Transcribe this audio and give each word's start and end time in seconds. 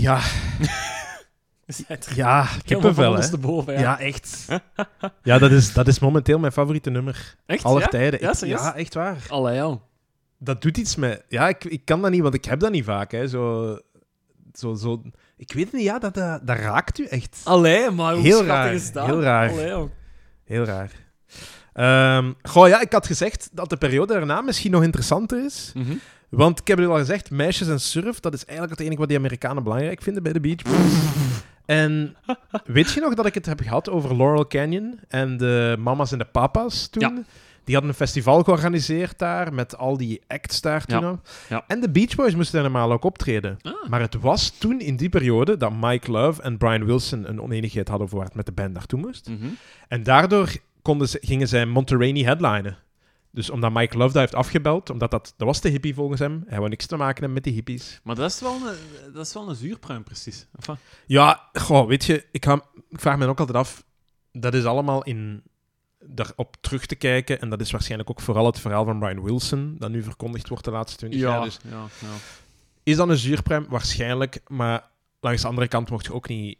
Ja, 0.00 0.20
ja, 2.14 2.48
kippenvel, 2.64 3.14
hè. 3.14 3.38
Boven, 3.38 3.72
ja. 3.72 3.80
Ja, 3.80 3.98
echt. 4.00 4.46
Ja, 5.22 5.38
dat 5.38 5.50
is, 5.50 5.72
dat 5.72 5.86
is 5.88 5.98
momenteel 5.98 6.38
mijn 6.38 6.52
favoriete 6.52 6.90
nummer. 6.90 7.34
Echt? 7.46 7.64
Aller 7.64 7.80
ja? 7.82 7.86
tijden. 7.88 8.20
Ja, 8.20 8.30
Ik- 8.30 8.36
serieus? 8.36 8.60
ja, 8.60 8.74
echt 8.74 8.94
waar. 8.94 9.24
Allee, 9.28 9.54
ja. 9.54 9.78
Dat 10.38 10.62
doet 10.62 10.76
iets 10.76 10.96
met... 10.96 11.24
Ja, 11.28 11.48
ik, 11.48 11.64
ik 11.64 11.84
kan 11.84 12.02
dat 12.02 12.10
niet, 12.10 12.20
want 12.22 12.34
ik 12.34 12.44
heb 12.44 12.60
dat 12.60 12.70
niet 12.70 12.84
vaak. 12.84 13.12
Hè. 13.12 13.28
Zo, 13.28 13.78
zo, 14.54 14.74
zo... 14.74 15.02
Ik 15.36 15.52
weet 15.52 15.64
het 15.64 15.72
niet, 15.72 15.82
ja, 15.82 15.98
dat, 15.98 16.14
dat, 16.14 16.46
dat 16.46 16.56
raakt 16.58 16.98
u 16.98 17.04
echt. 17.04 17.40
Allee, 17.44 17.90
maar 17.90 18.14
hoe 18.14 18.22
Heel 18.22 18.32
schattig 18.44 18.54
raar, 18.54 18.74
is 18.74 18.92
dat? 18.92 19.06
heel 19.06 19.22
raar. 19.22 19.50
Allee. 19.50 19.88
Heel 20.44 20.64
raar. 20.64 20.90
Ehm, 21.72 22.32
goh, 22.42 22.68
ja, 22.68 22.80
ik 22.80 22.92
had 22.92 23.06
gezegd 23.06 23.48
dat 23.52 23.68
de 23.70 23.76
periode 23.76 24.12
daarna 24.12 24.40
misschien 24.40 24.70
nog 24.70 24.82
interessanter 24.82 25.44
is. 25.44 25.72
Mhm. 25.74 25.94
Want 26.28 26.60
ik 26.60 26.66
heb 26.66 26.78
het 26.78 26.88
al 26.88 26.96
gezegd, 26.96 27.30
meisjes 27.30 27.68
en 27.68 27.80
surf, 27.80 28.20
dat 28.20 28.34
is 28.34 28.44
eigenlijk 28.44 28.78
het 28.78 28.86
enige 28.86 29.00
wat 29.00 29.08
die 29.08 29.18
Amerikanen 29.18 29.62
belangrijk 29.62 30.02
vinden 30.02 30.22
bij 30.22 30.32
de 30.32 30.40
Beach 30.40 30.62
Boys. 30.62 30.94
En 31.66 32.16
weet 32.64 32.90
je 32.92 33.00
nog 33.00 33.14
dat 33.14 33.26
ik 33.26 33.34
het 33.34 33.46
heb 33.46 33.60
gehad 33.60 33.90
over 33.90 34.16
Laurel 34.16 34.46
Canyon 34.46 35.00
en 35.08 35.36
de 35.36 35.76
mama's 35.78 36.12
en 36.12 36.18
de 36.18 36.24
papa's 36.24 36.88
toen? 36.88 37.02
Ja. 37.02 37.22
Die 37.64 37.74
hadden 37.74 37.92
een 37.92 37.98
festival 37.98 38.42
georganiseerd 38.42 39.18
daar, 39.18 39.54
met 39.54 39.76
al 39.76 39.96
die 39.96 40.22
acts 40.26 40.60
daar 40.60 40.84
toen. 40.84 41.00
Ja. 41.00 41.06
al. 41.06 41.20
Ja. 41.48 41.64
En 41.66 41.80
de 41.80 41.90
Beach 41.90 42.14
Boys 42.14 42.34
moesten 42.34 42.62
normaal 42.62 42.92
ook 42.92 43.04
optreden. 43.04 43.56
Ah. 43.62 43.88
Maar 43.88 44.00
het 44.00 44.14
was 44.20 44.50
toen 44.50 44.80
in 44.80 44.96
die 44.96 45.08
periode 45.08 45.56
dat 45.56 45.72
Mike 45.80 46.10
Love 46.10 46.42
en 46.42 46.58
Brian 46.58 46.84
Wilson 46.84 47.28
een 47.28 47.40
oneenigheid 47.40 47.88
hadden 47.88 48.06
over 48.06 48.18
waar 48.18 48.26
het 48.26 48.36
met 48.36 48.46
de 48.46 48.52
band 48.52 48.72
naartoe 48.72 49.00
moest. 49.00 49.28
Mhm. 49.28 49.46
En 49.88 50.02
daardoor 50.02 50.52
konden 50.82 51.08
ze, 51.08 51.18
gingen 51.20 51.48
zij 51.48 51.66
Monterey 51.66 52.12
headlinen. 52.12 52.76
Dus 53.36 53.50
omdat 53.50 53.72
Mike 53.72 53.96
Love 53.96 54.12
dat 54.12 54.20
heeft 54.22 54.34
afgebeld, 54.34 54.90
omdat 54.90 55.10
dat, 55.10 55.34
dat 55.36 55.46
was 55.46 55.60
de 55.60 55.68
hippie 55.68 55.94
volgens 55.94 56.20
hem. 56.20 56.44
Hij 56.46 56.58
wou 56.58 56.68
niks 56.68 56.86
te 56.86 56.96
maken 56.96 57.14
hebben 57.14 57.32
met 57.32 57.44
die 57.44 57.52
hippies. 57.52 58.00
Maar 58.02 58.14
dat 58.14 58.30
is 58.30 58.40
wel 58.40 58.54
een, 58.54 59.12
dat 59.12 59.26
is 59.26 59.34
wel 59.34 59.48
een 59.48 59.54
zuurpruim, 59.54 60.04
precies. 60.04 60.46
Enfin, 60.56 60.76
Ja, 61.06 61.48
goh, 61.52 61.86
weet 61.86 62.04
je, 62.04 62.26
ik, 62.30 62.44
ga, 62.44 62.54
ik 62.88 63.00
vraag 63.00 63.18
me 63.18 63.26
ook 63.26 63.38
altijd 63.38 63.58
af, 63.58 63.84
dat 64.32 64.54
is 64.54 64.64
allemaal 64.64 65.02
in 65.02 65.42
daarop 65.98 66.56
terug 66.60 66.86
te 66.86 66.94
kijken. 66.94 67.40
En 67.40 67.50
dat 67.50 67.60
is 67.60 67.70
waarschijnlijk 67.70 68.10
ook 68.10 68.20
vooral 68.20 68.46
het 68.46 68.60
verhaal 68.60 68.84
van 68.84 68.98
Brian 68.98 69.22
Wilson, 69.22 69.76
dat 69.78 69.90
nu 69.90 70.02
verkondigd 70.02 70.48
wordt 70.48 70.64
de 70.64 70.70
laatste 70.70 70.96
20 70.96 71.20
jaar. 71.20 71.42
Dus 71.42 71.58
ja, 71.62 71.86
ja. 72.00 72.08
is 72.82 72.96
dat 72.96 73.08
een 73.08 73.16
zuurpruim? 73.16 73.66
Waarschijnlijk, 73.68 74.40
maar 74.48 74.90
langs 75.20 75.42
de 75.42 75.48
andere 75.48 75.68
kant 75.68 75.90
mocht 75.90 76.06
je 76.06 76.12
ook 76.12 76.28
niet 76.28 76.58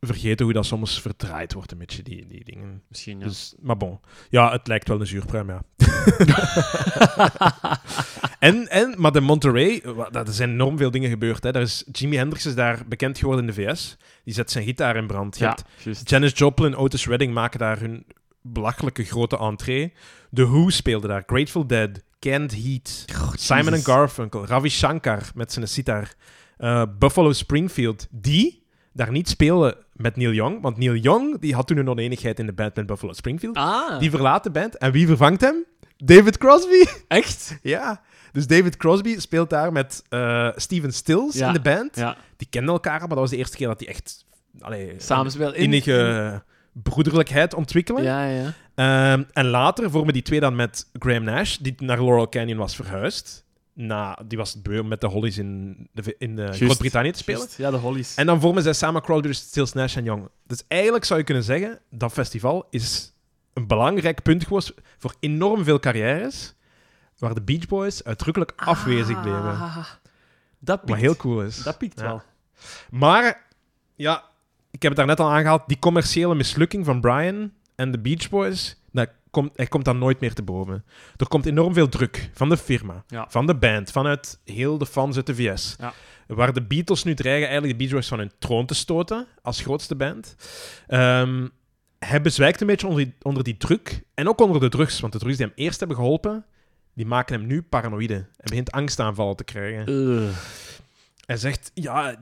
vergeten 0.00 0.44
hoe 0.44 0.54
dat 0.54 0.66
soms 0.66 1.00
verdraaid 1.00 1.52
wordt, 1.52 1.72
een 1.72 1.78
beetje, 1.78 2.02
die, 2.02 2.26
die 2.26 2.44
dingen. 2.44 2.82
Misschien, 2.88 3.18
ja. 3.18 3.24
Dus, 3.26 3.54
maar 3.60 3.76
bon. 3.76 4.00
Ja, 4.30 4.52
het 4.52 4.66
lijkt 4.66 4.88
wel 4.88 5.00
een 5.00 5.06
zuurpruim, 5.06 5.48
ja. 5.48 5.62
en, 8.38 8.68
en, 8.68 8.94
maar 8.96 9.12
de 9.12 9.20
Monterey, 9.20 9.82
er 10.12 10.32
zijn 10.32 10.50
enorm 10.50 10.78
veel 10.78 10.90
dingen 10.90 11.10
gebeurd. 11.10 11.42
Hè. 11.42 11.52
Daar 11.52 11.62
is, 11.62 11.84
Jimi 11.92 12.16
Hendrix 12.16 12.46
is 12.46 12.54
daar 12.54 12.82
bekend 12.88 13.18
geworden 13.18 13.48
in 13.48 13.54
de 13.54 13.62
VS. 13.62 13.96
Die 14.24 14.34
zet 14.34 14.50
zijn 14.50 14.64
gitaar 14.64 14.96
in 14.96 15.06
brand. 15.06 15.38
Je 15.38 15.44
ja, 15.44 15.50
hebt 15.50 15.64
juist. 15.82 16.10
Janis 16.10 16.32
Joplin, 16.34 16.76
Otis 16.76 17.06
Redding 17.06 17.34
maken 17.34 17.58
daar 17.58 17.80
hun 17.80 18.06
belachelijke 18.42 19.04
grote 19.04 19.38
entree. 19.38 19.92
The 20.32 20.46
Who 20.46 20.70
speelde 20.70 21.08
daar. 21.08 21.22
Grateful 21.26 21.66
Dead, 21.66 21.90
Canned 22.20 22.52
Heat, 22.54 23.04
Simon 23.34 23.72
and 23.72 23.84
Garfunkel, 23.84 24.46
Ravi 24.46 24.68
Shankar 24.68 25.22
met 25.34 25.52
zijn 25.52 25.68
sitar, 25.68 26.08
eh, 26.56 26.82
Buffalo 26.98 27.32
Springfield, 27.32 28.06
die 28.10 28.64
daar 28.92 29.10
niet 29.10 29.28
speelden 29.28 29.74
met 29.92 30.16
Neil 30.16 30.32
Young. 30.32 30.60
Want 30.62 30.76
Neil 30.76 30.94
Young 30.94 31.40
die 31.40 31.54
had 31.54 31.66
toen 31.66 31.76
een 31.76 31.88
oneenigheid 31.88 32.38
in 32.38 32.46
de 32.46 32.52
band 32.52 32.74
met 32.74 32.86
Buffalo 32.86 33.12
Springfield. 33.12 33.56
Ah, 33.56 33.98
Die 33.98 34.10
verlaat 34.10 34.42
de 34.44 34.50
band. 34.50 34.78
En 34.78 34.92
wie 34.92 35.06
vervangt 35.06 35.40
hem? 35.40 35.64
David 35.96 36.38
Crosby. 36.38 36.84
echt? 37.08 37.58
ja. 37.62 38.00
Dus 38.32 38.46
David 38.46 38.76
Crosby 38.76 39.18
speelt 39.18 39.50
daar 39.50 39.72
met 39.72 40.02
eh, 40.08 40.48
Steven 40.56 40.92
Stills 40.92 41.34
Ja. 41.34 41.46
in 41.46 41.52
de 41.52 41.60
band. 41.60 41.96
Ja, 41.96 42.16
Die 42.36 42.46
kenden 42.50 42.72
elkaar, 42.74 42.98
maar 42.98 43.08
dat 43.08 43.18
was 43.18 43.30
de 43.30 43.36
eerste 43.36 43.56
keer 43.56 43.66
dat 43.66 43.78
die 43.78 43.88
echt... 43.88 44.24
Allee, 44.60 44.94
samenspel. 44.96 45.52
In, 45.54 45.62
innige 45.62 46.42
broederlijkheid 46.72 47.54
ontwikkelen. 47.54 48.02
Ja, 48.02 48.26
ja. 48.26 48.52
Ehm, 48.74 49.22
en 49.32 49.46
later 49.46 49.90
vormen 49.90 50.12
die 50.12 50.22
twee 50.22 50.40
dan 50.40 50.56
met 50.56 50.86
Graham 50.92 51.24
Nash, 51.24 51.56
die 51.56 51.74
naar 51.78 51.96
Laurel 52.02 52.28
Canyon 52.28 52.58
was 52.58 52.76
verhuisd. 52.76 53.44
Na, 53.72 54.18
die 54.26 54.38
was 54.38 54.62
beu 54.62 54.78
om 54.78 54.88
met 54.88 55.00
de 55.00 55.06
Hollies 55.06 55.38
in, 55.38 55.76
de, 55.92 56.14
in 56.18 56.38
eh, 56.38 56.50
Groot-Brittannië 56.52 57.10
te 57.10 57.18
spelen. 57.18 57.46
Ja, 57.56 57.70
de 57.70 57.76
Hollies. 57.76 58.14
En 58.14 58.26
dan 58.26 58.40
vormen 58.40 58.62
zij 58.62 58.72
samen 58.72 59.02
Crowder, 59.02 59.34
Stills, 59.34 59.72
Nash 59.72 59.96
en 59.96 60.04
Young. 60.04 60.28
Dus 60.46 60.62
eigenlijk 60.68 61.04
zou 61.04 61.18
je 61.18 61.24
kunnen 61.24 61.42
zeggen, 61.42 61.78
dat 61.90 62.12
festival 62.12 62.66
is 62.70 63.12
een 63.56 63.66
belangrijk 63.66 64.22
punt 64.22 64.46
geweest 64.46 64.74
voor 64.98 65.14
enorm 65.20 65.64
veel 65.64 65.78
carrières, 65.80 66.54
waar 67.18 67.34
de 67.34 67.42
Beach 67.42 67.66
Boys 67.66 68.04
uitdrukkelijk 68.04 68.52
afwezig 68.56 69.20
bleven. 69.22 69.42
Ah, 69.42 69.76
Dat 70.58 70.78
piekt. 70.78 70.90
Wat 70.90 70.98
heel 70.98 71.16
cool 71.16 71.42
is. 71.42 71.62
Dat 71.62 71.78
piekt 71.78 72.00
Ja. 72.00 72.06
wel. 72.06 72.22
Maar, 72.90 73.46
ja, 73.94 74.24
ik 74.70 74.82
heb 74.82 74.90
het 74.90 74.96
daarnet 74.96 75.20
al 75.20 75.30
aangehaald, 75.30 75.62
die 75.66 75.78
commerciële 75.78 76.34
mislukking 76.34 76.84
van 76.84 77.00
Brian 77.00 77.52
en 77.74 77.90
de 77.90 77.98
Beach 77.98 78.28
Boys, 78.28 78.80
dat 78.92 79.08
komt, 79.30 79.52
hij 79.56 79.66
komt 79.66 79.84
dan 79.84 79.98
nooit 79.98 80.20
meer 80.20 80.34
te 80.34 80.42
boven. 80.42 80.84
Er 81.16 81.28
komt 81.28 81.46
enorm 81.46 81.74
veel 81.74 81.88
druk 81.88 82.30
van 82.34 82.48
de 82.48 82.56
firma, 82.56 83.04
Ja. 83.06 83.26
van 83.28 83.46
de 83.46 83.54
band, 83.56 83.90
vanuit 83.90 84.40
heel 84.44 84.78
de 84.78 84.86
fans 84.86 85.16
uit 85.16 85.26
de 85.26 85.34
VS. 85.34 85.76
Ja. 85.78 85.92
Waar 86.26 86.52
de 86.52 86.62
Beatles 86.62 87.04
nu 87.04 87.14
dreigen 87.14 87.48
eigenlijk 87.48 87.72
de 87.72 87.84
Beach 87.84 87.92
Boys 87.96 88.08
van 88.08 88.18
hun 88.18 88.32
troon 88.38 88.66
te 88.66 88.74
stoten 88.74 89.26
als 89.42 89.60
grootste 89.60 89.94
band. 89.96 90.36
Ehm, 90.86 91.46
hij 92.06 92.20
bezwijkt 92.22 92.60
een 92.60 92.66
beetje 92.66 92.86
onder 92.86 93.04
die, 93.04 93.14
onder 93.22 93.44
die 93.44 93.56
druk 93.56 94.02
en 94.14 94.28
ook 94.28 94.40
onder 94.40 94.60
de 94.60 94.68
drugs, 94.68 95.00
want 95.00 95.12
de 95.12 95.18
drugs 95.18 95.36
die 95.36 95.46
hem 95.46 95.54
eerst 95.56 95.78
hebben 95.78 95.96
geholpen, 95.96 96.44
die 96.94 97.06
maken 97.06 97.38
hem 97.38 97.46
nu 97.46 97.62
paranoïde. 97.62 98.14
Hij 98.14 98.44
begint 98.44 98.70
angstaanvallen 98.70 99.36
te 99.36 99.44
krijgen. 99.44 99.88
Ugh. 99.88 100.36
Hij 101.26 101.36
zegt, 101.36 101.70
ja, 101.74 102.16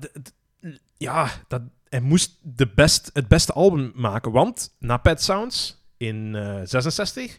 ja 0.96 1.28
dat, 1.48 1.62
hij 1.88 2.00
moest 2.00 2.38
de 2.42 2.66
best, 2.74 3.10
het 3.12 3.28
beste 3.28 3.52
album 3.52 3.92
maken. 3.94 4.32
Want 4.32 4.74
na 4.78 4.96
Pet 4.96 5.22
Sounds 5.22 5.82
in 5.96 6.34
eh 6.34 6.60
66 6.64 7.38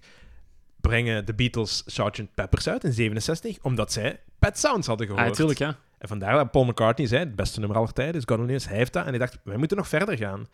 brengen 0.76 1.26
de 1.26 1.34
Beatles 1.34 1.84
Sgt. 1.86 2.34
Peppers 2.34 2.68
uit 2.68 2.84
in 2.84 2.94
67, 2.94 3.58
omdat 3.62 3.92
zij 3.92 4.20
Pet 4.40 4.60
Sounds 4.60 4.88
hadden 4.88 5.08
gehoord. 5.08 5.26
Ah, 5.26 5.32
natuurlijk, 5.32 5.60
ja. 5.60 5.78
En 5.98 6.08
vandaar 6.08 6.34
dat 6.34 6.52
Paul 6.52 6.66
McCartney 6.66 7.08
zei, 7.08 7.24
het 7.24 7.36
beste 7.36 7.60
nummer 7.60 7.78
aller 7.78 7.94
tijden 7.94 8.16
is 8.16 8.24
God 8.26 8.40
Only. 8.40 8.60
Hij 8.64 8.78
heeft 8.78 8.94
dat 8.94 9.04
en 9.04 9.10
hij 9.10 9.20
dacht, 9.20 9.38
wij 9.44 9.58
moeten 9.58 9.78
nog 9.78 9.88
verder 9.88 10.18
gaan. 10.18 10.48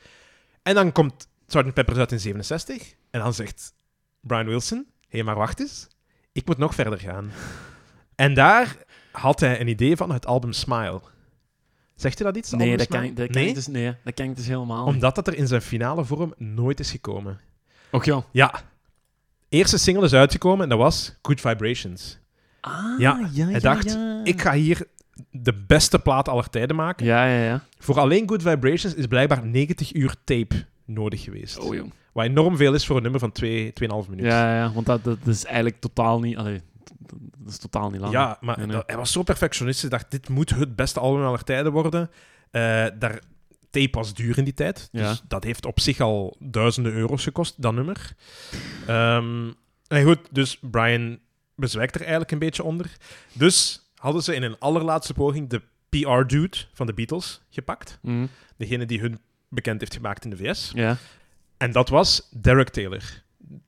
En 0.63 0.75
dan 0.75 0.91
komt 0.91 1.27
Sgt. 1.51 1.73
Peppers 1.73 1.97
uit 1.97 2.11
in 2.11 2.19
67 2.19 2.93
en 3.09 3.19
dan 3.19 3.33
zegt 3.33 3.73
Brian 4.19 4.45
Wilson, 4.45 4.77
hé, 4.77 5.17
hey, 5.17 5.23
maar 5.23 5.35
wacht 5.35 5.59
eens, 5.59 5.87
ik 6.31 6.45
moet 6.45 6.57
nog 6.57 6.75
verder 6.75 6.99
gaan. 6.99 7.31
En 8.15 8.33
daar 8.33 8.75
had 9.11 9.39
hij 9.39 9.59
een 9.59 9.67
idee 9.67 9.95
van 9.95 10.11
het 10.11 10.25
album 10.25 10.53
Smile. 10.53 11.01
Zegt 11.95 12.19
hij 12.19 12.27
dat 12.27 12.37
iets? 12.37 12.51
Nee, 12.51 12.77
dat 12.77 12.87
kan, 12.87 13.03
ik, 13.03 13.17
dat, 13.17 13.25
kan 13.25 13.35
nee? 13.35 13.47
ik 13.47 13.55
dus, 13.55 13.67
nee, 13.67 13.95
dat 14.03 14.13
kan 14.13 14.25
ik 14.25 14.35
dus 14.35 14.47
helemaal 14.47 14.85
niet. 14.85 14.93
Omdat 14.93 15.15
dat 15.15 15.27
er 15.27 15.35
in 15.35 15.47
zijn 15.47 15.61
finale 15.61 16.05
vorm 16.05 16.33
nooit 16.37 16.79
is 16.79 16.91
gekomen. 16.91 17.39
Och 17.91 18.05
ja. 18.05 18.23
Ja. 18.31 18.61
Eerste 19.49 19.77
single 19.77 20.05
is 20.05 20.13
uitgekomen 20.13 20.63
en 20.63 20.69
dat 20.69 20.77
was 20.77 21.17
Good 21.21 21.41
Vibrations. 21.41 22.19
Ah, 22.61 22.99
Ja, 22.99 23.29
ja, 23.31 23.43
hij 23.45 23.53
ja, 23.53 23.59
dacht, 23.59 23.91
ja. 23.91 24.21
Ik 24.23 24.41
ga 24.41 24.53
hier 24.53 24.87
de 25.31 25.53
beste 25.53 25.99
plaat 25.99 26.29
aller 26.29 26.49
tijden 26.49 26.75
maken. 26.75 27.05
Ja, 27.05 27.25
ja, 27.25 27.43
ja. 27.43 27.63
Voor 27.79 27.99
alleen 27.99 28.29
Good 28.29 28.41
Vibrations 28.41 28.93
is 28.93 29.05
blijkbaar 29.05 29.45
90 29.45 29.93
uur 29.93 30.15
tape 30.23 30.65
nodig 30.93 31.23
geweest. 31.23 31.57
Oh, 31.59 31.75
jong. 31.75 31.91
Wat 32.13 32.25
enorm 32.25 32.57
veel 32.57 32.73
is 32.73 32.85
voor 32.85 32.95
een 32.95 33.01
nummer 33.01 33.19
van 33.19 33.31
2, 33.31 33.73
2,5 33.73 34.09
minuten. 34.09 34.31
Ja, 34.31 34.55
ja, 34.55 34.71
want 34.71 34.85
dat, 34.85 35.03
dat 35.03 35.17
is 35.27 35.45
eigenlijk 35.45 35.79
totaal 35.79 36.19
niet... 36.19 36.37
Allee, 36.37 36.61
dat 37.37 37.49
is 37.53 37.57
totaal 37.57 37.89
niet 37.89 38.01
lang. 38.01 38.13
Ja, 38.13 38.37
maar 38.41 38.57
Nee, 38.57 38.65
nee. 38.65 38.75
dat- 38.75 38.87
hij 38.87 38.97
was 38.97 39.11
zo 39.11 39.23
perfectionistisch. 39.23 39.89
Dacht, 39.89 40.11
dit 40.11 40.29
moet 40.29 40.49
het 40.49 40.75
beste 40.75 40.99
album 40.99 41.23
aller 41.25 41.43
tijden 41.43 41.71
worden. 41.71 42.09
Eh, 42.51 42.61
daar, 42.99 43.19
tape 43.69 43.89
was 43.91 44.13
duur 44.13 44.37
in 44.37 44.43
die 44.43 44.53
tijd. 44.53 44.89
Dus 44.91 45.01
Ja. 45.01 45.15
dat 45.27 45.43
heeft 45.43 45.65
op 45.65 45.79
zich 45.79 45.99
al 45.99 46.35
duizenden 46.39 46.93
euro's 46.93 47.23
gekost, 47.23 47.61
dat 47.61 47.73
nummer. 47.73 48.15
Ehm, 48.87 49.51
en 49.87 50.03
goed, 50.03 50.19
dus 50.31 50.57
Brian 50.71 51.19
bezwijkt 51.55 51.95
er 51.95 52.01
eigenlijk 52.01 52.31
een 52.31 52.39
beetje 52.39 52.63
onder. 52.63 52.91
Dus 53.33 53.81
hadden 53.95 54.23
ze 54.23 54.35
in 54.35 54.43
een 54.43 54.59
allerlaatste 54.59 55.13
poging 55.13 55.49
de 55.49 55.61
PR-dude 55.89 56.57
van 56.73 56.85
de 56.87 56.93
Beatles 56.93 57.41
gepakt. 57.49 57.99
Mhm. 58.01 58.25
Degene 58.57 58.85
die 58.85 58.99
hun 58.99 59.19
bekend 59.51 59.79
heeft 59.79 59.93
gemaakt 59.93 60.23
in 60.23 60.29
de 60.29 60.37
VS. 60.37 60.71
Ja. 60.73 60.97
En 61.57 61.71
dat 61.71 61.89
was 61.89 62.29
Derek 62.41 62.69
Taylor. 62.69 63.03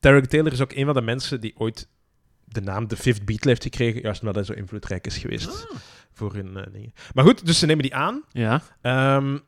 Derek 0.00 0.24
Taylor 0.26 0.52
is 0.52 0.60
ook 0.60 0.72
een 0.72 0.84
van 0.84 0.94
de 0.94 1.02
mensen 1.02 1.40
die 1.40 1.54
ooit 1.56 1.88
de 2.44 2.60
naam 2.60 2.86
The 2.86 2.96
Fifth 2.96 3.24
Beatle 3.24 3.50
heeft 3.50 3.62
gekregen, 3.62 4.00
juist 4.00 4.20
omdat 4.20 4.34
hij 4.34 4.44
zo 4.44 4.52
invloedrijk 4.52 5.06
is 5.06 5.18
geweest 5.18 5.48
Ah. 5.48 5.78
voor 6.12 6.34
hun 6.34 6.56
eh, 6.56 6.72
dingen. 6.72 6.92
Maar 7.14 7.24
goed, 7.24 7.46
dus 7.46 7.58
ze 7.58 7.66
nemen 7.66 7.82
die 7.82 7.94
aan. 7.94 8.22
Ja. 8.30 8.62
Ehm, 8.80 9.38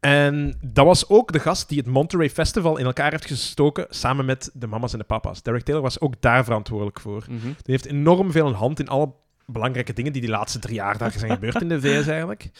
en 0.00 0.58
dat 0.64 0.86
was 0.86 1.08
ook 1.08 1.32
de 1.32 1.38
gast 1.40 1.68
die 1.68 1.78
het 1.78 1.86
Monterey 1.86 2.30
Festival 2.30 2.76
in 2.78 2.84
elkaar 2.84 3.10
heeft 3.10 3.26
gestoken, 3.26 3.86
samen 3.90 4.24
met 4.24 4.50
de 4.54 4.66
mama's 4.66 4.92
en 4.92 4.98
de 4.98 5.04
papa's. 5.04 5.42
Derek 5.42 5.62
Taylor 5.62 5.82
was 5.82 6.00
ook 6.00 6.14
daar 6.20 6.44
verantwoordelijk 6.44 7.00
voor. 7.00 7.24
Mhm. 7.28 7.40
Die 7.46 7.54
heeft 7.64 7.86
enorm 7.86 8.32
veel 8.32 8.46
een 8.46 8.54
hand 8.54 8.80
in 8.80 8.88
alle 8.88 9.12
belangrijke 9.46 9.92
dingen 9.92 10.12
die 10.12 10.20
die 10.20 10.30
laatste 10.30 10.58
drie 10.58 10.74
jaar 10.74 10.98
daar 10.98 11.12
zijn 11.12 11.32
gebeurd 11.32 11.60
in 11.60 11.68
de 11.68 11.80
VS 11.80 12.06
eigenlijk. 12.16 12.50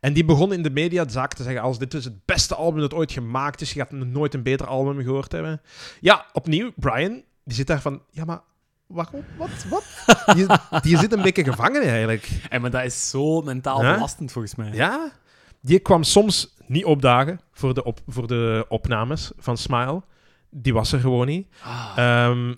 En 0.00 0.12
die 0.12 0.24
begon 0.24 0.52
in 0.52 0.62
de 0.62 0.70
media 0.70 1.04
de 1.04 1.12
zaak 1.12 1.34
te 1.34 1.42
zeggen 1.42 1.62
als 1.62 1.78
dit 1.78 1.94
is 1.94 2.04
het 2.04 2.24
beste 2.24 2.54
album 2.54 2.80
dat 2.80 2.94
ooit 2.94 3.12
gemaakt 3.12 3.60
is, 3.60 3.72
je 3.72 3.80
gaat 3.80 3.90
nog 3.90 4.08
nooit 4.08 4.34
een 4.34 4.42
beter 4.42 4.66
album 4.66 5.02
gehoord 5.02 5.32
hebben. 5.32 5.60
Ja, 6.00 6.26
opnieuw, 6.32 6.72
Brian, 6.76 7.22
die 7.44 7.54
zit 7.54 7.66
daar 7.66 7.80
van, 7.80 8.02
ja 8.10 8.24
maar, 8.24 8.40
waarom? 8.86 9.24
Wat? 9.36 9.50
Wat? 9.68 9.84
Die, 10.36 10.46
die 10.82 10.98
zit 10.98 11.12
een 11.12 11.22
beetje 11.22 11.44
gevangen 11.44 11.82
eigenlijk. 11.82 12.28
En 12.48 12.60
maar 12.60 12.70
dat 12.70 12.84
is 12.84 13.10
zo 13.10 13.40
mentaal 13.42 13.80
belastend, 13.80 14.32
volgens 14.32 14.54
mij. 14.54 14.72
Ja, 14.72 15.12
die 15.60 15.78
kwam 15.78 16.02
soms 16.02 16.54
niet 16.66 16.84
opdagen 16.84 17.40
voor 17.52 17.74
de, 17.74 17.84
op, 17.84 18.00
voor 18.06 18.26
de 18.26 18.66
opnames 18.68 19.32
van 19.36 19.56
Smile. 19.56 20.02
Die 20.50 20.72
was 20.72 20.92
er 20.92 21.00
gewoon 21.00 21.26
niet. 21.26 21.48
Ah. 21.62 21.92
Ehm, 21.96 22.54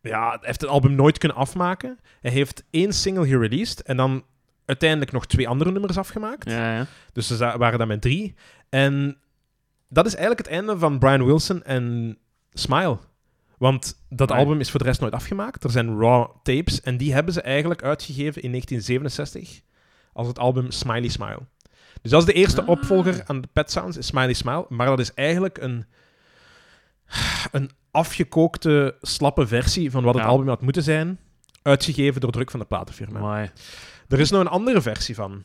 ja, 0.00 0.38
heeft 0.40 0.60
het 0.60 0.70
album 0.70 0.94
nooit 0.94 1.18
kunnen 1.18 1.36
afmaken. 1.36 1.98
Hij 2.20 2.30
heeft 2.30 2.64
één 2.70 2.92
single 2.92 3.26
gereleased 3.26 3.82
en 3.82 3.96
dan 3.96 4.24
uiteindelijk 4.64 5.12
nog 5.12 5.26
twee 5.26 5.48
andere 5.48 5.70
nummers 5.70 5.98
afgemaakt. 5.98 6.50
ja, 6.50 6.74
ja. 6.76 6.86
Dus 7.12 7.26
ze 7.26 7.36
waren 7.58 7.78
dan 7.78 7.88
met 7.88 8.00
drie. 8.00 8.34
En 8.68 9.18
dat 9.88 10.06
is 10.06 10.14
eigenlijk 10.14 10.46
het 10.46 10.56
einde 10.56 10.78
van 10.78 10.98
Brian 10.98 11.24
Wilson 11.24 11.62
en 11.64 12.18
Smile. 12.52 12.98
Want 13.58 14.02
dat 14.08 14.30
album 14.30 14.60
is 14.60 14.70
voor 14.70 14.78
de 14.80 14.84
rest 14.86 15.00
nooit 15.00 15.12
afgemaakt. 15.12 15.64
Er 15.64 15.70
zijn 15.70 15.98
raw 15.98 16.30
tapes 16.42 16.80
en 16.80 16.96
die 16.96 17.12
hebben 17.14 17.32
ze 17.34 17.40
eigenlijk 17.40 17.82
uitgegeven 17.82 18.42
in 18.42 18.50
1967 18.50 19.60
als 20.12 20.26
het 20.26 20.38
album 20.38 20.70
Smiley 20.70 21.08
Smile. 21.08 21.40
Dus 22.02 22.10
dat 22.10 22.20
is 22.20 22.26
de 22.26 22.32
eerste 22.32 22.62
Ah. 22.62 22.68
opvolger 22.68 23.22
aan 23.26 23.40
de 23.40 23.48
Pet 23.52 23.70
Sounds, 23.70 23.96
is 23.96 24.06
Smiley 24.06 24.32
Smile. 24.32 24.66
Maar 24.68 24.86
dat 24.86 24.98
is 24.98 25.14
eigenlijk 25.14 25.58
een, 25.58 25.86
een 27.52 27.70
afgekookte, 27.90 28.96
slappe 29.02 29.46
versie 29.46 29.90
van 29.90 30.04
wat 30.04 30.14
het 30.14 30.22
Ja. 30.22 30.28
album 30.28 30.48
had 30.48 30.60
moeten 30.62 30.82
zijn. 30.82 31.18
Uitgegeven 31.62 32.20
door 32.20 32.30
druk 32.32 32.50
van 32.50 32.60
de 32.60 32.66
platenfirma. 32.66 33.18
Amai. 33.18 33.50
Er 34.08 34.20
is 34.20 34.30
nog 34.30 34.40
een 34.40 34.46
andere 34.48 34.80
versie 34.80 35.14
van. 35.14 35.42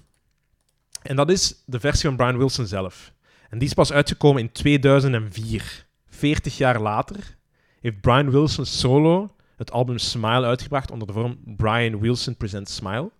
En 1.01 1.15
dat 1.15 1.29
is 1.29 1.63
de 1.65 1.79
versie 1.79 2.07
van 2.09 2.17
Brian 2.17 2.37
Wilson 2.37 2.65
zelf. 2.65 3.13
En 3.49 3.57
die 3.57 3.67
is 3.67 3.73
pas 3.73 3.91
uitgekomen 3.91 4.41
in 4.41 4.51
2004. 4.51 5.85
40 6.09 6.57
jaar 6.57 6.79
later 6.81 7.37
heeft 7.81 8.01
Brian 8.01 8.31
Wilson 8.31 8.65
solo 8.65 9.35
het 9.55 9.71
album 9.71 9.97
Smile 9.97 10.45
uitgebracht 10.45 10.91
onder 10.91 11.07
de 11.07 11.13
vorm 11.13 11.37
Brian 11.45 11.99
Wilson 11.99 12.35
Presents 12.35 12.75
Smile. 12.75 13.11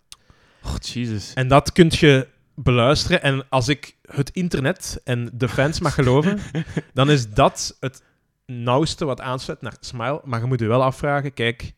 Oh, 0.62 0.74
Jesus. 0.80 1.32
En 1.34 1.48
dat 1.48 1.72
kun 1.72 1.86
je 1.90 2.28
beluisteren. 2.54 3.22
En 3.22 3.46
als 3.48 3.68
ik 3.68 3.96
het 4.02 4.30
internet 4.30 5.00
en 5.04 5.30
de 5.32 5.48
fans 5.48 5.80
mag 5.80 5.94
geloven, 5.94 6.38
dan 6.94 7.10
is 7.10 7.30
dat 7.30 7.76
het 7.80 8.02
nauwste 8.46 9.04
wat 9.04 9.20
aansluit 9.20 9.60
naar 9.60 9.76
Smile. 9.80 10.20
Maar 10.24 10.40
je 10.40 10.46
moet 10.46 10.60
je 10.60 10.66
wel 10.66 10.82
afvragen, 10.82 11.34
kijk, 11.34 11.72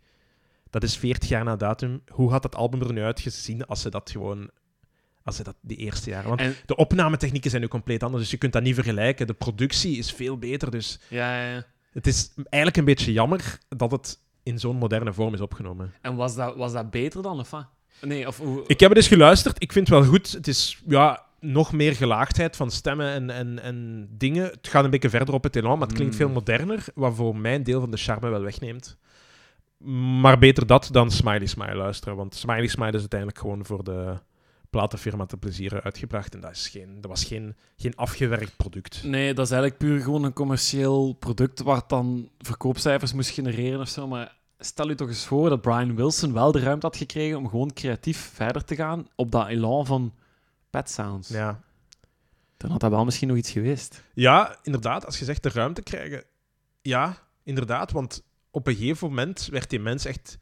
dat 0.70 0.82
is 0.82 0.96
40 0.96 1.28
jaar 1.28 1.44
na 1.44 1.56
datum. 1.56 2.02
Hoe 2.08 2.30
had 2.30 2.42
dat 2.42 2.56
album 2.56 2.80
er 2.80 2.92
nu 2.92 3.02
uitgezien 3.02 3.66
als 3.66 3.80
ze 3.80 3.90
dat 3.90 4.10
gewoon... 4.10 4.50
Als 5.24 5.36
ze 5.36 5.42
dat 5.42 5.56
die 5.60 5.76
eerste 5.76 6.10
jaren... 6.10 6.28
Want 6.28 6.40
En, 6.40 6.54
de 6.66 6.76
opnametechnieken 6.76 7.50
zijn 7.50 7.62
nu 7.62 7.68
compleet 7.68 8.02
anders, 8.02 8.22
dus 8.22 8.30
je 8.30 8.36
kunt 8.36 8.52
dat 8.52 8.62
niet 8.62 8.74
vergelijken. 8.74 9.26
De 9.26 9.34
productie 9.34 9.96
is 9.96 10.12
veel 10.12 10.38
beter, 10.38 10.70
dus 10.70 11.00
ja, 11.08 11.42
ja, 11.42 11.50
ja. 11.54 11.64
het 11.92 12.06
is 12.06 12.32
eigenlijk 12.34 12.76
een 12.76 12.84
beetje 12.84 13.12
jammer 13.12 13.58
dat 13.68 13.90
het 13.90 14.18
in 14.42 14.58
zo'n 14.58 14.76
moderne 14.76 15.12
vorm 15.12 15.34
is 15.34 15.40
opgenomen. 15.40 15.94
En 16.00 16.16
was 16.16 16.34
dat, 16.34 16.56
was 16.56 16.72
dat 16.72 16.90
beter 16.90 17.22
dan, 17.22 17.38
of 17.38 17.50
wat? 17.50 17.66
Nee, 18.00 18.26
of 18.26 18.38
hoe... 18.38 18.64
Ik 18.66 18.80
heb 18.80 18.88
het 18.88 18.98
eens 18.98 19.08
geluisterd. 19.08 19.62
Ik 19.62 19.72
vind 19.72 19.88
het 19.88 19.98
wel 19.98 20.08
goed. 20.08 20.32
Het 20.32 20.48
is 20.48 20.82
ja, 20.86 21.26
nog 21.40 21.72
meer 21.72 21.94
gelaagdheid 21.94 22.56
van 22.56 22.70
stemmen 22.70 23.06
en, 23.06 23.30
en, 23.30 23.62
en 23.62 24.08
dingen. 24.10 24.44
Het 24.44 24.68
gaat 24.68 24.84
een 24.84 24.90
beetje 24.90 25.10
verder 25.10 25.34
op 25.34 25.42
het 25.42 25.56
elan, 25.56 25.78
maar 25.78 25.86
het 25.88 25.96
klinkt 25.96 26.14
Mm. 26.14 26.20
veel 26.20 26.28
moderner, 26.28 26.84
wat 26.94 27.14
voor 27.14 27.36
mij 27.36 27.54
een 27.54 27.62
deel 27.62 27.80
van 27.80 27.90
de 27.90 27.96
charme 27.96 28.28
wel 28.28 28.42
wegneemt. 28.42 28.96
Maar 30.20 30.38
beter 30.38 30.66
dat 30.66 30.88
dan 30.92 31.10
Smiley 31.10 31.46
Smile 31.46 31.74
luisteren, 31.74 32.16
want 32.16 32.34
Smiley 32.34 32.66
Smile 32.66 32.92
is 32.92 33.00
uiteindelijk 33.00 33.40
gewoon 33.40 33.64
voor 33.64 33.84
de 33.84 34.14
platenfirma 34.70 35.26
te 35.26 35.36
plezieren 35.36 35.82
uitgebracht 35.82 36.34
en 36.34 36.40
dat, 36.40 36.50
is 36.50 36.68
geen, 36.68 37.00
dat 37.00 37.10
was 37.10 37.24
geen, 37.24 37.56
geen 37.76 37.96
afgewerkt 37.96 38.56
product. 38.56 39.02
Nee, 39.04 39.34
dat 39.34 39.44
is 39.44 39.50
eigenlijk 39.52 39.80
puur 39.80 40.00
gewoon 40.00 40.24
een 40.24 40.32
commercieel 40.32 41.12
product 41.12 41.62
waar 41.62 41.76
het 41.76 41.88
dan 41.88 42.30
verkoopcijfers 42.38 43.12
moest 43.12 43.30
genereren 43.30 43.80
of 43.80 43.88
zo. 43.88 44.06
Maar 44.06 44.36
stel 44.58 44.90
u 44.90 44.94
toch 44.94 45.08
eens 45.08 45.26
voor 45.26 45.48
dat 45.48 45.60
Brian 45.60 45.96
Wilson 45.96 46.32
wel 46.32 46.52
de 46.52 46.60
ruimte 46.60 46.86
had 46.86 46.96
gekregen 46.96 47.38
om 47.38 47.48
gewoon 47.48 47.72
creatief 47.72 48.30
verder 48.34 48.64
te 48.64 48.74
gaan 48.74 49.06
op 49.14 49.30
dat 49.32 49.48
elan 49.48 49.86
van 49.86 50.12
Pet 50.70 50.90
Sounds. 50.90 51.28
Ja. 51.28 51.60
Dan 52.56 52.70
had 52.70 52.80
dat 52.80 52.90
wel 52.90 53.04
misschien 53.04 53.28
nog 53.28 53.36
iets 53.36 53.50
geweest. 53.50 54.02
Ja, 54.14 54.58
inderdaad. 54.62 55.06
Als 55.06 55.18
je 55.18 55.24
zegt 55.24 55.42
de 55.42 55.48
ruimte 55.48 55.82
krijgen. 55.82 56.24
Ja, 56.82 57.16
inderdaad. 57.42 57.92
Want 57.92 58.22
op 58.50 58.66
een 58.66 58.74
gegeven 58.74 59.08
moment 59.08 59.48
werd 59.50 59.70
die 59.70 59.80
mens 59.80 60.04
echt 60.04 60.38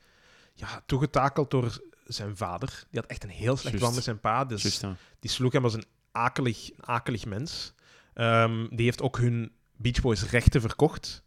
ja, 0.55 0.83
toegetakeld 0.87 1.51
door 1.51 1.81
zijn 2.05 2.37
vader. 2.37 2.85
Die 2.91 3.01
had 3.01 3.11
echt 3.11 3.25
een 3.25 3.31
heel 3.31 3.57
slecht 3.57 3.79
band 3.79 3.95
met 3.95 4.05
zijn 4.05 4.21
pa. 4.21 4.45
Dus 4.45 4.81
ja. 4.81 4.97
die 5.21 5.31
sloeg 5.31 5.53
hem 5.53 5.65
als 5.65 5.75
een 5.75 5.85
akelig, 6.13 6.71
een 6.71 6.87
akelig 6.87 7.27
mens. 7.27 7.75
Ehm, 8.15 8.67
die 8.71 8.85
heeft 8.85 9.03
ook 9.03 9.19
hun 9.19 9.53
Beach 9.77 10.01
Boys 10.01 10.31
rechten 10.31 10.61
verkocht. 10.61 11.25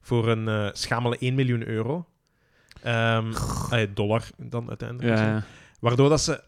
Voor 0.00 0.28
een 0.28 0.48
eh, 0.48 0.68
schamele 0.72 1.18
1 1.18 1.34
miljoen 1.34 1.66
euro. 1.66 2.08
Eh, 2.82 3.24
dollar 3.94 4.24
dan 4.36 4.68
uiteindelijk. 4.68 5.18
Ja, 5.18 5.26
ja. 5.26 5.44
Waardoor 5.80 6.08
dat 6.08 6.20
ze 6.20 6.42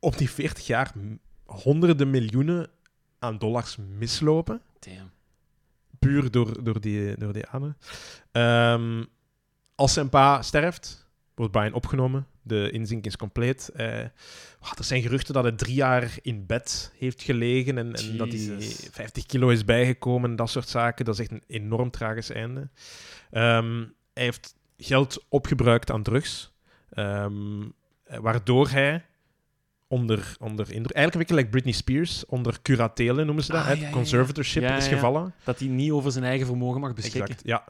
op 0.00 0.18
die 0.18 0.30
40 0.30 0.66
jaar 0.66 0.92
honderden 1.44 2.10
miljoenen 2.10 2.70
aan 3.18 3.38
dollars 3.38 3.76
mislopen. 3.76 4.62
Damn. 4.78 5.10
Puur 5.98 6.30
door, 6.30 6.64
door 6.64 6.80
die, 6.80 7.16
door 7.16 7.32
die 7.32 7.46
ane. 7.46 7.74
Ehm, 8.32 9.04
als 9.74 9.92
zijn 9.92 10.08
pa 10.08 10.42
sterft, 10.42 11.08
wordt 11.34 11.52
Brian 11.52 11.72
opgenomen. 11.72 12.26
De 12.42 12.70
inzink 12.70 13.06
is 13.06 13.16
compleet. 13.16 13.68
Eh, 13.68 14.04
ah, 14.60 14.72
er 14.78 14.84
zijn 14.84 15.02
geruchten 15.02 15.34
dat 15.34 15.42
hij 15.42 15.52
drie 15.52 15.74
jaar 15.74 16.18
in 16.22 16.46
bed 16.46 16.92
heeft 16.98 17.22
gelegen 17.22 17.78
en, 17.78 17.94
en 17.94 18.16
dat 18.16 18.28
hij 18.28 18.38
Jezus. 18.38 18.88
50 18.90 19.26
kilo 19.26 19.48
is 19.48 19.64
bijgekomen. 19.64 20.36
Dat 20.36 20.50
soort 20.50 20.68
zaken. 20.68 21.04
Dat 21.04 21.14
is 21.14 21.20
echt 21.20 21.30
een 21.30 21.42
enorm 21.46 21.90
tragisch 21.90 22.30
einde. 22.30 22.68
Ehm, 23.30 23.84
hij 24.14 24.24
heeft 24.24 24.54
geld 24.76 25.24
opgebruikt 25.28 25.90
aan 25.90 26.02
drugs. 26.02 26.52
Ehm, 26.90 27.62
eh, 28.04 28.18
waardoor 28.18 28.68
hij 28.68 29.04
onder, 29.90 30.36
onder 30.40 30.72
indruk, 30.72 30.96
eigenlijk 30.96 31.14
een 31.14 31.18
beetje 31.18 31.34
like 31.34 31.48
Britney 31.48 31.72
Spears, 31.72 32.26
onder 32.26 32.62
curatele 32.62 33.24
noemen 33.24 33.44
ze 33.44 33.52
dat, 33.52 33.60
Ah, 33.60 33.66
hè, 33.66 33.72
ja, 33.72 33.90
conservatorship 33.90 34.62
Ja, 34.62 34.76
is 34.76 34.86
gevallen. 34.86 35.34
Dat 35.44 35.58
hij 35.58 35.68
niet 35.68 35.90
over 35.90 36.12
zijn 36.12 36.24
eigen 36.24 36.46
vermogen 36.46 36.80
mag 36.80 36.94
beschikken. 36.94 37.22
Exact, 37.36 37.46
ja. 37.46 37.64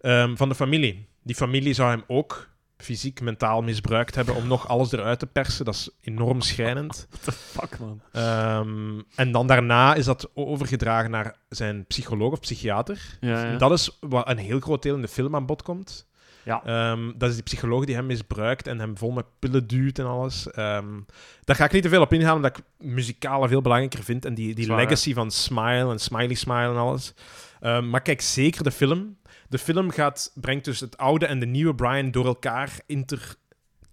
Ehm, 0.00 0.36
van 0.36 0.48
de 0.48 0.54
familie. 0.54 1.06
Die 1.22 1.34
familie 1.34 1.72
zou 1.74 1.90
hem 1.90 2.04
ook 2.06 2.48
fysiek, 2.76 3.20
mentaal 3.20 3.62
misbruikt 3.62 4.14
hebben 4.14 4.34
om 4.34 4.46
nog 4.46 4.68
alles 4.68 4.92
eruit 4.92 5.18
te 5.18 5.26
persen. 5.26 5.64
Dat 5.64 5.74
is 5.74 5.90
enorm 6.00 6.40
schrijnend. 6.40 7.06
Fuck, 7.58 7.78
man. 7.78 8.00
Ehm, 8.12 9.00
en 9.14 9.32
dan 9.32 9.46
daarna 9.46 9.94
is 9.94 10.04
dat 10.04 10.30
overgedragen 10.34 11.10
naar 11.10 11.36
zijn 11.48 11.84
psycholoog 11.86 12.32
of 12.32 12.40
psychiater. 12.40 13.18
Ja, 13.20 13.44
ja. 13.44 13.56
Dat 13.58 13.72
is 13.72 13.96
wat 14.00 14.28
een 14.28 14.38
heel 14.38 14.60
groot 14.60 14.82
deel 14.82 14.94
in 14.94 15.00
de 15.02 15.08
film 15.08 15.34
aan 15.34 15.46
bod 15.46 15.62
komt. 15.62 16.06
Ja. 16.44 16.62
Ehm, 16.64 17.12
dat 17.16 17.28
is 17.28 17.34
die 17.34 17.44
psycholoog 17.44 17.84
die 17.84 17.94
hem 17.94 18.06
misbruikt 18.06 18.66
en 18.66 18.78
hem 18.78 18.98
vol 18.98 19.10
met 19.10 19.24
pillen 19.38 19.66
duwt 19.66 19.98
en 19.98 20.06
alles. 20.06 20.50
Ehm, 20.50 21.00
daar 21.44 21.56
ga 21.56 21.64
ik 21.64 21.72
niet 21.72 21.82
te 21.82 21.88
veel 21.88 22.00
op 22.00 22.12
ingaan, 22.12 22.36
omdat 22.36 22.58
ik 22.58 22.64
muzikale 22.86 23.48
veel 23.48 23.62
belangrijker 23.62 24.04
vind. 24.04 24.24
En 24.24 24.34
die, 24.34 24.54
die 24.54 24.64
Zwaar, 24.64 24.78
hè? 24.78 24.84
legacy 24.84 25.14
van 25.14 25.30
Smile 25.30 25.90
en 25.90 25.98
Smiley 25.98 26.34
Smile 26.34 26.68
en 26.68 26.76
alles. 26.76 27.14
Ehm, 27.60 27.90
maar 27.90 28.02
kijk 28.02 28.20
zeker 28.20 28.62
de 28.62 28.70
film. 28.70 29.16
De 29.48 29.58
film 29.58 29.90
gaat, 29.90 30.32
brengt 30.34 30.64
dus 30.64 30.80
het 30.80 30.96
oude 30.96 31.26
en 31.26 31.38
de 31.38 31.46
nieuwe 31.46 31.74
Brian 31.74 32.10
door 32.10 32.26
elkaar 32.26 32.80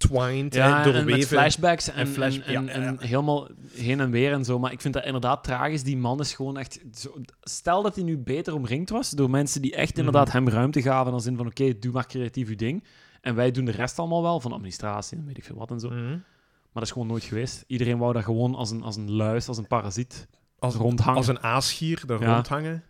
intertwined, 0.04 0.54
hè, 0.54 0.60
Ja, 0.68 0.86
en 0.94 1.06
met 1.06 1.28
flashbacks 1.28 1.90
en, 1.90 1.96
En 1.96 2.08
flash- 2.08 2.38
en, 2.38 2.44
en, 2.44 2.52
ja, 2.54 2.62
ja, 2.62 2.68
en 2.86 2.98
ja. 3.00 3.08
helemaal 3.08 3.48
heen 3.74 4.00
en 4.00 4.12
weer 4.12 4.32
en 4.34 4.46
zo. 4.46 4.60
Maar 4.60 4.72
ik 4.72 4.82
vind 4.82 4.94
dat 4.94 5.06
inderdaad 5.06 5.44
tragisch. 5.44 5.84
Die 5.84 5.98
man 5.98 6.20
is 6.20 6.34
gewoon 6.34 6.58
echt... 6.58 6.80
Zo, 6.94 7.14
stel 7.42 7.82
dat 7.84 7.96
hij 7.96 8.04
nu 8.04 8.18
beter 8.18 8.54
omringd 8.54 8.90
was 8.90 9.10
door 9.10 9.30
mensen 9.30 9.62
die 9.62 9.76
echt 9.76 9.98
inderdaad 9.98 10.28
Mhm. 10.28 10.36
hem 10.36 10.50
ruimte 10.50 10.82
gaven. 10.82 11.14
Als 11.14 11.26
in 11.26 11.38
van, 11.38 11.48
oké, 11.48 11.80
doe 11.80 11.92
maar 11.92 12.06
creatief 12.08 12.50
je 12.50 12.56
ding. 12.56 12.84
En 13.22 13.36
wij 13.36 13.52
doen 13.52 13.66
de 13.66 13.72
rest 13.72 14.00
allemaal 14.00 14.22
wel, 14.22 14.40
van 14.40 14.52
administratie 14.52 15.18
en 15.18 15.26
weet 15.26 15.38
ik 15.38 15.44
veel 15.44 15.56
wat 15.58 15.72
en 15.72 15.80
zo. 15.80 15.90
Mhm. 15.90 16.10
Maar 16.10 16.74
dat 16.74 16.84
is 16.84 16.92
gewoon 16.92 17.08
nooit 17.08 17.24
geweest. 17.24 17.64
Iedereen 17.68 17.98
wou 17.98 18.14
daar 18.14 18.24
gewoon 18.24 18.56
als 18.56 18.72
een, 18.72 18.84
als 18.84 18.96
een 18.96 19.12
luis, 19.12 19.48
als 19.48 19.58
een 19.58 19.68
parasiet 19.68 20.28
Als, 20.60 20.76
rondhangen. 20.76 21.16
als 21.18 21.28
een 21.28 21.44
aasgier 21.44 22.04
daar 22.06 22.22
Ja. 22.22 22.34
rondhangen. 22.34 22.84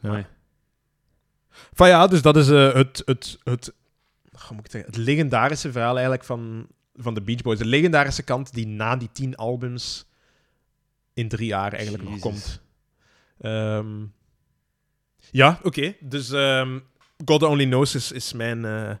Ja. 0.00 0.12
Nee. 0.12 0.24
Van 1.72 1.88
ja, 1.88 2.06
dus 2.06 2.22
dat 2.22 2.36
is 2.36 2.48
eh, 2.48 2.72
het, 2.74 3.02
het, 3.04 3.72
moet 4.50 4.58
ik 4.58 4.62
het, 4.62 4.70
zeggen, 4.72 4.90
het 4.90 5.00
legendarische 5.00 5.72
verhaal 5.72 5.92
eigenlijk 5.94 6.24
van, 6.24 6.66
van 6.94 7.14
de 7.14 7.22
Beach 7.22 7.42
Boys. 7.42 7.58
De 7.58 7.64
legendarische 7.66 8.22
kant 8.22 8.52
die 8.54 8.66
na 8.66 8.96
die 8.96 9.08
tien 9.12 9.36
albums 9.36 10.06
in 11.14 11.28
drie 11.28 11.46
jaar 11.46 11.72
eigenlijk 11.72 12.04
nog 12.08 12.18
komt. 12.18 12.60
Ehm, 13.40 14.04
ja, 15.30 15.60
oké. 15.62 15.94
Dus 16.00 16.30
ehm, 16.30 16.78
God 17.24 17.42
Only 17.42 17.64
Knows 17.64 17.94
is, 17.94 18.12
is 18.12 18.32
mijn... 18.32 18.64
eh, 18.64 18.94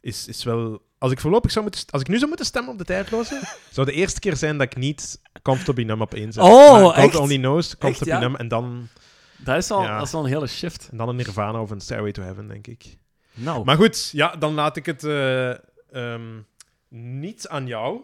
is, 0.00 0.26
is 0.28 0.44
wel... 0.44 0.82
Als 0.98 1.12
ik 1.12 1.20
voorlopig 1.20 1.50
zou 1.50 1.64
moeten... 1.64 1.84
Als 1.90 2.00
ik 2.00 2.08
nu 2.08 2.14
zou 2.16 2.28
moeten 2.28 2.46
stemmen 2.46 2.72
op 2.72 2.78
de 2.78 2.84
tijdloze, 2.84 3.40
zou 3.70 3.86
de 3.86 3.92
eerste 3.92 4.20
keer 4.20 4.36
zijn 4.36 4.58
dat 4.58 4.66
ik 4.66 4.76
niet 4.76 5.20
Comfortably 5.42 5.84
Numb 5.84 6.00
op 6.00 6.14
één 6.14 6.32
zet. 6.32 6.42
Oh, 6.42 6.72
Maar 6.72 6.80
God 6.82 6.94
echt? 6.94 7.16
Only 7.16 7.36
Knows, 7.38 7.78
Comfortably 7.78 8.12
ja? 8.12 8.20
Numb 8.20 8.36
en 8.36 8.48
dan, 8.48 8.88
Dat 9.38 9.56
is, 9.56 9.70
al, 9.70 9.82
Ja. 9.82 9.96
dat 9.96 10.06
is 10.06 10.12
wel 10.12 10.22
een 10.24 10.28
hele 10.32 10.46
shift. 10.46 10.88
en 10.90 10.96
dan 10.96 11.08
een 11.08 11.16
Nirvana 11.16 11.60
of 11.60 11.70
een 11.70 11.80
Stairway 11.80 12.12
to 12.12 12.22
Heaven, 12.22 12.46
denk 12.48 12.66
ik. 12.66 12.96
Nou, 13.34 13.64
Maar 13.64 13.76
goed, 13.76 14.10
ja, 14.12 14.36
dan 14.36 14.54
laat 14.54 14.76
ik 14.76 14.86
het 14.86 15.04
eh, 15.04 15.50
ehm, 15.92 16.40
niet 16.88 17.48
aan 17.48 17.66
jou. 17.66 18.00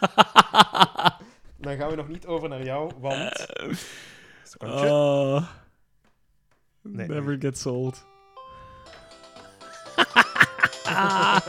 dan 1.64 1.76
gaan 1.76 1.88
we 1.88 1.94
nog 1.96 2.08
niet 2.08 2.26
over 2.26 2.48
naar 2.48 2.62
jou, 2.64 2.92
want... 2.98 3.46
Secondje. 4.42 4.86
Oh, 4.88 5.46
Nee. 6.82 7.08
never 7.08 7.36
gets 7.40 7.66
old. 7.66 8.04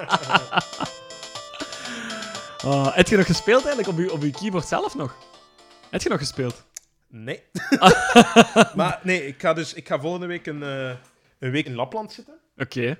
Ah, 2.66 2.96
heb 2.96 3.08
je 3.08 3.18
nog 3.18 3.26
gespeeld 3.26 3.66
eigenlijk 3.66 3.98
op 3.98 4.04
je, 4.06 4.12
op 4.12 4.22
je 4.22 4.32
keyboard 4.32 4.66
zelf 4.66 4.96
nog? 4.96 5.16
Heb 5.90 6.02
je 6.02 6.10
nog 6.10 6.20
gespeeld? 6.20 6.64
Nee. 7.08 7.44
maar 8.76 9.00
nee, 9.04 9.28
ik 9.28 9.42
ga 9.42 9.54
dus 9.54 9.74
ik 9.74 9.88
ga 9.88 10.00
volgende 10.00 10.26
week 10.26 10.46
een, 10.46 10.64
eh, 10.64 10.92
een 11.40 11.52
week 11.52 11.66
in 11.66 11.76
Lapland 11.76 12.12
zitten. 12.12 12.34
Oké. 12.58 12.98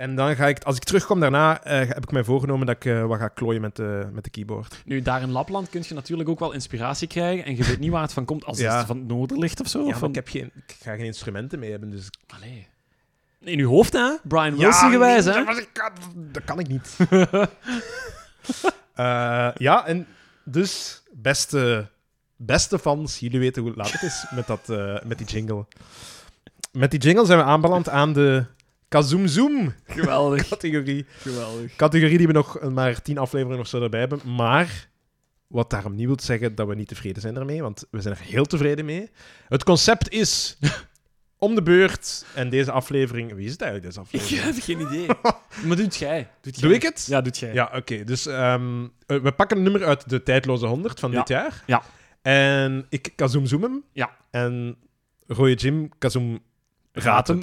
En 0.00 0.14
dan 0.14 0.36
ga 0.36 0.46
ik, 0.46 0.62
als 0.62 0.76
ik 0.76 0.84
terugkom 0.84 1.20
daarna, 1.20 1.64
eh, 1.64 1.78
heb 1.78 2.02
ik 2.02 2.10
mij 2.10 2.24
voorgenomen 2.24 2.66
dat 2.66 2.76
ik 2.76 2.84
eh, 2.84 3.06
wat 3.06 3.18
ga 3.18 3.28
klooien 3.28 3.60
met 3.60 3.76
de, 3.76 4.08
met 4.12 4.24
de 4.24 4.30
keyboard. 4.30 4.82
Nu, 4.84 5.02
daar 5.02 5.22
in 5.22 5.30
Lapland 5.30 5.68
kun 5.68 5.82
je 5.88 5.94
natuurlijk 5.94 6.28
ook 6.28 6.38
wel 6.38 6.52
inspiratie 6.52 7.08
krijgen 7.08 7.44
en 7.44 7.56
je 7.56 7.64
weet 7.64 7.78
niet 7.78 7.90
waar 7.90 8.02
het 8.02 8.12
van 8.12 8.24
komt 8.24 8.44
als 8.44 8.58
Ja. 8.60 8.76
het 8.78 8.86
van 8.86 8.96
het 8.96 9.06
noorden 9.06 9.38
ligt 9.38 9.60
of 9.60 9.68
zo. 9.68 9.86
Ja, 9.86 9.96
van... 9.96 10.08
ik, 10.08 10.14
heb 10.14 10.28
geen, 10.28 10.50
ik 10.54 10.76
ga 10.82 10.94
geen 10.94 11.04
instrumenten 11.04 11.58
mee 11.58 11.70
hebben, 11.70 11.90
dus... 11.90 12.08
Allee. 12.26 12.68
In 13.40 13.58
uw 13.58 13.68
hoofd, 13.68 13.92
hè? 13.92 14.16
Brian 14.22 14.56
Wilson 14.56 14.90
gewijs, 14.90 15.24
nee, 15.24 15.34
hè? 15.34 15.44
Dat, 15.44 15.72
kan, 15.72 15.92
dat 16.14 16.44
kan 16.44 16.58
ik 16.58 16.68
niet. 16.68 16.96
Eh, 18.94 19.50
ja, 19.54 19.86
en 19.86 20.06
dus, 20.44 21.02
beste, 21.12 21.88
beste 22.36 22.78
fans, 22.78 23.18
jullie 23.18 23.38
weten 23.38 23.62
hoe 23.62 23.72
laat 23.74 23.92
het 23.92 24.02
is 24.02 24.26
met, 24.30 24.46
dat, 24.46 24.68
met 25.04 25.18
die 25.18 25.26
jingle. 25.26 25.66
Met 26.72 26.90
die 26.90 27.00
jingle 27.00 27.26
zijn 27.26 27.38
we 27.38 27.44
aanbeland 27.44 27.88
aan 27.88 28.12
de 28.12 28.44
Kazoom 28.88 29.26
Zoom 29.26 29.74
Geweldig, 29.86 30.48
categorie. 30.48 31.06
geweldig. 31.18 31.76
Categorie 31.76 32.18
die 32.18 32.26
we 32.26 32.32
nog 32.32 32.70
maar 32.70 33.02
tien 33.02 33.18
afleveringen 33.18 33.60
of 33.60 33.66
zo 33.68 33.82
erbij 33.82 34.00
hebben. 34.00 34.20
Maar 34.36 34.88
wat 35.46 35.70
daarom 35.70 35.94
niet 35.94 36.06
wil 36.06 36.16
zeggen 36.20 36.54
dat 36.54 36.66
we 36.66 36.74
niet 36.74 36.88
tevreden 36.88 37.22
zijn 37.22 37.36
ermee, 37.36 37.62
want 37.62 37.84
we 37.90 38.00
zijn 38.00 38.14
er 38.14 38.20
heel 38.20 38.44
tevreden 38.44 38.84
mee. 38.84 39.10
Het 39.48 39.64
concept 39.64 40.10
is 40.10 40.58
om 41.38 41.54
de 41.54 41.62
beurt 41.62 42.24
en 42.34 42.48
deze 42.50 42.70
aflevering... 42.72 43.34
Wie 43.34 43.46
is 43.46 43.52
het 43.52 43.60
eigenlijk, 43.62 43.94
deze 43.94 44.06
Ik 44.10 44.20
aflevering? 44.20 44.54
heb 44.54 44.62
geen 44.64 44.80
idee. 44.80 45.06
maar 45.66 45.76
doet 45.76 45.96
jij. 45.96 46.30
Doet 46.40 46.54
jij. 46.60 46.68
Doe 46.68 46.76
ik 46.76 46.82
het? 46.82 47.06
Ja, 47.08 47.20
doet 47.20 47.38
jij. 47.38 47.52
Ja, 47.52 47.70
oké. 47.74 48.04
Dus 48.04 48.26
ehm, 48.26 48.84
eh, 49.06 49.18
we 49.18 49.32
pakken 49.32 49.56
een 49.56 49.62
nummer 49.62 49.84
uit 49.84 50.08
de 50.10 50.22
tijdloze 50.22 50.66
100 50.66 51.00
van 51.00 51.10
Ja. 51.10 51.18
dit 51.18 51.28
jaar. 51.28 51.62
Ja. 51.66 51.82
En 52.22 52.86
ik 52.88 53.12
kazoom 53.16 53.46
zoom 53.46 53.62
hem. 53.62 53.82
Ja. 53.92 54.10
En 54.30 54.76
Rooie 55.26 55.54
Jim 55.54 55.88
kazoom 55.98 56.38
Hem. 56.92 57.40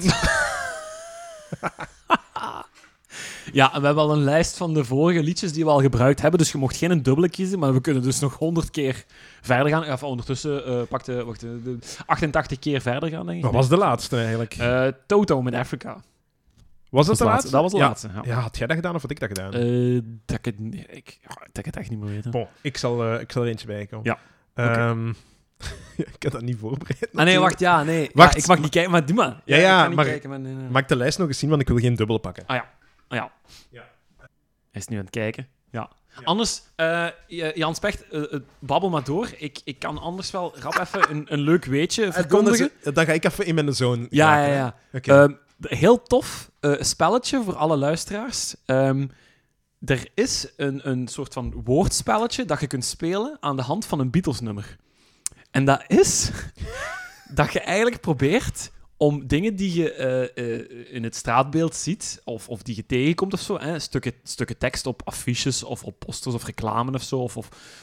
ja, 3.52 3.74
en 3.74 3.80
we 3.80 3.86
hebben 3.86 4.04
al 4.04 4.12
een 4.12 4.24
lijst 4.24 4.56
van 4.56 4.74
de 4.74 4.84
vorige 4.84 5.22
liedjes 5.22 5.52
die 5.52 5.64
we 5.64 5.70
al 5.70 5.80
gebruikt 5.80 6.20
hebben, 6.20 6.38
dus 6.40 6.52
je 6.52 6.58
mocht 6.58 6.76
geen 6.76 6.90
een 6.90 7.02
dubbele 7.02 7.28
kiezen, 7.28 7.58
maar 7.58 7.72
we 7.72 7.80
kunnen 7.80 8.02
dus 8.02 8.18
nog 8.20 8.34
100 8.34 8.70
keer 8.70 9.04
verder 9.40 9.68
gaan. 9.68 9.92
Of 9.92 10.02
ondertussen 10.02 10.66
eh 10.66 10.82
pakte 10.88 11.24
wacht, 11.24 11.40
de 11.40 11.78
88 12.06 12.58
keer 12.58 12.80
verder 12.80 13.08
gaan, 13.08 13.26
denk 13.26 13.38
ik. 13.38 13.44
Wat 13.44 13.52
was 13.52 13.68
de 13.68 13.76
laatste 13.76 14.16
eigenlijk? 14.16 14.54
Eh, 14.54 14.86
Toto 15.06 15.42
met 15.42 15.54
Africa. 15.54 16.02
was 16.90 17.06
dat 17.06 17.18
de 17.18 17.24
laatste? 17.24 17.50
Dat 17.50 17.62
was 17.62 17.72
de 17.72 17.78
ja. 17.78 17.86
laatste, 17.86 18.08
ja. 18.14 18.22
Ja, 18.24 18.40
had 18.40 18.58
jij 18.58 18.66
dat 18.66 18.76
gedaan 18.76 18.94
of 18.94 19.02
had 19.02 19.10
ik 19.10 19.20
dat 19.20 19.28
gedaan? 19.28 19.52
Eh, 19.52 20.00
dat, 20.24 20.38
ik 20.38 20.44
het, 20.44 20.54
ik, 20.88 21.18
ja, 21.22 21.34
dat 21.34 21.58
ik 21.58 21.64
het 21.64 21.76
echt 21.76 21.90
niet 21.90 21.98
meer 21.98 22.10
weet. 22.10 22.30
Bon, 22.30 22.46
ik 22.60 22.76
zal, 22.76 23.20
ik 23.20 23.32
zal 23.32 23.42
er 23.42 23.48
eentje 23.48 23.66
bij 23.66 23.86
komen. 23.86 24.04
Ja. 24.04 24.18
ik 25.96 26.22
had 26.22 26.32
dat 26.32 26.42
niet 26.42 26.58
voorbereid. 26.58 27.08
Ah 27.14 27.24
nee, 27.24 27.38
wacht, 27.38 27.58
ja, 27.60 27.82
nee. 27.82 28.10
Wacht. 28.12 28.32
Ja, 28.32 28.38
ik 28.38 28.46
mag 28.46 28.58
niet 28.58 28.70
kijken, 28.70 28.90
maar 28.90 29.06
doe 29.06 29.16
maar. 29.16 29.40
Ja, 29.44 29.56
ja, 29.56 29.62
ik 29.76 29.80
ga 29.80 29.86
niet 29.86 29.96
maar- 29.96 30.04
kijken, 30.04 30.30
maar 30.30 30.40
nee, 30.40 30.80
ik 30.82 30.88
de 30.88 30.96
lijst 30.96 31.18
nog 31.18 31.28
eens 31.28 31.38
zien, 31.38 31.48
want 31.50 31.60
ik 31.60 31.68
wil 31.68 31.76
geen 31.78 31.94
dubbel 31.94 32.18
pakken. 32.18 32.46
Ah 32.46 32.56
ja. 32.56 32.68
Ja. 33.08 33.30
Hij 34.70 34.80
is 34.80 34.86
nu 34.86 34.96
aan 34.96 35.02
het 35.02 35.10
kijken. 35.10 35.48
Ja. 35.70 35.90
Ja. 36.16 36.24
Anders, 36.24 36.62
eh, 36.76 37.06
J- 37.26 37.50
Jan 37.54 37.74
Specht, 37.74 38.08
eh, 38.08 38.32
eh, 38.32 38.40
babbel 38.58 38.90
maar 38.90 39.04
door. 39.04 39.28
Ik, 39.36 39.60
ik 39.64 39.78
kan 39.78 39.98
anders 39.98 40.30
wel 40.30 40.54
rap 40.58 40.78
even 40.78 41.10
een, 41.10 41.26
een 41.28 41.40
leuk 41.40 41.64
weetje 41.64 42.12
verkondigen. 42.12 42.70
dan, 42.82 42.94
dan 42.94 43.04
ga 43.04 43.12
ik 43.12 43.24
even 43.24 43.46
in 43.46 43.54
mijn 43.54 43.74
zone 43.74 44.06
Ja, 44.10 44.46
ja, 44.46 44.54
ja. 44.92 45.00
Ehm, 45.02 45.32
heel 45.60 46.02
tof 46.02 46.50
eh, 46.60 46.72
spelletje 46.80 47.42
voor 47.42 47.56
alle 47.56 47.76
luisteraars. 47.76 48.54
Ehm, 48.66 49.06
er 49.84 50.08
is 50.14 50.52
een, 50.56 50.88
een 50.88 51.08
soort 51.08 51.32
van 51.32 51.60
woordspelletje 51.64 52.44
dat 52.44 52.60
je 52.60 52.66
kunt 52.66 52.84
spelen 52.84 53.36
aan 53.40 53.56
de 53.56 53.62
hand 53.62 53.86
van 53.86 53.98
een 54.00 54.10
Beatles-nummer. 54.10 54.76
En 55.50 55.64
dat 55.64 55.84
is 55.86 56.30
dat 57.34 57.52
je 57.52 57.60
eigenlijk 57.60 58.00
probeert 58.00 58.70
om 58.98 59.26
dingen 59.26 59.56
die 59.56 59.74
je 59.74 59.92
eh, 59.92 60.22
eh, 60.22 60.94
in 60.94 61.04
het 61.04 61.14
straatbeeld 61.14 61.74
ziet, 61.74 62.20
of, 62.24 62.48
of 62.48 62.62
die 62.62 62.76
je 62.76 62.86
tegenkomt 62.86 63.32
of 63.32 63.40
zo, 63.40 63.58
hè, 63.58 63.78
stukken, 63.78 64.58
tekst 64.58 64.86
op 64.86 65.02
affiches 65.04 65.62
of 65.62 65.84
op 65.84 65.98
posters 65.98 66.34
of 66.34 66.44
reclame 66.44 66.92
of 66.92 67.02
zo, 67.02 67.18
of, 67.18 67.36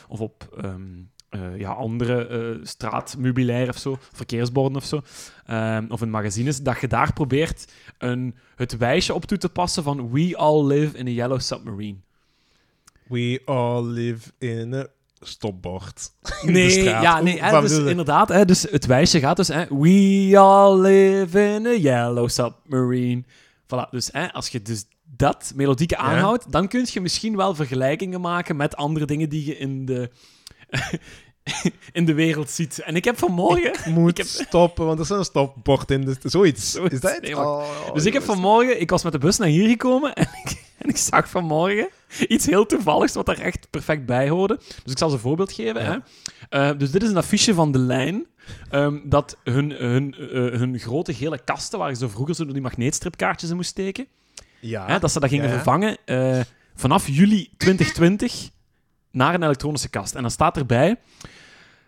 of, 0.07 0.21
op 0.21 0.57
ehm, 0.57 0.81
eh, 1.29 1.57
ja, 1.59 1.71
andere 1.71 2.59
straatmeubilair 2.63 3.69
of 3.69 3.77
zo, 3.77 3.97
verkeersborden 4.13 4.77
of 4.77 4.85
zo, 4.85 5.01
ehm, 5.45 5.85
of 5.89 6.01
in 6.01 6.09
magazines, 6.09 6.61
dat 6.61 6.79
je 6.79 6.87
daar 6.87 7.13
probeert 7.13 7.73
een, 7.97 8.35
het 8.55 8.77
wijsje 8.77 9.13
op 9.13 9.25
toe 9.25 9.37
te 9.37 9.49
passen 9.49 9.83
van 9.83 10.11
We 10.11 10.37
all 10.37 10.65
live 10.65 10.97
in 10.97 11.07
a 11.07 11.11
yellow 11.11 11.39
submarine. 11.39 11.97
We 13.07 13.41
all 13.45 13.83
live 13.83 14.31
in 14.37 14.73
a 14.73 14.87
stopbord. 15.27 16.11
Nee, 16.41 16.83
ja, 16.83 17.21
nee, 17.21 17.41
hè, 17.43 17.61
dus 17.61 17.77
inderdaad, 17.77 18.29
hè, 18.29 18.45
dus 18.45 18.61
het 18.71 18.85
wijsje 18.85 19.19
gaat 19.19 19.35
dus, 19.37 19.47
hè, 19.47 19.65
we 19.69 20.31
all 20.37 20.79
live 20.79 21.39
in 21.53 21.65
a 21.65 21.73
yellow 21.73 22.29
submarine. 22.29 23.23
Voilà, 23.63 23.89
dus 23.89 24.09
hè, 24.11 24.33
als 24.33 24.47
je 24.49 24.61
dus 24.61 24.85
dat 25.17 25.51
melodieke 25.55 25.97
aanhoudt, 25.97 26.51
dan 26.51 26.67
kun 26.67 26.85
je 26.91 27.01
misschien 27.01 27.35
wel 27.35 27.55
vergelijkingen 27.55 28.21
maken 28.21 28.55
met 28.55 28.75
andere 28.75 29.05
dingen 29.05 29.29
die 29.29 29.45
je 29.45 29.57
in 29.57 29.85
de, 29.85 30.09
in 31.91 32.05
de 32.05 32.13
wereld 32.13 32.49
ziet. 32.49 32.79
En 32.79 32.95
ik 32.95 33.03
heb 33.05 33.17
vanmorgen... 33.17 33.73
Ik 33.73 33.85
moet 33.85 34.09
Ik 34.09 34.17
heb- 34.17 34.27
stoppen, 34.27 34.85
want 34.85 34.99
er 34.99 35.03
is 35.05 35.09
een 35.11 35.23
stopbord 35.25 35.91
in. 35.91 36.01
de 36.05 36.15
zoiets. 36.23 36.71
Zoiets. 36.71 36.93
Is 36.93 36.99
dat? 36.99 37.21
Nee. 37.21 37.37
Oh, 37.37 37.93
Dus 37.93 38.05
ik 38.05 38.13
heb 38.13 38.23
vanmorgen, 38.23 38.81
ik 38.81 38.89
was 38.89 39.03
met 39.03 39.11
de 39.11 39.17
bus 39.17 39.37
naar 39.37 39.47
hier 39.47 39.69
gekomen 39.69 40.13
en 40.13 40.27
ik, 40.43 40.63
en 40.85 40.91
ik 40.95 40.97
zag 40.97 41.29
vanmorgen 41.29 41.89
iets 42.27 42.45
heel 42.45 42.65
toevalligs 42.65 43.13
wat 43.13 43.25
daar 43.25 43.39
echt 43.39 43.67
perfect 43.69 44.05
bij 44.05 44.29
hoorde. 44.29 44.55
Dus 44.83 44.91
ik 44.91 44.97
zal 44.97 45.09
ze 45.09 45.15
een 45.15 45.21
voorbeeld 45.21 45.51
geven. 45.51 45.81
Ja. 45.83 46.01
Hè. 46.49 46.69
Eh, 46.69 46.77
dus 46.77 46.91
dit 46.91 47.03
is 47.03 47.09
een 47.09 47.17
affiche 47.17 47.53
van 47.53 47.71
de 47.71 47.79
lijn. 47.79 48.25
ehm, 48.69 48.99
dat 49.03 49.37
hun, 49.43 49.71
hun, 49.71 50.13
eh, 50.13 50.59
hun 50.59 50.79
grote 50.79 51.13
gele 51.13 51.39
kasten, 51.43 51.79
waar 51.79 51.95
zo 51.95 52.07
vroeger 52.07 52.35
zo 52.35 52.43
door 52.43 52.53
die 52.53 52.61
magneetstripkaartjes 52.61 53.49
in 53.49 53.55
moest 53.55 53.69
steken, 53.69 54.07
Ja. 54.59 54.85
hè, 54.87 54.99
dat 54.99 55.11
ze 55.11 55.19
dat 55.19 55.29
gingen 55.29 55.47
Ja, 55.47 55.53
vervangen 55.53 55.97
eh, 56.05 56.39
vanaf 56.75 57.07
juli 57.07 57.49
2020 57.57 58.49
naar 59.11 59.33
een 59.33 59.43
elektronische 59.43 59.89
kast. 59.89 60.15
En 60.15 60.21
dan 60.21 60.31
staat 60.31 60.57
erbij... 60.57 60.95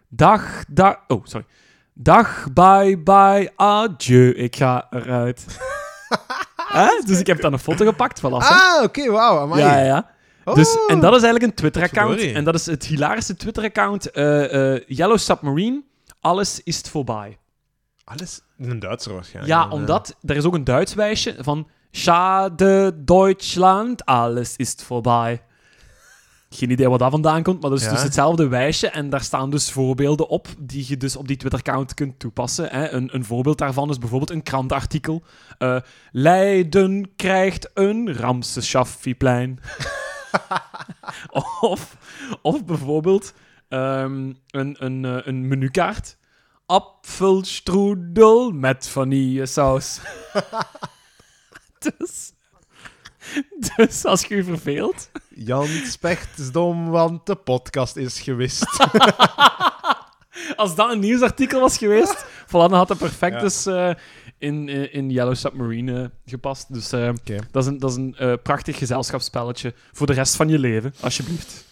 Dag, 0.09 0.63
dag... 0.67 0.97
Oh, 1.07 1.25
sorry. 1.25 1.45
Dag, 1.93 2.47
bye, 2.53 2.97
bye, 2.97 3.51
adieu. 3.55 4.29
Ik 4.31 4.55
ga 4.55 4.87
eruit. 4.89 5.45
Hè? 6.67 7.01
Dus 7.05 7.19
ik 7.19 7.27
heb 7.27 7.41
dan 7.41 7.53
een 7.53 7.59
foto 7.59 7.85
gepakt, 7.85 8.19
voilà. 8.19 8.21
zo. 8.23 8.53
Ah, 8.53 8.83
oké, 8.83 9.11
wauw. 9.11 9.39
amai. 9.39 9.61
ja, 9.61 9.77
ja, 9.77 9.83
ja. 9.85 10.09
Dus, 10.53 10.75
Oh. 10.77 10.91
en 10.91 10.99
dat 10.99 11.15
is 11.15 11.21
eigenlijk 11.21 11.43
een 11.43 11.53
Twitter-account. 11.53 12.21
En 12.21 12.43
dat 12.43 12.55
is 12.55 12.65
het 12.65 12.85
hilarische 12.85 13.35
Twitter-account. 13.35 14.11
eh, 14.11 14.73
eh, 14.75 14.81
Yellow 14.87 15.17
Submarine. 15.17 15.83
Alles 16.21 16.63
is 16.63 16.81
voorbij. 16.81 17.37
Alles 18.03 18.41
een 18.57 18.79
Duitser 18.79 19.13
waarschijnlijk. 19.13 19.53
Ja, 19.53 19.69
omdat 19.69 20.15
er 20.25 20.35
is 20.35 20.43
ook 20.45 20.53
een 20.53 20.63
Duits 20.63 20.93
wijsje 20.93 21.35
van 21.39 21.67
Schade 21.91 22.95
Deutschland, 23.03 24.05
alles 24.05 24.55
is 24.55 24.75
voorbij. 24.85 25.41
Geen 26.49 26.71
idee 26.71 26.89
waar 26.89 26.97
dat 26.97 27.11
vandaan 27.11 27.43
komt, 27.43 27.61
maar 27.61 27.69
dat 27.69 27.79
is 27.79 27.85
Ja. 27.85 27.91
dus 27.91 28.03
hetzelfde 28.03 28.47
wijsje. 28.47 28.87
En 28.87 29.09
daar 29.09 29.23
staan 29.23 29.49
dus 29.49 29.71
voorbeelden 29.71 30.27
op 30.29 30.47
die 30.59 30.85
je 30.87 30.97
dus 30.97 31.15
op 31.15 31.27
die 31.27 31.37
Twitter-account 31.37 31.93
kunt 31.93 32.19
toepassen. 32.19 32.69
Hè. 32.69 32.89
Een, 32.89 33.15
een 33.15 33.25
voorbeeld 33.25 33.57
daarvan 33.57 33.89
is 33.89 33.97
bijvoorbeeld 33.97 34.29
een 34.31 34.43
krantartikel. 34.43 35.23
Eh, 35.57 35.77
Leiden 36.11 37.15
krijgt 37.15 37.69
een 37.73 38.13
Ramses-Shaffi-plein. 38.13 39.59
of, 41.61 41.97
of 42.41 42.65
bijvoorbeeld 42.65 43.33
ehm, 43.67 44.33
een, 44.47 44.75
een, 44.79 45.05
eh, 45.05 45.17
een 45.23 45.47
menukaart. 45.47 46.17
Apfelstrudel 46.65 48.51
met 48.51 48.87
vanillesaus. 48.87 49.99
dus, 51.97 52.33
dus 53.75 54.05
als 54.05 54.25
je 54.25 54.35
je 54.35 54.43
verveelt... 54.43 55.09
Jan 55.37 55.67
Specht 55.67 56.39
is 56.39 56.51
dom, 56.51 56.89
want 56.89 57.25
de 57.25 57.35
podcast 57.35 57.95
is 57.95 58.19
gewist. 58.19 58.65
Als 60.55 60.75
dat 60.75 60.91
een 60.91 60.99
nieuwsartikel 60.99 61.59
was 61.59 61.77
geweest, 61.77 62.25
voilà, 62.47 62.51
dan 62.51 62.73
had 62.73 62.89
het 62.89 62.97
perfect 62.97 63.33
Ja. 63.33 63.39
dus 63.41 63.65
eh, 63.65 63.91
in, 64.37 64.69
in, 64.69 64.91
in 64.93 65.09
Yellow 65.09 65.35
Submarine 65.35 66.03
eh, 66.03 66.09
gepast. 66.25 66.73
Dus 66.73 66.91
eh, 66.91 67.13
dat 67.51 67.63
is 67.63 67.69
een, 67.69 67.79
dat 67.79 67.91
is 67.91 67.95
een 67.97 68.15
eh, 68.15 68.33
prachtig 68.43 68.77
gezelschapsspelletje 68.77 69.73
voor 69.91 70.07
de 70.07 70.13
rest 70.13 70.35
van 70.35 70.49
je 70.49 70.59
leven, 70.59 70.93
alsjeblieft. 71.01 71.65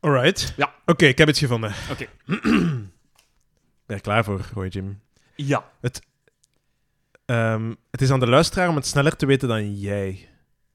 Alright. 0.00 0.54
Ja. 0.56 0.74
Oké, 0.86 1.06
ik 1.06 1.18
heb 1.18 1.28
het 1.28 1.38
gevonden. 1.38 1.74
Oké. 1.90 2.06
ben 2.26 2.92
je 3.86 3.94
er 3.94 4.00
klaar 4.00 4.24
voor, 4.24 4.48
Roy 4.54 4.66
Jim? 4.66 5.00
Ja. 5.34 5.70
Ehm, 7.24 7.74
het 7.90 8.02
is 8.02 8.10
aan 8.10 8.20
de 8.20 8.26
luisteraar 8.26 8.68
om 8.68 8.76
het 8.76 8.86
sneller 8.86 9.16
te 9.16 9.26
weten 9.26 9.48
dan 9.48 9.78
jij. 9.78 10.28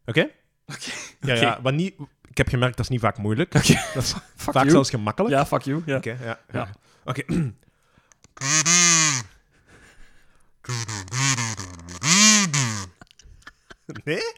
Oké? 0.05 0.29
Oké. 0.65 0.91
Ja, 1.21 1.33
ja, 1.33 1.59
maar 1.63 1.73
niet, 1.73 1.95
ik 2.35 2.41
heb 2.41 2.49
gemerkt, 2.49 2.77
dat 2.77 2.85
is 2.85 2.91
niet 2.91 3.01
vaak 3.01 3.17
moeilijk. 3.17 3.51
Dat 3.51 3.63
is 3.95 4.13
vaak 4.35 4.53
you. 4.53 4.69
zelfs 4.69 4.89
gemakkelijk. 4.89 5.33
Ja, 5.33 5.45
fuck 5.45 5.61
you. 5.61 5.81
Ja. 5.85 5.97
Oké, 5.97 6.17
ja. 6.21 6.39
Ja. 6.51 6.69
Oké. 7.03 7.23
nee? 14.03 14.19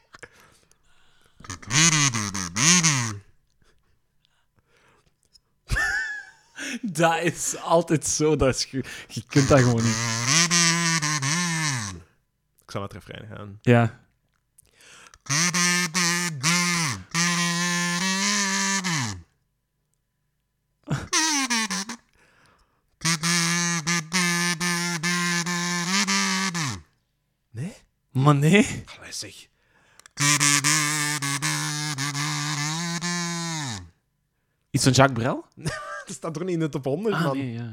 Dat 6.82 7.22
is 7.22 7.58
altijd 7.62 8.06
zo. 8.06 8.36
Dat 8.36 8.56
is, 8.56 8.64
je 9.08 9.24
kunt 9.28 9.48
dat 9.48 9.60
gewoon 9.60 9.84
niet. 9.84 9.98
Ik 12.62 12.72
zal 12.72 12.82
naar 12.82 12.90
het 12.90 12.94
refrein 12.94 13.28
gaan. 13.28 13.60
Ja. 13.62 14.00
Maar 28.28 28.36
nee. 28.36 28.84
Allee, 29.00 29.12
zeg. 29.12 29.48
Iets 34.72 34.84
van 34.84 34.92
Jacques 34.94 35.18
Brel? 35.18 35.46
Dat 36.06 36.16
staat 36.16 36.34
toch 36.34 36.44
niet 36.44 36.54
in 36.54 36.60
de 36.60 36.70
top 36.70 36.84
100, 36.84 37.16
Ah, 37.16 37.24
man? 37.24 37.38
nee, 37.38 37.54
ja. 37.54 37.70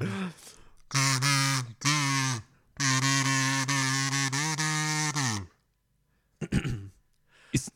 Is... 7.51 7.69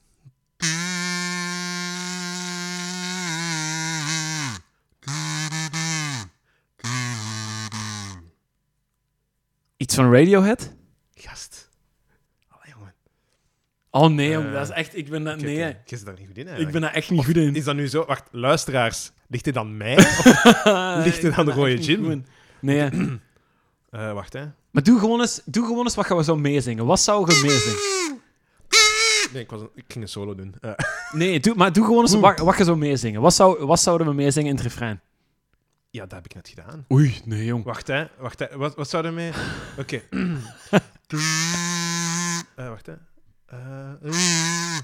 Iets 9.77 9.95
van 9.95 10.13
Radiohead? 10.13 10.73
Gast. 11.15 11.69
Allee, 12.49 12.75
jongen. 12.75 12.95
Oh 14.03 14.09
nee, 14.11 14.31
jongen, 14.31 14.53
dat 14.53 14.63
is 14.69 14.75
echt... 14.75 14.97
Ik 14.97 15.09
ben 15.11 15.25
dat... 15.25 15.41
Nee. 15.41 15.57
Je 15.57 15.75
zit 15.85 16.05
daar 16.05 16.15
niet 16.19 16.27
goed 16.27 16.39
in, 16.39 16.49
ik 16.49 16.71
ben 16.71 16.81
daar 16.81 16.93
echt 16.95 17.11
niet 17.11 17.25
goed 17.25 17.37
in. 17.37 17.55
Is 17.55 17.65
dat 17.65 17.75
nu 17.75 17.87
zo... 17.89 18.05
Wacht, 18.07 18.23
luisteraars. 18.31 19.11
Ligt 19.29 19.45
dit 19.45 19.57
aan 19.57 19.77
mij? 19.77 19.97
Of- 19.99 21.05
Ligt 21.05 21.23
het 21.23 21.35
aan 21.35 21.45
de 21.45 21.53
rode 21.53 21.83
gin? 21.83 22.27
Nee. 22.61 22.89
Eh, 23.91 24.13
wacht, 24.13 24.33
hè. 24.33 24.45
maar 24.71 24.83
doe 24.83 24.99
gewoon, 24.99 25.21
eens, 25.21 25.43
doe 25.45 25.67
gewoon 25.67 25.85
eens 25.85 25.95
wat 25.95 26.07
gaan 26.07 26.17
we 26.17 26.25
zo 26.25 26.37
meezingen. 26.37 26.87
Wat 26.87 27.01
zou 27.01 27.35
je 27.35 27.41
meezingen? 27.43 27.79
Nee, 29.33 29.43
ik, 29.43 29.51
was 29.51 29.61
een- 29.61 29.71
ik 29.75 29.85
ging 29.89 30.05
een 30.05 30.11
solo 30.11 30.35
doen. 30.35 30.55
Eh, 30.61 30.71
Nee, 31.13 31.41
doe, 31.41 31.55
maar 31.55 31.73
doe 31.73 31.85
gewoon 31.85 32.01
eens 32.03 32.15
wat, 32.15 32.39
wat 32.39 32.57
je 32.57 32.65
zou 32.65 32.77
meezingen. 32.77 33.21
Wat, 33.21 33.35
zou, 33.35 33.65
wat 33.67 33.81
zouden 33.81 34.07
we 34.07 34.13
meezingen 34.15 34.49
in 34.49 34.55
het 34.55 34.65
refrein? 34.65 35.01
ja, 35.91 36.01
dat 36.01 36.13
heb 36.13 36.25
ik 36.25 36.35
net 36.35 36.49
gedaan. 36.49 36.85
Oei, 36.93 37.21
nee, 37.25 37.45
jong. 37.45 37.65
Wacht, 37.65 37.87
hè. 37.87 38.05
Wacht, 38.19 38.39
hè. 38.39 38.47
Wat, 38.57 38.75
wat 38.75 38.89
zouden 38.89 39.15
we 39.15 39.21
mee... 39.21 39.31
Oké. 39.83 40.01
Wacht, 42.71 42.87
hè. 42.87 42.93
Eh, 43.51 44.83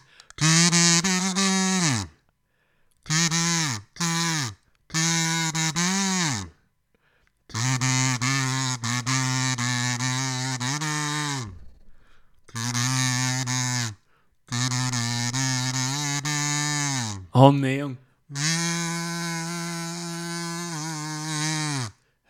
Oh 17.37 17.51
nee, 17.51 17.79
jong. 17.79 17.97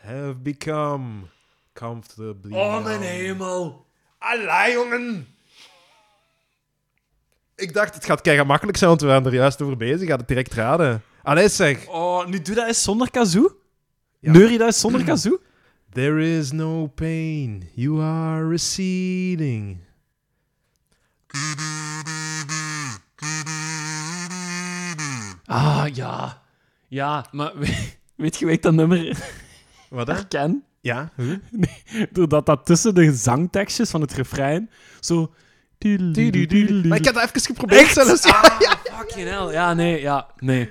have 0.03 0.43
become 0.43 1.29
comfortably 1.75 2.53
Oh, 2.55 2.83
mijn 2.85 3.01
numb. 3.01 3.03
hemel. 3.03 3.87
Allee, 4.19 4.73
jongen! 4.73 5.27
Ik 7.57 7.73
dacht, 7.75 7.95
het 7.95 8.05
gaat 8.05 8.21
kei 8.21 8.45
makkelijk 8.45 8.77
zijn, 8.77 8.91
want 8.91 9.03
we 9.03 9.07
waren 9.07 9.27
er 9.27 9.35
juist 9.35 9.63
over 9.63 9.77
bezig. 9.77 10.09
Gaat 10.09 10.19
het 10.19 10.29
direct 10.29 10.53
raden. 10.53 11.03
Allee, 11.23 11.49
zeg. 11.49 11.87
Oh, 11.89 12.27
nu 12.27 12.43
doe 12.43 12.55
dat 12.55 12.67
eens 12.67 12.83
zonder 12.83 13.11
kazoo. 13.11 13.57
Ja. 14.21 14.33
Neurie 14.33 14.59
dat 14.59 14.67
eens 14.67 14.81
zonder 14.81 15.05
kazoo. 15.05 15.39
There 15.93 16.37
is 16.39 16.53
no 16.53 16.87
pain. 16.87 17.69
You 17.75 18.01
are 18.03 18.49
receding. 18.49 19.79
Ah, 25.47 25.85
ja. 25.95 26.43
Ja, 26.89 27.27
maar 27.33 27.59
we- 27.59 27.93
weet 28.17 28.37
je, 28.39 28.47
weet 28.47 28.63
dat 28.63 28.73
nummer 28.75 29.17
Wat, 29.89 30.07
herken? 30.07 30.65
Ja? 30.81 31.13
Hoe? 31.17 31.41
Doordat 32.13 32.47
dat 32.47 32.67
tussen 32.67 32.95
de 32.95 33.13
zangtekstjes 33.15 33.91
van 33.91 34.01
het 34.01 34.13
refrein 34.13 34.71
zo... 35.01 35.35
Maar 35.79 36.99
ik 36.99 37.05
had 37.05 37.15
dat 37.15 37.23
even 37.25 37.41
geprobeerd 37.41 37.89
zelfs. 37.89 38.25
Ja. 38.25 38.31
Ah, 38.41 38.99
fucking 38.99 39.29
hell. 39.29 39.53
Ja, 39.53 39.75
nee, 39.75 40.01
ja, 40.01 40.27
nee. 40.39 40.71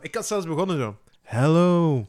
Ik 0.00 0.14
had 0.14 0.26
zelfs 0.26 0.46
begonnen 0.46 0.78
zo. 0.78 0.96
Hello. 1.22 2.06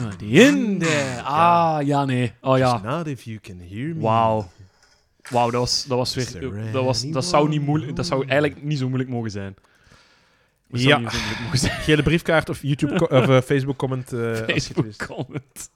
Ah, 0.00 0.10
Die 0.18 0.30
in. 0.42 0.82
Ah, 1.24 1.78
ja, 1.86 2.04
nee. 2.04 2.32
Oh 2.40 2.58
ja. 2.58 2.78
Not 2.84 3.06
if 3.06 3.22
you 3.22 3.38
can 3.38 3.60
hear 3.60 3.94
me. 3.94 4.00
Wauw. 4.00 4.50
Wauw, 5.30 5.50
dat 5.50 5.60
was, 5.60 5.84
dat 5.84 5.98
was 5.98 6.14
weer... 6.14 6.72
Dat, 6.72 6.84
was, 6.84 7.10
dat, 7.10 7.24
zou 7.24 7.48
niet 7.48 7.62
moeilijk, 7.62 7.96
dat 7.96 8.06
zou 8.06 8.26
eigenlijk 8.28 8.62
niet 8.62 8.78
zo 8.78 8.86
moeilijk 8.88 9.10
mogen 9.10 9.30
zijn. 9.30 9.54
Dat 10.68 10.80
Ja. 10.80 10.88
zou 10.88 11.00
niet 11.02 11.10
zo 11.12 11.18
moeilijk 11.18 11.42
mogen 11.42 11.58
zijn. 11.58 11.72
Gele 11.80 12.02
briefkaart 12.02 12.48
of 12.48 12.62
YouTube 12.62 12.94
co- 12.94 13.16
of 13.16 13.28
eh, 13.28 13.40
Facebook 13.40 13.76
comment. 13.76 14.12
eh, 14.12 14.18
als 14.20 14.36
je 14.38 14.42
het 14.42 14.48
Facebook 14.52 14.84
wist. 14.84 15.06
comment. 15.06 15.70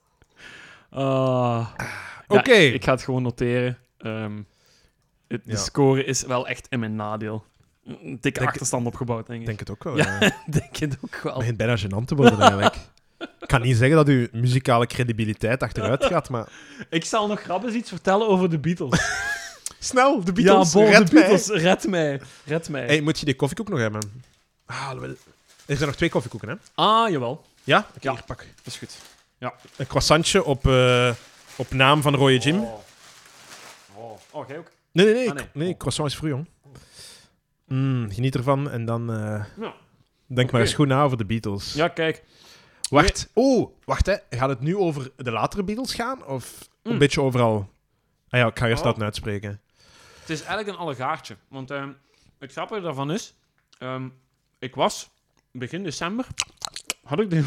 Ah. 0.91 1.67
Oké. 2.39 2.53
Ja, 2.53 2.73
ik 2.73 2.85
ga 2.85 2.93
het 2.93 3.03
gewoon 3.03 3.23
noteren. 3.23 3.79
Ehm, 3.99 4.37
het, 5.29 5.41
de 5.45 5.51
Ja. 5.53 5.57
score 5.57 6.05
is 6.05 6.23
wel 6.23 6.49
echt 6.49 6.67
in 6.71 6.81
mijn 6.81 6.97
nadeel. 6.97 7.45
Een 7.87 8.19
dikke 8.21 8.39
Denk- 8.39 8.51
achterstand 8.51 8.87
opgebouwd, 8.87 9.27
denk 9.27 9.35
Ik 9.35 9.41
ik. 9.41 9.47
denk 9.47 9.59
het 9.59 9.71
ook 9.71 9.85
wel. 9.85 9.97
Ja. 9.97 10.17
Ja. 10.21 10.33
denk 10.61 10.77
het 10.77 10.97
ook 11.05 11.15
Het 11.15 11.23
wel. 11.23 11.39
begint 11.39 11.57
bijna 11.57 11.77
gênant 11.79 12.05
te 12.05 12.15
worden 12.15 12.39
eigenlijk. 12.41 12.77
Ik 13.19 13.49
kan 13.49 13.63
niet 13.63 13.77
zeggen 13.77 13.97
dat 13.97 14.09
uw 14.09 14.27
muzikale 14.33 14.87
credibiliteit 14.87 15.63
achteruit 15.63 16.05
gaat, 16.05 16.29
maar... 16.29 16.49
Ik 16.91 17.05
zal 17.05 17.27
nog 17.27 17.41
grap 17.43 17.65
eens 17.65 17.75
iets 17.75 17.89
vertellen 17.89 18.29
over 18.29 18.51
de 18.51 18.59
Beatles. 18.59 19.01
Snel, 19.79 20.25
de 20.25 20.33
Beatles, 20.33 20.73
ja, 20.73 20.79
bon, 20.81 20.91
red 20.91 21.07
de 21.09 21.15
mij. 21.15 21.23
Beatles, 21.29 21.49
red 21.63 21.87
mij. 21.89 22.21
Red 22.45 22.69
mij. 22.69 22.87
Hey, 22.87 23.01
moet 23.01 23.19
je 23.19 23.25
die 23.25 23.35
koffiekoek 23.37 23.69
nog 23.69 23.79
hebben? 23.79 24.23
Ah, 24.67 24.93
wel. 24.93 25.09
Er 25.67 25.77
zijn 25.77 25.87
nog 25.89 25.97
twee 25.97 26.09
koffiekoeken, 26.11 26.49
hè? 26.49 26.55
Ah, 26.75 27.11
jawel. 27.11 27.45
Ja? 27.65 27.79
Oké, 27.79 27.89
Ja. 28.01 28.13
hier, 28.13 28.23
pak. 28.27 28.39
Dat 28.39 28.67
is 28.67 28.77
goed. 28.77 28.97
Een 29.77 29.87
croissantje 29.87 30.45
op, 30.45 30.67
eh, 30.67 31.15
op 31.57 31.71
naam 31.73 32.03
van 32.03 32.15
Rode 32.15 32.39
Jim. 32.39 32.61
Oh. 32.61 32.79
Oh, 33.95 34.19
oh 34.31 34.49
jij 34.49 34.59
ook? 34.59 34.71
Nee, 34.93 35.05
nee, 35.07 35.15
nee. 35.15 35.29
Ah, 35.31 35.35
nee. 35.37 35.47
nee. 35.53 35.77
croissant 35.77 36.09
is 36.11 36.17
voor 36.17 36.29
jong. 36.29 36.49
Mm, 37.67 38.11
geniet 38.13 38.35
ervan 38.35 38.71
en 38.71 38.85
dan 38.85 39.13
eh, 39.13 39.45
Ja. 39.61 39.75
denk 40.27 40.51
maar 40.51 40.61
eens 40.61 40.75
goed 40.75 40.87
na 40.89 41.03
over 41.03 41.17
de 41.17 41.25
Beatles. 41.25 41.73
Ja, 41.75 41.89
kijk. 41.89 42.23
Wacht. 42.91 43.29
Oh, 43.35 43.71
wacht 43.85 44.07
hè. 44.07 44.17
Gaat 44.31 44.49
het 44.49 44.61
nu 44.61 44.77
over 44.77 45.11
de 45.17 45.31
latere 45.31 45.63
Beatles 45.63 45.95
gaan? 45.95 46.27
Of 46.27 46.69
een 46.83 46.93
Mm. 46.93 46.99
beetje 46.99 47.21
overal? 47.21 47.71
Ah 48.29 48.41
ja, 48.41 48.47
ik 48.47 48.59
ga 48.59 48.69
eerst 48.69 48.85
Oh. 48.85 48.93
dat 48.93 49.03
uitspreken. 49.03 49.61
Het 50.21 50.31
is 50.31 50.39
eigenlijk 50.43 50.69
een 50.69 50.83
allegaartje. 50.85 51.37
Want 51.49 51.71
ehm, 51.71 51.91
het 52.39 52.53
grappige 52.53 52.81
daarvan 52.81 53.11
is... 53.13 53.35
ehm, 53.79 54.09
ik 54.59 54.75
was 54.75 55.11
begin 55.51 55.83
december... 55.83 56.27
Had 57.05 57.21
ik 57.21 57.31
de... 57.31 57.45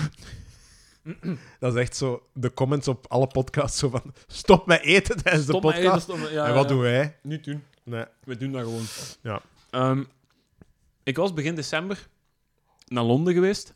Dat 1.59 1.73
is 1.73 1.81
echt 1.81 1.95
zo 1.95 2.23
de 2.33 2.53
comments 2.53 2.87
op 2.87 3.05
alle 3.07 3.27
podcasts 3.27 3.79
zo 3.79 3.89
van 3.89 4.13
stop 4.27 4.65
met 4.65 4.81
eten 4.81 5.23
tijdens 5.23 5.45
de 5.45 5.51
Stop 5.51 5.61
podcast. 5.61 6.01
stop 6.01 6.29
ja, 6.31 6.47
en 6.47 6.53
wat 6.53 6.63
ja. 6.63 6.69
doen 6.69 6.79
wij? 6.79 7.17
Niet 7.21 7.43
doen. 7.43 7.63
Nee. 7.83 8.05
We 8.23 8.37
doen 8.37 8.51
dat 8.51 8.63
gewoon. 8.63 8.85
Ja. 9.21 9.41
Ehm, 9.69 10.03
ik 11.03 11.17
was 11.17 11.33
begin 11.33 11.55
december 11.55 12.07
naar 12.87 13.03
Londen 13.03 13.33
geweest. 13.33 13.75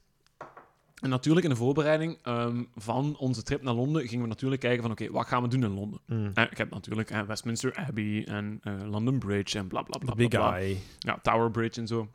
En 1.01 1.09
natuurlijk 1.09 1.45
in 1.45 1.51
de 1.51 1.57
voorbereiding 1.57 2.17
ehm, 2.21 2.63
van 2.75 3.15
onze 3.17 3.43
trip 3.43 3.61
naar 3.61 3.73
Londen 3.73 4.07
gingen 4.07 4.23
we 4.23 4.29
natuurlijk 4.29 4.61
kijken 4.61 4.81
van 4.81 4.91
oké, 4.91 5.11
wat 5.11 5.27
gaan 5.27 5.41
we 5.41 5.47
doen 5.47 5.63
in 5.63 5.73
Londen? 5.73 5.99
Mm. 6.05 6.31
Eh, 6.33 6.43
ik 6.51 6.57
heb 6.57 6.69
natuurlijk 6.69 7.09
eh, 7.09 7.21
Westminster 7.21 7.75
Abbey 7.75 8.25
en 8.25 8.59
eh, 8.63 8.73
London 8.89 9.19
Bridge 9.19 9.57
en 9.57 9.67
bla 9.67 9.81
bla 9.81 9.97
bla. 9.97 10.13
The 10.13 10.15
bla, 10.15 10.15
big 10.15 10.27
bla. 10.27 10.51
guy. 10.51 10.77
Ja, 10.99 11.19
Tower 11.21 11.51
Bridge 11.51 11.79
en 11.79 11.87
zo. 11.87 12.07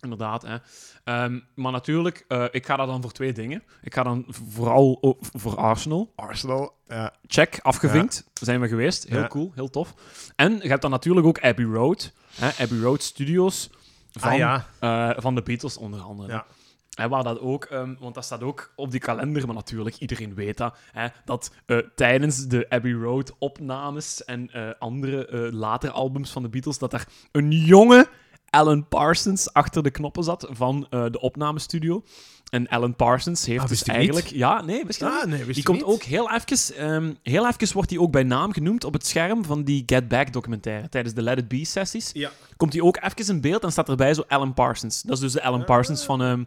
Inderdaad, 0.00 0.42
hè. 0.42 0.56
Ehm, 1.04 1.40
maar 1.54 1.72
natuurlijk, 1.72 2.24
eh, 2.28 2.44
ik 2.50 2.66
ga 2.66 2.76
daar 2.76 2.86
dan 2.86 3.02
voor 3.02 3.12
twee 3.12 3.32
dingen. 3.32 3.62
Ik 3.82 3.94
ga 3.94 4.02
dan 4.02 4.24
vooral 4.28 4.98
o- 5.00 5.16
voor 5.20 5.56
Arsenal. 5.56 6.12
Arsenal. 6.16 6.74
Ja. 6.88 7.14
Check, 7.26 7.58
afgevinkt. 7.62 8.24
Zijn 8.34 8.60
we 8.60 8.68
geweest. 8.68 9.08
Heel 9.08 9.20
Ja. 9.20 9.26
cool, 9.26 9.52
heel 9.54 9.70
tof. 9.70 9.94
En 10.36 10.58
je 10.62 10.68
hebt 10.68 10.82
dan 10.82 10.90
natuurlijk 10.90 11.26
ook 11.26 11.40
Abbey 11.40 11.64
Road. 11.64 12.12
Hè, 12.34 12.62
Abbey 12.64 12.78
Road 12.78 13.02
Studios. 13.02 13.70
Van, 14.12 14.30
Ah 14.30 14.36
ja. 14.36 14.66
eh, 14.80 15.10
van 15.22 15.34
de 15.34 15.42
Beatles 15.42 15.76
onder 15.76 16.00
andere. 16.00 16.32
Ja. 16.32 16.46
Hè, 16.90 17.08
waar 17.08 17.22
dat 17.24 17.40
ook, 17.40 17.64
ehm, 17.64 17.94
want 17.98 18.14
dat 18.14 18.24
staat 18.24 18.42
ook 18.42 18.72
op 18.76 18.90
die 18.90 19.00
kalender, 19.00 19.46
maar 19.46 19.54
natuurlijk, 19.54 19.96
iedereen 19.96 20.34
weet 20.34 20.56
dat. 20.56 20.76
Hè, 20.92 21.06
dat 21.24 21.52
eh, 21.66 21.78
tijdens 21.94 22.46
de 22.46 22.66
Abbey 22.68 22.92
Road 22.92 23.34
opnames 23.38 24.24
en 24.24 24.50
andere 24.78 25.48
latere 25.52 25.92
albums 25.92 26.30
van 26.30 26.42
de 26.42 26.48
Beatles, 26.48 26.78
dat 26.78 26.90
daar 26.90 27.06
een 27.32 27.50
jonge 27.50 28.08
Alan 28.50 28.88
Parsons 28.88 29.52
achter 29.52 29.82
de 29.82 29.90
knoppen 29.90 30.24
zat 30.24 30.46
van 30.50 30.86
eh, 30.90 31.04
de 31.10 31.20
opnamestudio. 31.20 32.02
En 32.50 32.68
Alan 32.68 32.96
Parsons 32.96 33.46
heeft 33.46 33.62
Ah, 33.62 33.68
dus 33.68 33.82
eigenlijk... 33.82 34.26
Ja, 34.26 34.62
nee, 34.62 34.84
wist 34.84 34.98
je 34.98 35.04
Ah, 35.06 35.24
nee, 35.24 35.44
wist 35.44 35.54
die 35.54 35.64
komt 35.64 35.76
niet. 35.78 35.86
ook 35.86 36.02
heel 36.02 36.30
even, 36.30 36.76
ehm, 36.76 37.12
heel 37.22 37.46
even 37.48 37.72
wordt 37.72 37.90
hij 37.90 37.98
ook 37.98 38.12
bij 38.12 38.22
naam 38.22 38.52
genoemd 38.52 38.84
op 38.84 38.92
het 38.92 39.06
scherm 39.06 39.44
van 39.44 39.64
die 39.64 39.82
Get 39.86 40.08
Back 40.08 40.32
documentaire. 40.32 40.88
Tijdens 40.88 41.14
de 41.14 41.22
Let 41.22 41.38
It 41.38 41.48
Be 41.48 41.64
sessies 41.64 42.10
Ja. 42.12 42.30
komt 42.56 42.72
hij 42.72 42.82
ook 42.82 42.96
even 43.02 43.34
in 43.34 43.40
beeld 43.40 43.62
en 43.64 43.72
staat 43.72 43.88
erbij 43.88 44.14
zo 44.14 44.24
Alan 44.28 44.54
Parsons. 44.54 45.02
Dat 45.02 45.14
is 45.16 45.20
dus 45.22 45.32
de 45.32 45.42
Alan 45.42 45.64
Parsons 45.64 46.04
van 46.04 46.22
ehm, 46.22 46.44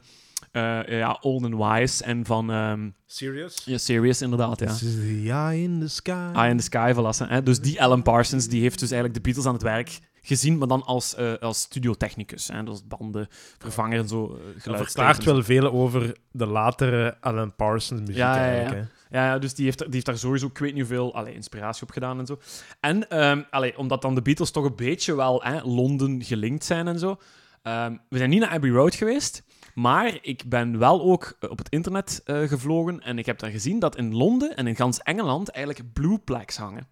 eh, 0.51 0.97
ja, 0.99 1.17
Old 1.21 1.43
and 1.43 1.55
Wise 1.79 2.03
en 2.03 2.25
van 2.25 2.51
ehm 2.51 2.89
Serious? 3.05 3.61
ja, 3.65 3.77
Serious, 3.77 4.21
inderdaad. 4.21 4.59
Ja. 4.59 4.65
This 4.65 4.81
is 4.83 4.93
the 4.93 5.29
eye 5.31 5.61
in 5.61 5.79
the 5.79 5.87
sky. 5.87 6.29
Eye 6.33 6.49
in 6.49 6.57
the 6.57 6.63
Sky 6.63 6.91
verlassen. 6.93 7.29
Hè? 7.29 7.43
Dus 7.43 7.59
die 7.59 7.81
Alan 7.81 8.01
Parsons 8.03 8.47
die 8.47 8.61
heeft 8.61 8.79
dus 8.79 8.91
eigenlijk 8.91 9.13
de 9.13 9.21
Beatles 9.29 9.45
aan 9.47 9.53
het 9.53 9.61
werk 9.63 9.99
gezien, 10.25 10.57
maar 10.57 10.67
dan 10.67 10.83
als, 10.83 11.15
eh 11.15 11.33
als 11.39 11.59
studiotechnicus. 11.59 12.47
Hè? 12.47 12.63
Dus 12.63 12.87
banden, 12.87 13.27
vervanger 13.57 13.99
en 13.99 14.07
zo. 14.07 14.37
Uh, 14.57 14.63
Dat 14.63 14.75
verklaart 14.77 15.23
wel 15.23 15.43
veel 15.43 15.71
over 15.71 16.17
de 16.31 16.45
latere 16.45 17.17
Alan 17.19 17.55
Parsons 17.55 17.99
muziek 18.01 18.15
Ja, 18.15 18.35
ja, 18.35 18.41
ja. 18.45 18.51
eigenlijk. 18.51 18.81
Hè. 19.09 19.17
Ja, 19.19 19.25
ja, 19.25 19.39
dus 19.39 19.53
die 19.53 19.65
heeft, 19.65 19.77
die 19.79 19.87
heeft 19.91 20.05
daar 20.05 20.17
sowieso, 20.17 20.45
ik 20.47 20.57
weet 20.57 20.73
niet 20.73 20.87
hoeveel, 20.87 21.15
allee, 21.15 21.33
inspiratie 21.33 21.83
op 21.83 21.91
gedaan 21.91 22.19
en 22.19 22.25
zo. 22.25 22.39
En 22.79 23.07
allee, 23.49 23.77
omdat 23.77 24.01
dan 24.01 24.15
de 24.15 24.21
Beatles 24.21 24.51
toch 24.51 24.65
een 24.65 24.75
beetje 24.75 25.15
wel 25.15 25.43
hè, 25.43 25.61
Londen 25.61 26.23
gelinkt 26.23 26.65
zijn 26.65 26.87
en 26.87 26.99
zo. 26.99 27.17
ehm, 27.61 27.95
we 28.09 28.17
zijn 28.17 28.29
niet 28.29 28.39
naar 28.39 28.49
Abbey 28.49 28.69
Road 28.69 28.95
geweest, 28.95 29.43
maar 29.73 30.17
ik 30.21 30.43
ben 30.49 30.79
wel 30.79 31.01
ook 31.01 31.35
eh, 31.39 31.49
op 31.49 31.57
het 31.57 31.69
internet 31.69 32.21
gevlogen 32.25 32.99
en 33.01 33.17
ik 33.17 33.25
heb 33.25 33.39
daar 33.39 33.51
gezien 33.51 33.79
dat 33.79 33.95
in 33.97 34.15
Londen 34.15 34.55
en 34.55 34.67
in 34.67 34.75
gans 34.75 34.99
Engeland 35.01 35.49
eigenlijk 35.49 35.93
blue 35.93 36.17
plaques 36.19 36.57
hangen. 36.57 36.87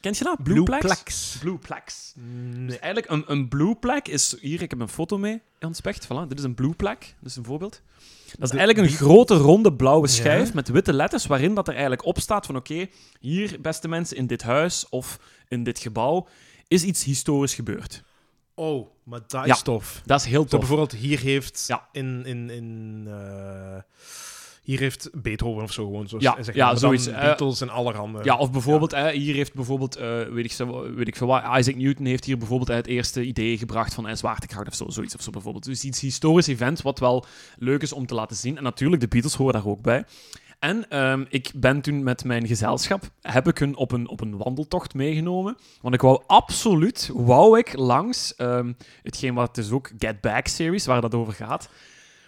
Kent 0.00 0.18
je 0.18 0.24
dat? 0.24 0.42
Blue, 0.42 0.62
plaques? 0.62 0.86
Plex. 0.92 1.36
Blue 1.40 1.56
plaques. 1.58 2.12
Nee. 2.16 2.66
Dus 2.66 2.78
eigenlijk 2.78 3.10
een, 3.12 3.24
een 3.26 3.48
blue 3.48 3.74
plak 3.74 4.08
is... 4.08 4.36
Hier, 4.40 4.62
ik 4.62 4.70
heb 4.70 4.80
een 4.80 4.88
foto 4.88 5.18
mee, 5.18 5.40
Jan 5.58 5.74
Specht. 5.74 6.04
Voilà, 6.04 6.28
dit 6.28 6.38
is 6.38 6.44
een 6.44 6.54
blue 6.54 6.74
plak. 6.74 7.00
Dat 7.00 7.30
is 7.30 7.36
een 7.36 7.44
voorbeeld. 7.44 7.82
Dat 8.26 8.42
is 8.42 8.50
De- 8.50 8.56
eigenlijk 8.58 8.78
een 8.78 8.96
die- 8.98 9.06
grote, 9.06 9.34
ronde, 9.34 9.72
blauwe 9.72 10.06
schijf 10.08 10.46
Ja. 10.48 10.54
met 10.54 10.68
witte 10.68 10.92
letters, 10.92 11.26
waarin 11.26 11.54
dat 11.54 11.66
er 11.66 11.72
eigenlijk 11.72 12.04
op 12.04 12.18
staat 12.20 12.46
van 12.46 12.56
oké, 12.56 12.86
hier, 13.20 13.56
beste 13.60 13.88
mensen, 13.88 14.16
in 14.16 14.26
dit 14.26 14.42
huis 14.42 14.88
of 14.88 15.18
in 15.48 15.62
dit 15.62 15.78
gebouw 15.78 16.28
is 16.68 16.82
iets 16.82 17.04
historisch 17.04 17.54
gebeurd. 17.54 18.02
Oh, 18.54 18.88
maar 19.02 19.20
dat 19.26 19.46
Ja. 19.46 19.54
is 19.54 19.62
tof. 19.62 20.02
Dat 20.04 20.20
is 20.20 20.26
heel 20.26 20.42
Zo 20.42 20.48
tof. 20.48 20.58
bijvoorbeeld, 20.58 20.92
hier 20.92 21.18
heeft 21.20 21.64
Ja. 21.66 21.88
in... 21.92 22.24
in, 22.26 22.50
in 22.50 23.04
eh, 23.08 23.76
hier 24.68 24.78
heeft 24.78 25.10
Beethoven 25.22 25.62
of 25.62 25.72
zo 25.72 25.84
gewoon 25.84 26.08
zo. 26.08 26.16
Ja, 26.20 26.42
zeg 26.42 26.54
ja, 26.54 26.76
zoiets, 26.76 27.06
eh, 27.06 27.20
Beatles 27.20 27.60
en 27.60 27.68
allerhande. 27.68 28.18
Ja, 28.22 28.36
of 28.36 28.50
bijvoorbeeld, 28.52 28.90
hè, 28.90 29.10
hier 29.10 29.34
heeft 29.34 29.54
bijvoorbeeld, 29.54 29.96
eh, 29.96 30.22
weet, 30.22 30.44
ik 30.44 30.66
weet 30.94 31.08
ik 31.08 31.16
veel 31.16 31.26
wat, 31.26 31.42
Isaac 31.58 31.74
Newton 31.74 32.06
heeft 32.06 32.24
hier 32.24 32.38
bijvoorbeeld 32.38 32.68
het 32.68 32.86
eerste 32.86 33.24
idee 33.24 33.58
gebracht 33.58 33.94
van 33.94 34.08
eh, 34.08 34.14
zwaartekracht 34.14 34.68
of 34.68 34.74
zo, 34.74 34.88
zoiets 34.88 35.14
of 35.14 35.22
zo 35.22 35.30
bijvoorbeeld. 35.30 35.64
Dus 35.64 35.84
iets 35.84 36.00
historisch 36.00 36.46
event 36.46 36.82
wat 36.82 36.98
wel 36.98 37.24
leuk 37.58 37.82
is 37.82 37.92
om 37.92 38.06
te 38.06 38.14
laten 38.14 38.36
zien. 38.36 38.56
En 38.56 38.62
natuurlijk, 38.62 39.02
de 39.02 39.08
Beatles 39.08 39.34
horen 39.34 39.52
daar 39.52 39.66
ook 39.66 39.82
bij. 39.82 40.04
En 40.58 40.88
ehm, 40.88 41.24
ik 41.28 41.50
ben 41.54 41.80
toen 41.80 42.02
met 42.02 42.24
mijn 42.24 42.46
gezelschap, 42.46 43.10
heb 43.22 43.48
ik 43.48 43.58
hun 43.58 43.76
op 43.76 43.92
een, 43.92 44.08
op 44.08 44.20
een 44.20 44.36
wandeltocht 44.36 44.94
meegenomen. 44.94 45.56
Want 45.80 45.94
ik 45.94 46.00
wou 46.00 46.22
absoluut, 46.26 47.10
wou 47.14 47.58
ik 47.58 47.76
langs 47.76 48.34
ehm, 48.34 48.72
hetgeen 49.02 49.34
wat 49.34 49.54
dus 49.54 49.70
ook 49.70 49.90
Get 49.98 50.20
Back 50.20 50.46
series, 50.46 50.86
waar 50.86 51.00
dat 51.00 51.14
over 51.14 51.32
gaat. 51.32 51.68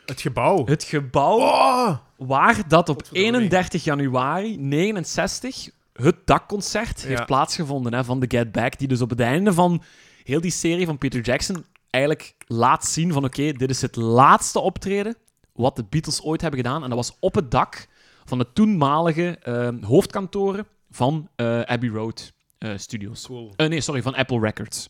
Het 0.06 0.20
gebouw. 0.20 0.66
Het 0.66 0.84
gebouw 0.84 1.38
Oh! 1.38 1.96
waar 2.16 2.68
dat 2.68 2.88
op 2.88 2.96
Godverdorie. 2.96 3.24
31 3.32 3.84
januari 3.84 4.56
69 4.58 5.68
het 5.92 6.16
dakconcert 6.24 7.00
Ja. 7.00 7.08
heeft 7.08 7.26
plaatsgevonden 7.26 7.92
hè, 7.94 8.04
van 8.04 8.20
de 8.20 8.26
Get 8.28 8.52
Back, 8.52 8.78
die 8.78 8.88
dus 8.88 9.00
op 9.00 9.10
het 9.10 9.20
einde 9.20 9.52
van 9.52 9.82
heel 10.24 10.40
die 10.40 10.50
serie 10.50 10.86
van 10.86 10.98
Peter 10.98 11.20
Jackson 11.20 11.64
eigenlijk 11.90 12.34
laat 12.46 12.86
zien 12.86 13.12
van 13.12 13.24
oké, 13.24 13.52
dit 13.52 13.70
is 13.70 13.82
het 13.82 13.96
laatste 13.96 14.60
optreden 14.60 15.16
wat 15.52 15.76
de 15.76 15.84
Beatles 15.90 16.22
ooit 16.22 16.40
hebben 16.40 16.60
gedaan. 16.60 16.82
En 16.82 16.88
dat 16.88 16.98
was 16.98 17.16
op 17.20 17.34
het 17.34 17.50
dak 17.50 17.86
van 18.24 18.38
de 18.38 18.46
toenmalige 18.52 19.38
eh, 19.42 19.68
hoofdkantoren 19.80 20.66
van 20.90 21.28
eh, 21.36 21.60
Abbey 21.60 21.88
Road 21.88 22.32
eh, 22.58 22.70
Studios. 22.76 23.26
Cool. 23.26 23.52
Eh, 23.56 23.68
nee, 23.68 23.80
sorry, 23.80 24.02
van 24.02 24.14
Apple 24.14 24.40
Records. 24.40 24.88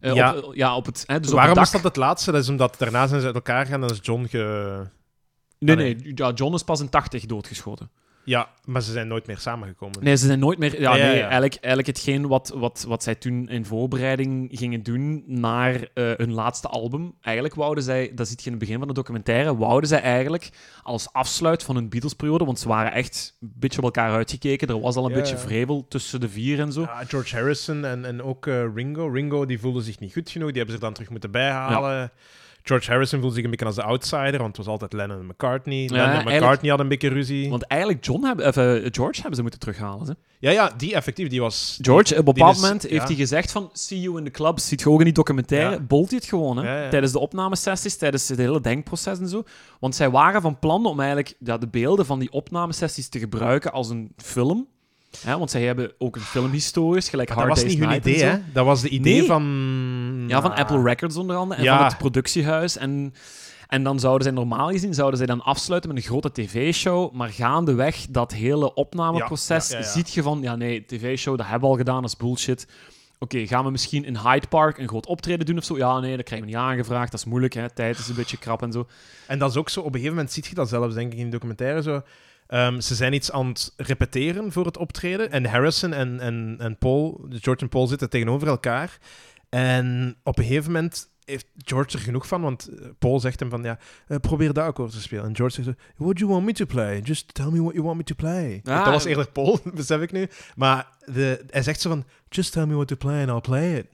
Eh, 0.00 0.14
Ja. 0.14 0.34
Op, 0.36 0.54
ja, 0.54 0.76
op 0.76 0.86
het, 0.86 1.04
hè, 1.06 1.20
dus 1.20 1.30
op 1.30 1.36
Waarom 1.36 1.58
is 1.58 1.70
dak. 1.70 1.72
dat 1.72 1.82
het 1.82 1.96
laatste? 1.96 2.32
Dat 2.32 2.42
is 2.42 2.48
omdat 2.48 2.74
daarna 2.78 3.06
zijn 3.06 3.20
ze 3.20 3.26
uit 3.26 3.34
elkaar 3.34 3.64
gegaan 3.66 3.82
en 3.82 3.88
is 3.90 3.98
John 4.02 4.24
ge... 4.24 4.82
Nee, 5.58 5.76
nee. 5.76 5.94
nee, 5.94 6.12
ja, 6.14 6.30
John 6.30 6.54
is 6.54 6.62
pas 6.62 6.80
in 6.80 6.88
80 6.88 7.26
doodgeschoten. 7.26 7.90
Ja, 8.28 8.48
maar 8.64 8.82
ze 8.82 8.92
zijn 8.92 9.08
nooit 9.08 9.26
meer 9.26 9.38
samengekomen. 9.38 10.04
Nee, 10.04 10.16
ze 10.16 10.26
zijn 10.26 10.38
nooit 10.38 10.58
meer. 10.58 10.80
Ja, 10.80 10.94
Ja, 10.94 11.04
ja, 11.04 11.10
nee. 11.10 11.20
Eigenlijk, 11.20 11.54
eigenlijk 11.54 11.86
hetgeen 11.86 12.26
wat, 12.26 12.52
wat, 12.54 12.84
wat 12.88 13.02
zij 13.02 13.14
toen 13.14 13.48
in 13.48 13.64
voorbereiding 13.64 14.48
gingen 14.52 14.82
doen 14.82 15.22
naar 15.26 15.74
eh, 15.94 16.10
hun 16.16 16.32
laatste 16.32 16.68
album. 16.68 17.14
Eigenlijk 17.20 17.54
wouden 17.54 17.84
zij, 17.84 18.12
dat 18.14 18.28
ziet 18.28 18.40
je 18.40 18.46
in 18.46 18.50
het 18.50 18.60
begin 18.60 18.78
van 18.78 18.88
de 18.88 18.94
documentaire, 18.94 19.56
wouden 19.56 19.88
zij 19.88 20.00
eigenlijk 20.00 20.50
als 20.82 21.12
afsluit 21.12 21.62
van 21.62 21.74
hun 21.74 21.88
Beatles-periode, 21.88 22.44
want 22.44 22.58
ze 22.58 22.68
waren 22.68 22.92
echt 22.92 23.36
een 23.40 23.52
beetje 23.54 23.78
op 23.78 23.84
elkaar 23.84 24.12
uitgekeken. 24.12 24.68
Er 24.68 24.80
was 24.80 24.96
al 24.96 25.06
een 25.06 25.12
beetje 25.12 25.38
vrevel 25.38 25.86
tussen 25.88 26.20
de 26.20 26.28
vier 26.28 26.60
en 26.60 26.72
zo. 26.72 26.80
Ja, 26.80 27.04
George 27.04 27.36
Harrison 27.36 27.84
en, 27.84 28.04
en 28.04 28.22
ook 28.22 28.46
eh, 28.46 28.74
Ringo. 28.74 29.08
Ringo 29.08 29.46
die 29.46 29.60
voelde 29.60 29.82
zich 29.82 29.98
niet 29.98 30.12
goed 30.12 30.30
genoeg. 30.30 30.48
Die 30.48 30.56
hebben 30.56 30.74
ze 30.74 30.80
dan 30.80 30.92
terug 30.92 31.10
moeten 31.10 31.30
bijhalen. 31.30 32.10
George 32.68 32.90
Harrison 32.90 33.20
voelde 33.20 33.34
zich 33.34 33.44
een 33.44 33.50
beetje 33.50 33.64
als 33.66 33.74
de 33.74 33.82
outsider, 33.82 34.38
want 34.38 34.56
het 34.56 34.56
was 34.56 34.66
altijd 34.66 34.92
Lennon 34.92 35.18
en 35.18 35.26
McCartney. 35.26 35.76
Lennon 35.78 35.96
en 35.98 36.04
eigenlijk- 36.04 36.36
McCartney 36.36 36.68
hadden 36.68 36.86
een 36.86 36.92
beetje 36.98 37.08
ruzie. 37.08 37.50
Want 37.50 37.62
eigenlijk 37.62 38.04
John 38.04 38.24
hebben, 38.24 38.46
of, 38.46 38.56
eh, 38.56 38.64
George 38.90 39.14
hebben 39.20 39.34
ze 39.34 39.42
moeten 39.42 39.60
terughalen. 39.60 40.06
Hè? 40.06 40.12
Ja, 40.38 40.50
ja, 40.50 40.72
die 40.76 40.94
effectief, 40.94 41.28
die 41.28 41.40
was... 41.40 41.78
George, 41.82 42.12
op 42.12 42.18
een 42.18 42.24
bepaald 42.34 42.56
is- 42.56 42.62
moment 42.62 42.82
heeft 42.82 43.06
hij 43.08 43.16
gezegd 43.16 43.52
van 43.52 43.70
see 43.72 44.00
you 44.00 44.18
in 44.18 44.24
the 44.24 44.30
club. 44.30 44.58
Ziet 44.58 44.80
je 44.80 44.90
ook 44.90 44.98
in 44.98 45.04
die 45.04 45.14
documentaire. 45.14 45.80
Bolt 45.80 46.08
hij 46.10 46.18
het 46.18 46.28
gewoon, 46.28 46.56
hè? 46.56 46.90
Tijdens 46.90 47.12
de 47.12 47.18
opnamesessies, 47.18 47.96
tijdens 47.96 48.28
het 48.28 48.38
hele 48.38 48.60
denkproces 48.60 49.18
en 49.18 49.28
zo. 49.28 49.42
Want 49.80 49.94
zij 49.94 50.10
waren 50.10 50.42
van 50.42 50.58
plan 50.58 50.86
om 50.86 50.98
eigenlijk 50.98 51.34
ja, 51.44 51.58
de 51.58 51.68
beelden 51.68 52.06
van 52.06 52.18
die 52.18 52.32
opnamesessies 52.32 53.08
te 53.08 53.18
gebruiken 53.18 53.72
als 53.72 53.88
een 53.90 54.12
film. 54.16 54.66
Hè? 55.24 55.38
Want 55.38 55.50
zij 55.50 55.62
hebben 55.62 55.92
ook 55.98 56.16
een 56.16 56.22
filmhistorisch, 56.22 57.08
gelijk 57.08 57.28
Maar 57.28 57.36
Hard 57.38 57.48
dat 57.48 57.56
was 57.64 57.66
Day's 57.74 57.80
niet 57.86 57.90
hun 58.04 58.14
idee, 58.14 58.28
hè? 58.30 58.38
Dat 58.52 58.64
was 58.64 58.80
de 58.82 58.88
idee 58.88 59.18
Nee. 59.18 59.26
van... 59.26 59.42
Ja, 60.28 60.40
van. 60.40 60.54
Apple 60.54 60.82
Records 60.82 61.16
onder 61.16 61.36
andere. 61.36 61.58
En 61.60 61.66
Ja. 61.66 61.76
van 61.76 61.86
het 61.86 61.98
productiehuis. 61.98 62.76
En, 62.76 63.14
en 63.68 63.82
dan 63.82 64.00
zouden 64.00 64.22
zij 64.22 64.32
normaal 64.32 64.68
gezien 64.70 64.94
zouden 64.94 65.18
zij 65.18 65.26
dan 65.26 65.42
afsluiten 65.42 65.94
met 65.94 66.02
een 66.02 66.08
grote 66.08 66.32
tv-show. 66.32 67.12
Maar 67.12 67.28
gaandeweg 67.28 68.06
dat 68.10 68.32
hele 68.32 68.74
opnameproces 68.74 69.68
Ja, 69.68 69.78
ja, 69.78 69.84
ziet 69.84 70.12
je 70.12 70.22
van... 70.22 70.40
Ja, 70.42 70.56
nee, 70.56 70.84
tv-show, 70.86 71.36
dat 71.36 71.46
hebben 71.46 71.68
we 71.68 71.74
al 71.74 71.80
gedaan, 71.80 72.00
dat 72.02 72.10
is 72.10 72.16
bullshit. 72.16 72.66
Oké, 73.18 73.46
gaan 73.46 73.64
we 73.64 73.70
misschien 73.70 74.04
in 74.04 74.16
Hyde 74.16 74.46
Park 74.48 74.78
een 74.78 74.88
groot 74.88 75.06
optreden 75.06 75.46
doen 75.46 75.56
of 75.58 75.64
zo? 75.64 75.76
Ja, 75.76 75.98
nee, 75.98 76.16
dat 76.16 76.24
krijgen 76.24 76.48
we 76.48 76.52
niet 76.54 76.62
aangevraagd. 76.62 77.10
Dat 77.10 77.20
is 77.20 77.26
moeilijk, 77.26 77.54
hè. 77.54 77.70
Tijd 77.70 77.98
is 77.98 78.08
een 78.08 78.14
beetje 78.14 78.36
krap 78.36 78.62
en 78.62 78.72
zo. 78.72 78.86
En 79.26 79.38
dat 79.38 79.50
is 79.50 79.56
ook 79.56 79.68
zo, 79.68 79.80
op 79.80 79.86
een 79.86 79.92
gegeven 79.92 80.14
moment 80.14 80.32
zie 80.32 80.44
je 80.48 80.54
dat 80.54 80.68
zelfs, 80.68 80.94
denk 80.94 81.12
ik, 81.12 81.18
in 81.18 81.24
de 81.24 81.30
documentaire 81.30 81.82
zo. 81.82 82.02
Ehm, 82.46 82.80
ze 82.80 82.94
zijn 82.94 83.12
iets 83.12 83.32
aan 83.32 83.46
het 83.48 83.72
repeteren 83.76 84.52
voor 84.52 84.64
het 84.66 84.76
optreden. 84.76 85.30
En 85.30 85.44
Harrison 85.46 85.92
en, 85.92 86.20
en, 86.20 86.56
en 86.58 86.76
Paul, 86.76 87.26
George 87.30 87.62
en 87.62 87.68
Paul 87.68 87.86
zitten 87.86 88.10
tegenover 88.10 88.48
elkaar. 88.48 88.98
En 89.48 90.16
op 90.22 90.38
een 90.38 90.44
gegeven 90.44 90.72
moment 90.72 91.08
heeft 91.28 91.46
George 91.56 91.96
er 91.96 92.02
genoeg 92.02 92.26
van, 92.26 92.40
want 92.40 92.68
eh, 92.68 92.86
Paul 92.98 93.20
zegt 93.20 93.40
hem 93.40 93.50
van, 93.50 93.62
ja, 93.62 93.78
eh, 94.06 94.16
probeer 94.18 94.52
dat 94.52 94.64
akkoord 94.64 94.90
te 94.90 95.00
spelen. 95.00 95.24
En 95.24 95.36
George 95.36 95.62
zegt 95.62 95.78
what 95.96 96.16
do 96.16 96.20
you 96.20 96.30
want 96.32 96.44
me 96.44 96.52
to 96.52 96.66
play? 96.66 97.00
Just 97.00 97.34
tell 97.34 97.50
me 97.50 97.62
what 97.62 97.72
you 97.72 97.84
want 97.84 97.96
me 97.96 98.04
to 98.04 98.14
play. 98.14 98.60
Ah, 98.64 98.84
dat 98.84 98.92
was 98.92 99.04
eerlijk 99.04 99.32
Paul, 99.32 99.60
besef 99.74 100.00
ik 100.00 100.12
nu. 100.12 100.28
Maar 100.56 100.88
de, 101.04 101.44
hij 101.50 101.62
zegt 101.62 101.80
zo 101.80 101.88
van, 101.88 102.04
just 102.28 102.52
tell 102.52 102.66
me 102.66 102.74
what 102.74 102.88
to 102.88 102.96
play 102.96 103.20
and 103.20 103.30
I'll 103.30 103.40
play 103.40 103.76
it. 103.76 103.86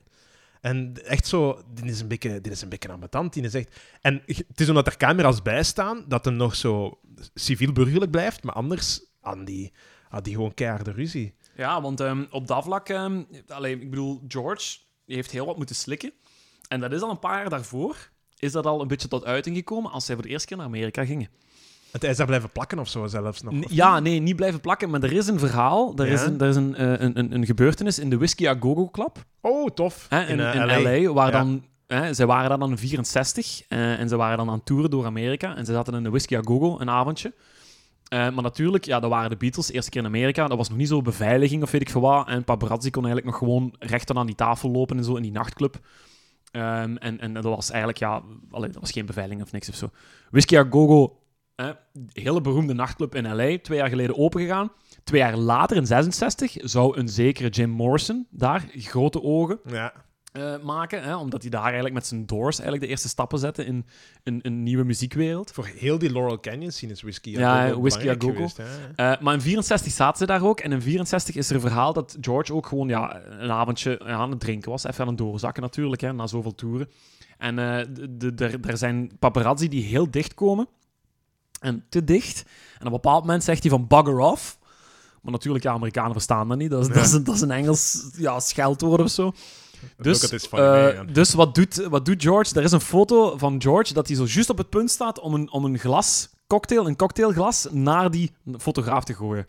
En 0.61 0.93
echt 1.05 1.27
zo, 1.27 1.62
dit 1.75 1.85
is 1.85 2.01
een 2.01 2.09
beetje, 2.09 2.40
dit 2.40 2.53
is 2.53 2.62
een 2.62 2.69
beetje 2.69 2.88
ambetant. 2.88 3.33
Die 3.33 3.49
zegt, 3.49 3.81
en 4.01 4.23
het 4.27 4.61
is 4.61 4.69
omdat 4.69 4.87
er 4.87 4.97
camera's 4.97 5.43
bij 5.43 5.62
staan, 5.62 6.05
dat 6.09 6.25
hem 6.25 6.35
nog 6.35 6.55
zo 6.55 7.01
civiel-burgerlijk 7.35 8.11
blijft, 8.11 8.43
maar 8.43 8.55
anders 8.55 9.05
aan 9.21 9.45
die, 9.45 9.73
aan 10.09 10.23
die 10.23 10.35
gewoon 10.35 10.55
keiharde 10.55 10.90
ruzie. 10.90 11.35
Ja, 11.57 11.81
want 11.81 12.01
ehm, 12.01 12.25
op 12.31 12.47
dat 12.47 12.64
vlak... 12.64 12.88
ehm 12.88 13.23
allee, 13.49 13.81
ik 13.81 13.90
bedoel, 13.90 14.23
George 14.29 14.79
die 15.07 15.17
heeft 15.17 15.31
heel 15.31 15.47
wat 15.47 15.57
moeten 15.57 15.77
slikken. 15.77 16.12
En 16.69 16.81
dat 16.81 16.93
is 16.93 17.01
al 17.01 17.11
een 17.11 17.19
paar 17.19 17.40
jaar 17.40 17.51
daarvoor... 17.51 17.97
Is 18.38 18.53
dat 18.53 18.67
al 18.67 18.81
een 18.81 18.88
beetje 18.88 19.09
tot 19.09 19.25
uiting 19.25 19.57
gekomen 19.57 19.90
als 19.90 20.05
zij 20.05 20.14
voor 20.14 20.25
de 20.25 20.31
eerste 20.31 20.47
keer 20.49 20.57
naar 20.57 20.67
Amerika 20.67 21.05
gingen. 21.05 21.29
Het 21.90 22.05
is 22.05 22.17
daar 22.17 22.27
blijven 22.27 22.51
plakken 22.51 22.79
of 22.79 22.88
zo 22.88 23.07
zelfs 23.07 23.43
nog. 23.43 23.55
N- 23.55 23.64
Ja, 23.69 24.01
nee, 24.01 24.21
niet 24.21 24.37
blijven 24.37 24.61
plakken, 24.61 24.90
maar 24.90 25.03
er 25.03 25.12
is 25.12 25.27
een 25.27 25.38
verhaal. 25.38 25.93
Er 25.97 26.07
is, 26.07 26.23
een, 26.23 26.40
er 26.40 26.49
is 26.49 26.57
een, 26.57 26.75
eh, 26.75 26.90
een, 26.90 27.19
een, 27.19 27.35
een 27.35 27.47
gebeurtenis 27.47 27.99
in 27.99 28.11
de 28.11 28.17
Whisky 28.17 28.47
A 28.47 28.57
Go 28.61 28.75
Go 28.75 28.88
Club 28.90 29.25
Oh, 29.40 29.71
tof. 29.71 30.07
hè, 30.09 30.23
in, 30.23 30.29
in, 30.29 30.40
eh, 30.40 30.83
LA. 31.07 31.12
waar 31.12 31.27
Ja. 31.27 31.38
dan... 31.38 31.64
Hè, 31.87 32.14
zij 32.14 32.27
waren 32.27 32.49
daar 32.49 32.59
dan 32.59 32.71
in 32.71 32.79
64 32.79 33.62
eh, 33.69 34.01
en 34.01 34.09
ze 34.09 34.17
waren 34.17 34.37
dan 34.37 34.51
aan 34.51 34.62
toeren 34.64 34.90
door 34.90 35.05
Amerika. 35.05 35.57
En 35.57 35.64
ze 35.67 35.73
zaten 35.73 35.95
in 35.95 36.03
de 36.03 36.11
Whisky 36.11 36.37
A 36.37 36.40
Go 36.45 36.59
Go 36.59 36.79
een 36.81 36.90
avondje. 36.90 37.35
Eh, 38.14 38.31
maar 38.31 38.42
natuurlijk, 38.42 38.85
ja, 38.85 39.00
dat 39.00 39.11
waren 39.11 39.31
de 39.31 39.37
Beatles, 39.37 39.72
eerste 39.72 39.90
keer 39.90 40.00
in 40.00 40.07
Amerika. 40.07 40.48
Dat 40.48 40.57
was 40.57 40.68
nog 40.68 40.79
niet 40.79 40.88
zo 40.88 41.03
beveiliging 41.03 41.62
of 41.62 41.70
weet 41.70 41.81
ik 41.81 41.90
wat. 41.90 42.29
En 42.29 42.44
paparazzi 42.44 42.90
kon 42.90 43.05
eigenlijk 43.05 43.33
nog 43.33 43.38
gewoon 43.38 43.74
recht 43.79 44.16
aan 44.16 44.27
die 44.27 44.35
tafel 44.35 44.70
lopen 44.70 44.96
en 44.96 45.05
zo 45.05 45.16
in 45.16 45.22
die 45.22 45.33
nachtclub. 45.33 45.81
Ehm, 46.50 46.96
en, 46.96 47.20
en 47.20 47.33
dat 47.33 47.44
was 47.44 47.68
eigenlijk, 47.68 47.98
ja, 47.98 48.22
allee, 48.50 48.70
dat 48.70 48.81
was 48.81 48.90
geen 48.92 49.07
beveiliging 49.07 49.42
of 49.42 49.53
niks 49.53 49.68
of 49.68 49.74
zo. 49.74 49.90
Whisky 50.31 50.57
A 50.57 50.66
Go 50.70 50.87
Go, 50.87 51.18
eh, 51.55 51.70
hele 52.12 52.40
beroemde 52.40 52.74
nachtclub 52.74 53.14
in 53.14 53.35
LA, 53.35 53.59
twee 53.59 53.79
jaar 53.79 53.88
geleden 53.88 54.16
opengegaan. 54.16 54.72
Twee 55.05 55.20
jaar 55.20 55.37
later, 55.37 55.77
in 55.77 55.87
66, 55.87 56.57
zou 56.57 56.98
een 56.98 57.09
zekere 57.09 57.48
Jim 57.48 57.70
Morrison 57.70 58.27
daar 58.31 58.68
grote 58.72 59.22
ogen 59.22 59.61
Ja. 59.66 59.92
Eh, 60.35 60.55
maken. 60.62 61.03
Hè, 61.03 61.16
omdat 61.16 61.42
hij 61.42 61.51
daar 61.51 61.62
eigenlijk 61.62 61.94
met 61.94 62.07
zijn 62.07 62.27
Doors 62.27 62.57
eigenlijk 62.57 62.83
de 62.83 62.90
eerste 62.90 63.09
stappen 63.09 63.38
zette 63.38 63.64
in 63.64 63.87
een, 64.23 64.38
een 64.42 64.62
nieuwe 64.62 64.85
muziekwereld. 64.85 65.53
Voor 65.53 65.66
heel 65.66 65.99
die 65.99 66.12
Laurel 66.12 66.40
Canyon 66.40 66.70
scene 66.70 66.92
is 66.92 67.03
Whiskey 67.03 67.33
Ja, 67.33 67.66
Go 67.66 67.75
Go 67.75 67.81
Whiskey 67.81 68.11
A 68.11 68.16
belangrijk 68.16 68.40
Go 68.40 68.47
Go. 68.47 68.62
geweest. 68.64 68.97
Eh, 68.97 69.20
maar 69.20 69.35
in 69.35 69.40
64 69.40 69.92
zaten 69.92 70.18
ze 70.18 70.27
daar 70.27 70.44
ook. 70.44 70.61
En 70.61 70.73
in 70.73 70.83
64 70.83 71.35
is 71.35 71.49
er 71.49 71.55
een 71.55 71.61
verhaal 71.61 71.92
dat 71.92 72.16
George 72.20 72.55
ook 72.55 72.66
gewoon 72.66 72.88
ja, 72.88 73.20
een 73.25 73.51
avondje 73.51 74.01
aan 74.01 74.31
het 74.31 74.40
drinken 74.40 74.70
was. 74.70 74.85
Even 74.85 75.01
aan 75.01 75.09
het 75.09 75.18
doorzakken 75.18 75.62
natuurlijk, 75.62 76.01
hè, 76.01 76.12
na 76.12 76.27
zoveel 76.27 76.55
toeren. 76.55 76.88
En 77.38 77.59
eh, 77.59 78.61
er 78.64 78.77
zijn 78.77 79.11
paparazzi 79.18 79.68
die 79.68 79.83
heel 79.85 80.11
dicht 80.11 80.35
komen. 80.35 80.68
En 81.61 81.85
te 81.88 82.05
dicht. 82.05 82.42
En 82.73 82.81
op 82.81 82.87
een 82.87 82.90
bepaald 82.90 83.25
moment 83.25 83.44
zegt 83.44 83.62
hij 83.62 83.70
van 83.70 83.87
bugger 83.87 84.18
off. 84.18 84.59
Maar 85.23 85.33
natuurlijk, 85.33 85.64
ja, 85.64 85.73
Amerikanen 85.73 86.12
verstaan 86.12 86.49
dat 86.49 86.59
niet. 86.59 86.70
Dat 86.70 86.81
is, 86.81 86.94
dat 86.94 87.05
is, 87.05 87.12
een, 87.12 87.25
dat 87.25 87.35
is 87.35 87.40
een 87.40 87.51
Engels 87.51 88.11
ja, 88.16 88.40
scheldwoord 88.40 89.01
of 89.01 89.11
zo. 89.11 89.33
Dus, 89.97 90.49
eh, 90.51 91.01
dus 91.12 91.35
wat, 91.35 91.55
doet, 91.55 91.75
wat 91.75 92.05
doet 92.05 92.23
George? 92.23 92.55
Er 92.55 92.62
is 92.62 92.73
een 92.73 92.81
foto 92.81 93.38
van 93.38 93.62
George 93.62 93.92
dat 93.92 94.07
hij 94.07 94.16
zo 94.16 94.25
juist 94.27 94.51
op 94.51 94.59
het 94.59 94.68
punt 94.68 94.90
staat 94.90 95.20
om 95.20 95.35
een, 95.35 95.53
om 95.53 95.64
een 95.64 95.79
glas, 95.79 96.29
cocktail, 96.55 96.87
een 96.87 96.97
cocktailglas, 96.97 97.67
naar 97.71 98.11
die 98.11 98.33
fotograaf 98.59 99.05
te 99.05 99.14
gooien. 99.14 99.47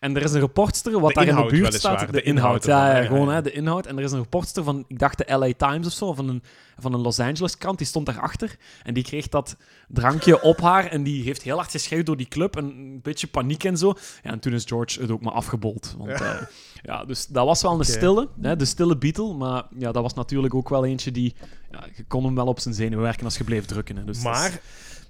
En 0.00 0.16
er 0.16 0.22
is 0.22 0.32
een 0.32 0.40
reportster 0.40 1.00
wat 1.00 1.08
De 1.08 1.14
daar 1.14 1.26
in 1.26 1.36
de 1.36 1.46
buurt 1.46 1.74
staat. 1.74 2.12
de 2.12 2.22
inhoud 2.22 2.64
ja, 2.64 2.78
ervan, 2.78 2.96
ja, 2.96 3.02
ja, 3.02 3.06
gewoon. 3.06 3.28
Hè, 3.28 3.42
de 3.42 3.52
inhoud. 3.52 3.86
En 3.86 3.98
er 3.98 4.04
is 4.04 4.12
een 4.12 4.18
reportster 4.18 4.64
van, 4.64 4.84
ik 4.88 4.98
dacht 4.98 5.18
de 5.18 5.36
LA 5.36 5.52
Times 5.56 5.86
of 5.86 5.92
zo, 5.92 6.12
van 6.14 6.28
een, 6.28 6.42
van 6.78 6.94
een 6.94 7.00
Los 7.00 7.20
Angeles 7.20 7.58
krant, 7.58 7.78
die 7.78 7.86
stond 7.86 8.06
daarachter. 8.06 8.56
En 8.82 8.94
die 8.94 9.02
kreeg 9.02 9.28
dat 9.28 9.56
drankje 9.88 10.42
op 10.42 10.60
haar 10.60 10.86
en 10.86 11.02
die 11.02 11.22
heeft 11.22 11.42
heel 11.42 11.56
hard 11.56 11.70
geschreeuwd 11.70 12.06
door 12.06 12.16
die 12.16 12.28
club 12.28 12.56
en 12.56 12.64
een 12.64 13.00
beetje 13.02 13.26
paniek 13.26 13.64
en 13.64 13.76
zo. 13.76 13.94
Ja, 14.22 14.30
en 14.30 14.40
toen 14.40 14.52
is 14.52 14.64
George 14.64 15.00
het 15.00 15.10
ook 15.10 15.22
maar 15.22 15.32
afgebold. 15.32 15.94
Want, 15.98 16.18
ja. 16.18 16.48
ja, 16.82 17.04
dus 17.04 17.26
dat 17.26 17.46
was 17.46 17.62
wel 17.62 17.78
een 17.78 17.84
stille, 17.84 18.28
hè, 18.40 18.56
de 18.56 18.64
stille 18.64 18.96
Beatle. 18.96 19.34
Maar 19.34 19.64
ja, 19.78 19.92
dat 19.92 20.02
was 20.02 20.14
natuurlijk 20.14 20.54
ook 20.54 20.68
wel 20.68 20.84
eentje 20.84 21.10
die... 21.10 21.34
Ja, 21.70 21.84
je 21.96 22.04
kon 22.04 22.24
hem 22.24 22.34
wel 22.34 22.46
op 22.46 22.60
zijn 22.60 22.74
zenuwen 22.74 23.04
werken 23.04 23.24
als 23.24 23.38
je 23.38 23.44
bleef 23.44 23.64
drukken. 23.64 23.96
Hè. 23.96 24.04
Dus 24.04 24.22
maar 24.22 24.60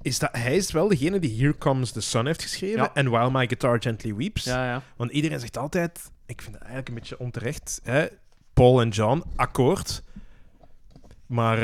is 0.03 0.19
dat, 0.19 0.29
hij 0.33 0.57
is 0.57 0.73
wel 0.73 0.89
degene 0.89 1.19
die 1.19 1.41
Here 1.41 1.59
Comes 1.59 1.93
the 1.93 2.01
Sun 2.01 2.27
heeft 2.27 2.43
geschreven 2.43 2.79
Ja. 2.83 2.95
en 2.95 3.11
While 3.11 3.31
My 3.31 3.47
Guitar 3.47 3.83
Gently 3.83 4.15
Weeps. 4.15 4.45
Ja, 4.45 4.65
ja. 4.71 4.83
Want 4.97 5.11
iedereen 5.11 5.41
zegt 5.41 5.57
altijd, 5.57 6.11
ik 6.27 6.43
vind 6.43 6.55
het 6.55 6.63
eigenlijk 6.65 6.89
een 6.89 6.95
beetje 6.95 7.19
onterecht, 7.19 7.81
hè? 7.83 8.07
Paul 8.55 8.81
en 8.81 8.89
John, 8.89 9.25
akkoord. 9.37 10.03
Maar 11.27 11.59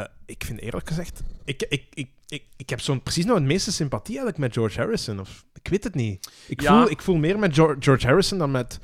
eh, 0.00 0.06
ik 0.26 0.44
vind 0.44 0.60
eerlijk 0.60 0.88
gezegd, 0.88 1.22
ik, 1.44 1.62
ik, 1.68 1.84
ik, 1.94 2.08
ik, 2.28 2.44
ik 2.56 2.70
heb 2.70 2.80
zo'n 2.80 3.02
precies 3.02 3.24
nog 3.24 3.34
het 3.34 3.44
meeste 3.44 3.72
sympathie 3.72 4.16
eigenlijk 4.18 4.38
met 4.38 4.52
George 4.52 4.78
Harrison. 4.80 5.20
Of, 5.20 5.44
ik 5.62 5.68
weet 5.68 5.84
het 5.84 5.94
niet. 5.94 6.32
Ik, 6.48 6.62
voel, 6.62 6.90
ik 6.90 7.02
voel 7.02 7.16
meer 7.16 7.38
met 7.38 7.54
George, 7.54 7.76
George 7.80 8.06
Harrison 8.06 8.38
dan 8.38 8.50
met 8.50 8.78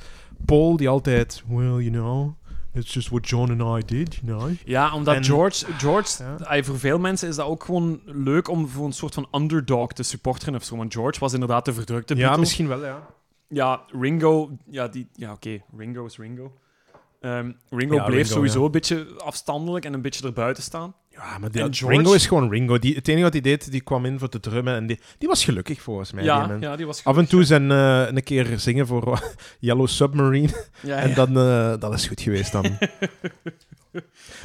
Paul, 0.44 0.76
die 0.76 0.88
altijd, 0.88 1.42
well, 1.48 1.58
you 1.82 1.90
know, 1.90 2.32
it's 2.74 2.92
just 2.94 3.09
what 3.09 3.28
John 3.28 3.61
and 3.61 3.83
I 3.83 3.87
did, 3.87 4.14
you 4.22 4.38
know. 4.38 4.50
Ja, 4.64 4.94
omdat 4.94 5.14
En- 5.14 5.24
George, 5.24 5.72
George 5.78 6.37
Ja. 6.38 6.62
voor 6.62 6.78
veel 6.78 6.98
mensen 6.98 7.28
is 7.28 7.37
dat 7.37 7.46
ook 7.46 7.64
gewoon 7.64 8.00
leuk 8.04 8.48
om 8.48 8.68
voor 8.68 8.87
een 8.87 8.92
soort 8.92 9.14
van 9.14 9.28
underdog 9.33 9.92
te 9.92 10.02
supporteren 10.02 10.54
of 10.54 10.64
zo. 10.64 10.76
Want 10.76 10.94
George 10.94 11.20
was 11.20 11.33
inderdaad 11.33 11.64
de 11.64 11.72
verdrukte 11.72 12.16
Ja, 12.16 12.37
misschien 12.37 12.68
wel, 12.68 12.85
ja. 12.85 13.07
Ja, 13.48 13.83
Ringo, 14.00 14.50
ja, 14.70 14.88
die, 14.88 15.09
ja 15.12 15.33
oké, 15.33 15.62
Ringo 15.76 16.04
is 16.04 16.16
Ringo. 16.18 16.52
Ehm, 17.20 17.52
Ringo 17.70 17.94
Ja, 17.94 18.04
bleef 18.04 18.16
Ringo, 18.18 18.33
sowieso 18.35 18.59
ja. 18.59 18.64
een 18.64 18.70
beetje 18.70 19.07
afstandelijk 19.24 19.85
en 19.85 19.92
een 19.94 20.02
beetje 20.02 20.26
erbuiten 20.26 20.62
staan. 20.62 20.94
Ja, 21.18 21.38
maar 21.38 21.50
die, 21.50 21.62
En 21.62 21.74
George- 21.74 21.96
Ringo 21.96 22.12
is 22.12 22.26
gewoon 22.26 22.50
Ringo. 22.50 22.78
Die, 22.78 22.94
het 22.94 23.09
enige 23.09 23.22
wat 23.22 23.33
hij 23.33 23.42
deed, 23.42 23.70
die 23.70 23.81
kwam 23.81 24.04
in 24.04 24.18
voor 24.18 24.28
te 24.28 24.40
drummen 24.40 24.74
en 24.74 24.87
die, 24.87 25.00
die 25.18 25.28
was 25.28 25.44
gelukkig 25.44 25.83
volgens 25.83 26.12
mij. 26.12 26.24
Ja, 26.24 26.76
die 26.76 26.87
was 26.87 27.04
Af 27.04 27.16
en 27.16 27.26
toe 27.28 27.44
zijn 27.44 27.70
eh, 27.70 28.07
een 28.09 28.22
keer 28.22 28.59
zingen 28.59 28.87
voor 28.87 29.22
Yellow 29.61 29.87
Submarine. 29.88 30.66
Ja, 30.83 30.96
En 30.96 31.14
dan, 31.14 31.28
eh, 31.38 31.74
dat 31.78 31.94
is 31.94 32.07
goed 32.07 32.20
geweest 32.20 32.52
dan. 32.52 32.78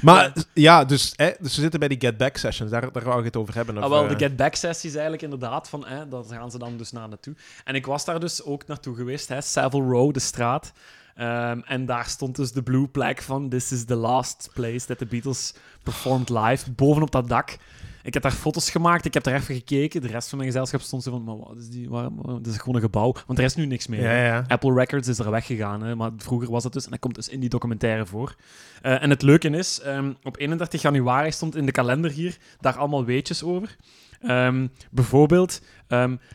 maar 0.02 0.34
ja, 0.54 0.86
dus, 0.86 1.14
hè, 1.16 1.32
dus 1.40 1.56
we 1.56 1.62
zitten 1.62 1.80
bij 1.80 1.90
die 1.90 2.00
Get 2.00 2.18
Back 2.18 2.38
sessions. 2.38 2.72
Daar, 2.72 2.92
daar 2.92 3.04
wou 3.04 3.20
ik 3.20 3.26
het 3.26 3.36
over 3.38 3.56
hebben. 3.56 3.78
Of, 3.78 3.84
Ah, 3.84 3.90
wel, 3.90 4.04
eh, 4.04 4.10
de 4.10 4.18
Get 4.18 4.36
Back 4.36 4.56
sessies 4.56 4.94
eigenlijk 4.94 5.24
inderdaad, 5.24 5.70
van, 5.70 5.86
hè, 5.88 6.08
daar 6.08 6.24
gaan 6.30 6.52
ze 6.52 6.58
dan 6.58 6.78
dus 6.78 6.92
naar 6.92 7.08
naartoe. 7.08 7.36
En 7.64 7.76
ik 7.76 7.86
was 7.86 8.06
daar 8.06 8.20
dus 8.20 8.44
ook 8.44 8.68
naartoe 8.68 8.96
geweest, 8.96 9.28
hè, 9.28 9.42
Savile 9.42 9.84
Row, 9.84 10.14
de 10.14 10.20
straat. 10.20 10.72
Ehm, 11.16 11.60
en 11.60 11.86
daar 11.86 12.06
stond 12.06 12.36
dus 12.36 12.52
de 12.52 12.64
blue 12.64 12.88
plaque 12.88 13.22
van 13.24 13.50
This 13.50 13.72
is 13.72 13.86
the 13.86 13.96
last 13.96 14.50
place 14.54 14.86
that 14.86 14.98
the 14.98 15.06
Beatles 15.06 15.54
performed 15.84 16.30
live, 16.30 16.72
bovenop 16.72 17.12
dat 17.12 17.30
dak. 17.30 17.58
Ik 18.04 18.14
heb 18.14 18.24
daar 18.24 18.32
foto's 18.32 18.70
gemaakt, 18.70 19.06
ik 19.06 19.14
heb 19.14 19.24
daar 19.24 19.34
even 19.34 19.56
gekeken. 19.56 20.02
De 20.02 20.08
rest 20.08 20.30
van 20.30 20.38
mijn 20.38 20.50
gezelschap 20.52 20.82
stond 20.82 21.04
zo 21.04 21.12
van, 21.12 21.24
maar 21.24 21.38
wat 21.38 21.58
is 21.58 21.70
die, 21.70 21.90
waar, 21.90 22.10
waar- 22.16 22.38
dit 22.38 22.54
is 22.54 22.58
gewoon 22.58 22.76
een 22.76 22.82
gebouw. 22.82 23.16
Want 23.28 23.40
er 23.40 23.46
is 23.46 23.56
nu 23.56 23.66
niks 23.66 23.88
meer. 23.88 24.02
Ja, 24.02 24.26
ja. 24.26 24.44
Apple 24.48 24.74
Records 24.74 25.08
is 25.08 25.20
er 25.20 25.32
weggegaan, 25.32 25.84
hè, 25.84 25.96
maar 25.96 26.12
vroeger 26.18 26.52
was 26.52 26.64
het 26.64 26.74
dus. 26.74 26.86
En 26.86 26.92
dat 26.92 27.00
komt 27.00 27.16
dus 27.16 27.30
in 27.30 27.40
die 27.40 27.50
documentaire 27.50 28.06
voor. 28.06 28.36
Eh, 28.82 29.02
en 29.04 29.10
het 29.10 29.22
leuke 29.22 29.50
is, 29.50 29.80
ehm, 29.80 30.14
op 30.24 30.38
31 30.40 30.82
januari 30.82 31.32
stond 31.32 31.56
in 31.56 31.66
de 31.66 31.72
kalender 31.72 32.12
hier 32.12 32.38
daar 32.60 32.78
allemaal 32.78 33.06
weetjes 33.06 33.44
over. 33.44 33.76
Ehm, 34.22 34.68
bijvoorbeeld, 34.92 35.62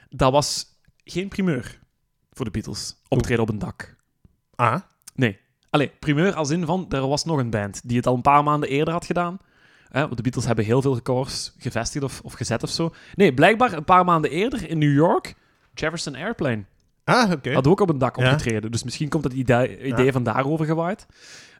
dat 0.09 0.33
was 0.33 0.67
geen 1.05 1.29
primeur 1.29 1.79
voor 2.33 2.45
de 2.45 2.51
Beatles. 2.51 2.97
Optreden 3.09 3.43
op 3.43 3.49
een 3.49 3.59
dak. 3.59 3.97
Ah, 4.59 4.81
Nee. 5.15 5.39
Allee, 5.71 5.91
primeur 5.99 6.35
als 6.35 6.51
in 6.51 6.65
van, 6.67 6.87
er 6.89 7.09
was 7.09 7.25
nog 7.25 7.39
een 7.39 7.51
band 7.51 7.81
die 7.85 7.97
het 7.97 8.07
al 8.07 8.15
een 8.15 8.21
paar 8.23 8.43
maanden 8.43 8.69
eerder 8.69 8.93
had 8.95 9.05
gedaan. 9.07 9.39
Want 9.91 10.17
de 10.17 10.23
Beatles 10.23 10.45
hebben 10.47 10.65
heel 10.65 10.83
veel 10.83 10.95
records 10.95 11.55
gevestigd 11.59 12.05
of, 12.05 12.21
of 12.25 12.33
gezet 12.33 12.63
of 12.63 12.71
zo. 12.71 12.95
Nee, 13.15 13.35
blijkbaar 13.35 13.73
een 13.73 13.85
paar 13.85 14.05
maanden 14.05 14.31
eerder 14.31 14.69
in 14.71 14.79
New 14.79 14.93
York, 14.95 15.35
Jefferson 15.75 16.15
Airplane. 16.15 16.65
ah 17.05 17.31
oké. 17.31 17.53
Had 17.53 17.67
ook 17.67 17.81
op 17.81 17.89
een 17.89 17.99
dak 17.99 18.17
Ja. 18.17 18.25
opgetreden. 18.25 18.71
Dus 18.71 18.85
misschien 18.85 19.09
komt 19.09 19.25
het 19.25 19.33
idee, 19.33 19.85
idee 19.87 20.05
Ja. 20.05 20.13
van 20.13 20.23
daarover 20.23 20.67
gewaaid. 20.67 21.07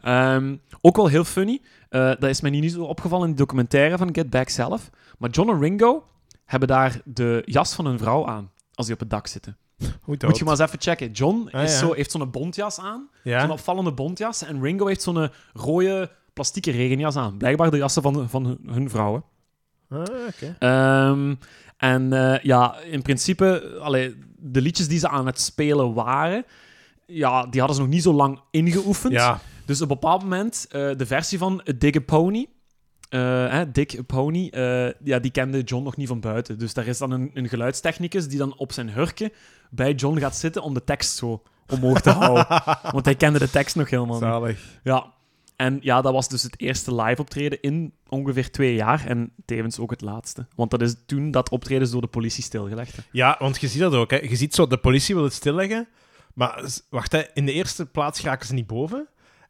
Ehm, 0.03 0.57
ook 0.81 0.97
wel 0.97 1.07
heel 1.07 1.25
funny. 1.25 1.61
eh, 1.89 2.01
dat 2.01 2.25
is 2.25 2.41
mij 2.41 2.51
niet 2.51 2.73
zo 2.73 2.83
opgevallen 2.85 3.25
in 3.29 3.33
de 3.35 3.39
documentaire 3.39 3.99
van 3.99 4.09
Get 4.15 4.31
Back 4.31 4.49
zelf. 4.49 4.91
Maar 5.19 5.31
John 5.31 5.51
en 5.51 5.61
Ringo 5.61 6.05
hebben 6.45 6.69
daar 6.69 7.01
de 7.05 7.43
jas 7.45 7.75
van 7.75 7.87
hun 7.87 7.99
vrouw 7.99 8.27
aan. 8.27 8.51
Als 8.75 8.87
die 8.87 8.95
op 8.95 9.01
het 9.01 9.11
dak 9.11 9.27
zitten. 9.27 9.57
Moet 10.05 10.39
je 10.39 10.45
maar 10.45 10.53
eens 10.53 10.63
even 10.63 10.81
checken. 10.81 11.11
John 11.11 11.49
Ah, 11.53 11.63
is 11.63 11.79
zo, 11.79 11.93
heeft 11.93 12.11
zo'n 12.11 12.31
bontjas 12.31 12.79
aan. 12.81 13.09
Zo'n 13.41 13.51
opvallende 13.51 13.93
bontjas. 13.93 14.45
En 14.45 14.63
Ringo 14.63 14.87
heeft 14.87 15.03
zo'n 15.03 15.31
rode 15.53 16.11
plastieke 16.33 16.71
regenjas 16.71 17.17
aan. 17.17 17.37
Blijkbaar 17.37 17.71
de 17.71 17.77
jassen 17.77 18.03
van, 18.03 18.29
van 18.29 18.45
hun, 18.45 18.59
hun 18.67 18.91
vrouwen. 18.91 19.23
Ah, 19.89 20.01
oké. 20.29 20.57
Ehm, 20.59 21.35
en 21.77 22.13
eh, 22.13 22.43
ja, 22.43 22.77
in 22.79 23.03
principe, 23.03 23.79
allee, 23.81 24.17
de 24.37 24.61
liedjes 24.61 24.89
die 24.89 24.99
ze 24.99 25.09
aan 25.09 25.27
het 25.27 25.41
spelen 25.41 25.95
waren, 25.95 26.45
ja, 27.07 27.47
die 27.47 27.59
hadden 27.61 27.77
ze 27.77 27.83
nog 27.83 27.93
niet 27.93 28.03
zo 28.03 28.13
lang 28.13 28.41
ingeoefend. 28.51 29.13
Ja, 29.13 29.41
Dus 29.65 29.77
op 29.83 29.91
een 29.91 29.99
bepaald 30.01 30.23
moment, 30.23 30.67
eh, 30.71 30.91
de 30.97 31.07
versie 31.07 31.39
van 31.39 31.63
A 31.69 31.73
Dig 31.79 31.97
a 31.97 32.01
Pony, 32.01 32.47
eh, 33.09 33.21
hè, 33.51 33.71
Dick 33.71 34.07
Pony, 34.07 34.49
eh, 34.49 34.91
ja, 35.05 35.19
die 35.19 35.31
kende 35.31 35.63
John 35.63 35.85
nog 35.85 35.97
niet 35.97 36.09
van 36.09 36.21
buiten. 36.21 36.59
Dus 36.59 36.75
daar 36.75 36.87
is 36.87 36.99
dan 36.99 37.11
een, 37.11 37.31
een 37.35 37.49
geluidstechnicus 37.49 38.29
die 38.29 38.39
dan 38.39 38.57
op 38.57 38.73
zijn 38.73 38.91
hurken 38.91 39.33
bij 39.71 39.93
John 39.93 40.19
gaat 40.19 40.37
zitten 40.37 40.63
om 40.63 40.75
de 40.75 40.85
tekst 40.85 41.17
zo 41.17 41.43
omhoog 41.69 42.01
te 42.01 42.11
houden. 42.11 42.47
Want 42.93 43.05
hij 43.05 43.15
kende 43.15 43.39
de 43.39 43.51
tekst 43.51 43.77
nog 43.77 43.91
helemaal 43.91 44.15
niet. 44.15 44.29
zalig. 44.29 44.81
Ja. 44.83 45.13
En 45.57 45.79
ja, 45.81 46.01
dat 46.01 46.13
was 46.13 46.29
dus 46.29 46.43
het 46.43 46.61
eerste 46.61 46.95
live 46.95 47.21
optreden 47.21 47.61
in 47.61 47.93
ongeveer 48.09 48.51
twee 48.51 48.75
jaar. 48.75 49.07
En 49.07 49.33
tevens 49.45 49.79
ook 49.79 49.91
het 49.91 50.01
laatste. 50.01 50.47
Want 50.55 50.71
dat 50.71 50.83
is 50.83 50.95
toen 51.07 51.31
dat 51.31 51.51
optreden 51.51 51.83
is 51.83 51.91
door 51.91 52.01
de 52.01 52.07
politie 52.07 52.43
stilgelegd. 52.43 52.97
hè. 52.97 53.03
Ja, 53.13 53.37
want 53.39 53.61
je 53.61 53.69
ziet 53.69 53.81
dat 53.81 53.95
ook. 53.95 54.11
Hè. 54.11 54.17
Je 54.17 54.37
ziet 54.37 54.55
zo, 54.55 54.67
de 54.67 54.79
politie 54.79 55.15
wil 55.15 55.25
het 55.25 55.33
stilleggen. 55.33 55.89
Maar 56.35 56.65
wacht, 56.91 57.13
hè, 57.13 57.23
in 57.35 57.47
de 57.47 57.53
eerste 57.53 57.87
plaats 57.87 58.21
geraken 58.21 58.47
ze 58.47 58.55
niet 58.55 58.67
boven. 58.67 59.09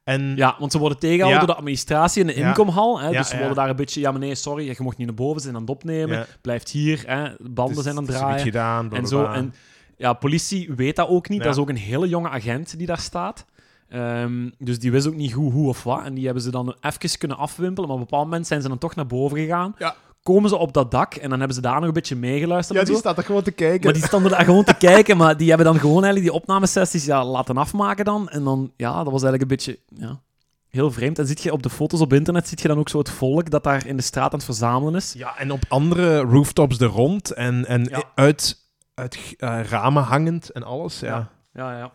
En 0.09 0.37
Ja, 0.37 0.57
want 0.59 0.73
ze 0.73 0.79
worden 0.79 0.99
tegengehouden 0.99 1.41
Ja. 1.41 1.47
door 1.47 1.55
de 1.55 1.61
administratie 1.61 2.21
in 2.21 2.27
de 2.27 2.39
Ja. 2.39 2.49
inkomhal. 2.49 3.01
Hè, 3.01 3.09
Ja, 3.09 3.19
dus 3.19 3.29
ze 3.29 3.37
worden 3.37 3.55
daar 3.57 3.69
een 3.69 3.77
beetje... 3.77 4.01
Ja, 4.01 4.11
nee, 4.11 4.35
sorry, 4.35 4.67
je 4.67 4.75
mocht 4.79 4.97
niet 4.97 5.07
naar 5.07 5.17
boven 5.17 5.41
zijn 5.41 5.55
aan 5.55 5.61
het 5.61 5.71
opnemen. 5.71 6.27
Blijft 6.41 6.71
hier, 6.71 7.03
hè, 7.07 7.31
banden 7.41 7.83
zijn 7.83 7.97
aan 7.97 8.03
het 8.07 8.13
draaien. 8.15 8.41
gedaan, 8.41 8.93
en 8.93 9.07
zo. 9.07 9.25
En 9.25 9.55
ja, 9.97 10.13
politie 10.13 10.73
weet 10.77 10.97
dat 10.97 11.09
ook 11.09 11.29
niet. 11.29 11.43
Dat 11.43 11.55
is 11.55 11.61
ook 11.61 11.69
een 11.69 11.77
hele 11.77 12.09
jonge 12.09 12.29
agent 12.29 12.79
die 12.79 12.87
daar 12.87 12.99
staat. 13.01 13.47
Ehm, 13.89 14.49
dus 14.59 14.79
die 14.79 14.91
wist 14.91 15.07
ook 15.07 15.15
niet 15.15 15.33
hoe, 15.33 15.53
hoe 15.53 15.69
of 15.69 15.83
wat. 15.83 16.05
En 16.05 16.15
die 16.15 16.25
hebben 16.25 16.43
ze 16.43 16.51
dan 16.51 16.77
even 16.81 17.19
kunnen 17.19 17.37
afwimpelen. 17.37 17.89
Maar 17.89 17.97
op 17.99 18.03
een 18.03 18.09
bepaald 18.09 18.25
moment 18.29 18.47
zijn 18.47 18.63
ze 18.63 18.69
dan 18.69 18.79
toch 18.79 18.95
naar 18.95 19.07
boven 19.07 19.39
gegaan. 19.39 19.75
Ja. 19.79 19.95
Komen 20.29 20.49
ze 20.51 20.57
op 20.57 20.73
dat 20.73 20.91
dak 20.91 21.15
en 21.15 21.29
dan 21.29 21.39
hebben 21.39 21.57
ze 21.57 21.63
daar 21.63 21.75
nog 21.79 21.85
een 21.85 21.93
beetje 21.93 22.17
meegeluisterd. 22.17 22.75
Ja, 22.79 22.81
en 22.81 22.85
die 22.91 22.95
zo. 22.95 23.01
staat 23.01 23.17
er 23.19 23.25
gewoon 23.25 23.43
te 23.43 23.51
kijken. 23.51 23.85
Maar 23.85 23.93
die 23.93 24.05
stonden 24.07 24.31
daar 24.31 24.45
gewoon 24.45 24.65
te 24.65 24.75
kijken. 24.89 25.17
Maar 25.17 25.37
die 25.37 25.49
hebben 25.49 25.67
dan 25.67 25.79
gewoon 25.79 26.03
eigenlijk 26.05 26.33
die 26.33 26.43
opnamesessies 26.43 27.05
ja, 27.05 27.25
laten 27.25 27.57
afmaken 27.57 28.05
dan. 28.05 28.29
En 28.29 28.45
dan, 28.45 28.73
ja, 28.77 28.93
dat 29.05 29.13
was 29.13 29.23
eigenlijk 29.23 29.43
een 29.43 29.49
beetje... 29.49 29.79
Ja, 30.07 30.21
heel 30.69 30.91
vreemd. 30.91 31.19
En 31.19 31.27
ziet 31.27 31.43
je 31.43 31.53
op 31.53 31.63
de 31.63 31.71
foto's 31.71 32.01
op 32.01 32.13
internet, 32.13 32.49
ziet 32.49 32.61
je 32.61 32.69
dan 32.69 32.79
ook 32.79 32.89
zo 32.89 32.99
het 32.99 33.11
volk 33.11 33.51
dat 33.51 33.65
daar 33.65 33.87
in 33.87 33.97
de 33.97 34.03
straat 34.03 34.33
aan 34.33 34.37
het 34.39 34.45
verzamelen 34.45 34.95
is. 34.95 35.13
Ja, 35.13 35.37
en 35.39 35.51
op 35.51 35.63
andere 35.69 36.19
rooftops 36.21 36.79
er 36.81 36.87
rond 36.89 37.31
en, 37.31 37.67
en 37.67 37.85
Ja. 37.85 38.03
uit, 38.15 38.57
uit 38.95 39.35
eh, 39.39 39.61
ramen 39.65 40.03
hangend 40.03 40.51
en 40.51 40.63
alles. 40.63 41.01
Ja. 41.01 41.29
Ja, 41.53 41.79
ja. 41.79 41.93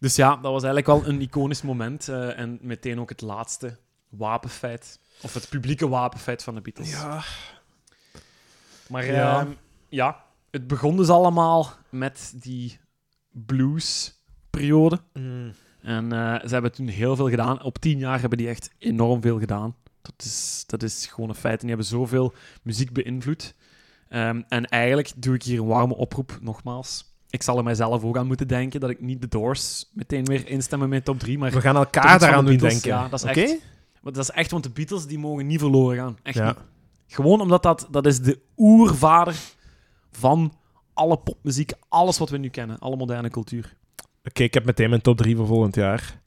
Dus 0.00 0.16
ja, 0.16 0.30
dat 0.30 0.52
was 0.52 0.62
eigenlijk 0.64 0.86
wel 0.86 1.12
een 1.12 1.20
iconisch 1.20 1.62
moment. 1.62 2.08
eh, 2.08 2.38
en 2.38 2.58
meteen 2.62 3.00
ook 3.00 3.08
het 3.08 3.20
laatste 3.20 3.76
wapenfeit. 4.08 4.98
Of 5.20 5.34
het 5.34 5.48
publieke 5.48 5.88
wapenfeit 5.88 6.42
van 6.42 6.54
de 6.54 6.60
Beatles. 6.60 6.90
Ja. 6.90 7.22
Maar 8.88 9.04
Ja. 9.06 9.12
ja. 9.12 9.46
ja, 9.88 10.24
het 10.50 10.66
begon 10.66 10.96
dus 10.96 11.08
allemaal 11.08 11.72
met 11.90 12.32
die 12.36 12.78
blues-periode. 13.30 15.00
Mm. 15.12 15.52
En 15.82 16.12
eh, 16.12 16.34
ze 16.46 16.52
hebben 16.52 16.72
toen 16.72 16.86
heel 16.88 17.16
veel 17.16 17.28
gedaan. 17.28 17.62
Op 17.62 17.78
tien 17.78 17.98
jaar 17.98 18.20
hebben 18.20 18.38
die 18.38 18.48
echt 18.48 18.70
enorm 18.78 19.20
veel 19.20 19.38
gedaan. 19.38 19.74
Dat 20.02 20.14
is, 20.24 20.64
dat 20.66 20.82
is 20.82 21.06
gewoon 21.06 21.28
een 21.28 21.34
feit. 21.34 21.54
En 21.54 21.58
die 21.60 21.68
hebben 21.68 21.86
zoveel 21.86 22.34
muziek 22.62 22.92
beïnvloed. 22.92 23.54
Ehm, 24.08 24.42
en 24.48 24.64
eigenlijk 24.64 25.12
doe 25.16 25.34
ik 25.34 25.42
hier 25.42 25.58
een 25.60 25.66
warme 25.66 25.94
oproep, 25.94 26.38
nogmaals. 26.40 27.14
Ik 27.30 27.42
zal 27.42 27.58
er 27.58 27.64
mijzelf 27.64 28.02
ook 28.04 28.16
aan 28.16 28.26
moeten 28.26 28.48
denken 28.48 28.80
dat 28.80 28.90
ik 28.90 29.00
niet 29.00 29.20
de 29.20 29.28
Doors 29.28 29.90
meteen 29.92 30.24
weer 30.24 30.48
instemmen 30.48 30.88
met 30.88 31.04
top 31.04 31.18
3. 31.18 31.38
Maar 31.38 31.50
We 31.50 31.60
gaan 31.60 31.76
elkaar 31.76 32.18
daaraan 32.18 32.44
doen 32.46 32.56
denken. 32.56 32.88
ja, 32.88 33.08
dat 33.08 33.22
is 33.24 33.30
Oké? 33.30 33.40
echt- 33.40 33.56
Maar 34.06 34.14
dat 34.14 34.24
is 34.24 34.30
echt, 34.30 34.50
want 34.50 34.62
de 34.64 34.70
Beatles 34.70 35.06
die 35.06 35.18
mogen 35.18 35.46
niet 35.46 35.58
verloren 35.60 35.96
gaan. 35.96 36.16
Echt 36.22 36.36
Ja. 36.36 36.46
niet. 36.46 36.56
Gewoon 37.06 37.40
omdat 37.40 37.62
dat, 37.62 37.88
dat 37.90 38.06
is 38.06 38.20
de 38.20 38.38
oervader 38.56 39.36
van 40.10 40.52
alle 40.94 41.16
popmuziek, 41.18 41.72
alles 41.88 42.18
wat 42.18 42.30
we 42.30 42.36
nu 42.38 42.48
kennen, 42.48 42.78
alle 42.78 42.96
moderne 42.96 43.30
cultuur. 43.30 43.76
Oké, 44.24 44.42
ik 44.42 44.54
heb 44.54 44.64
meteen 44.64 44.88
mijn 44.88 45.00
top 45.00 45.16
3 45.16 45.36
voor 45.36 45.46
volgend 45.46 45.74
jaar. 45.74 46.20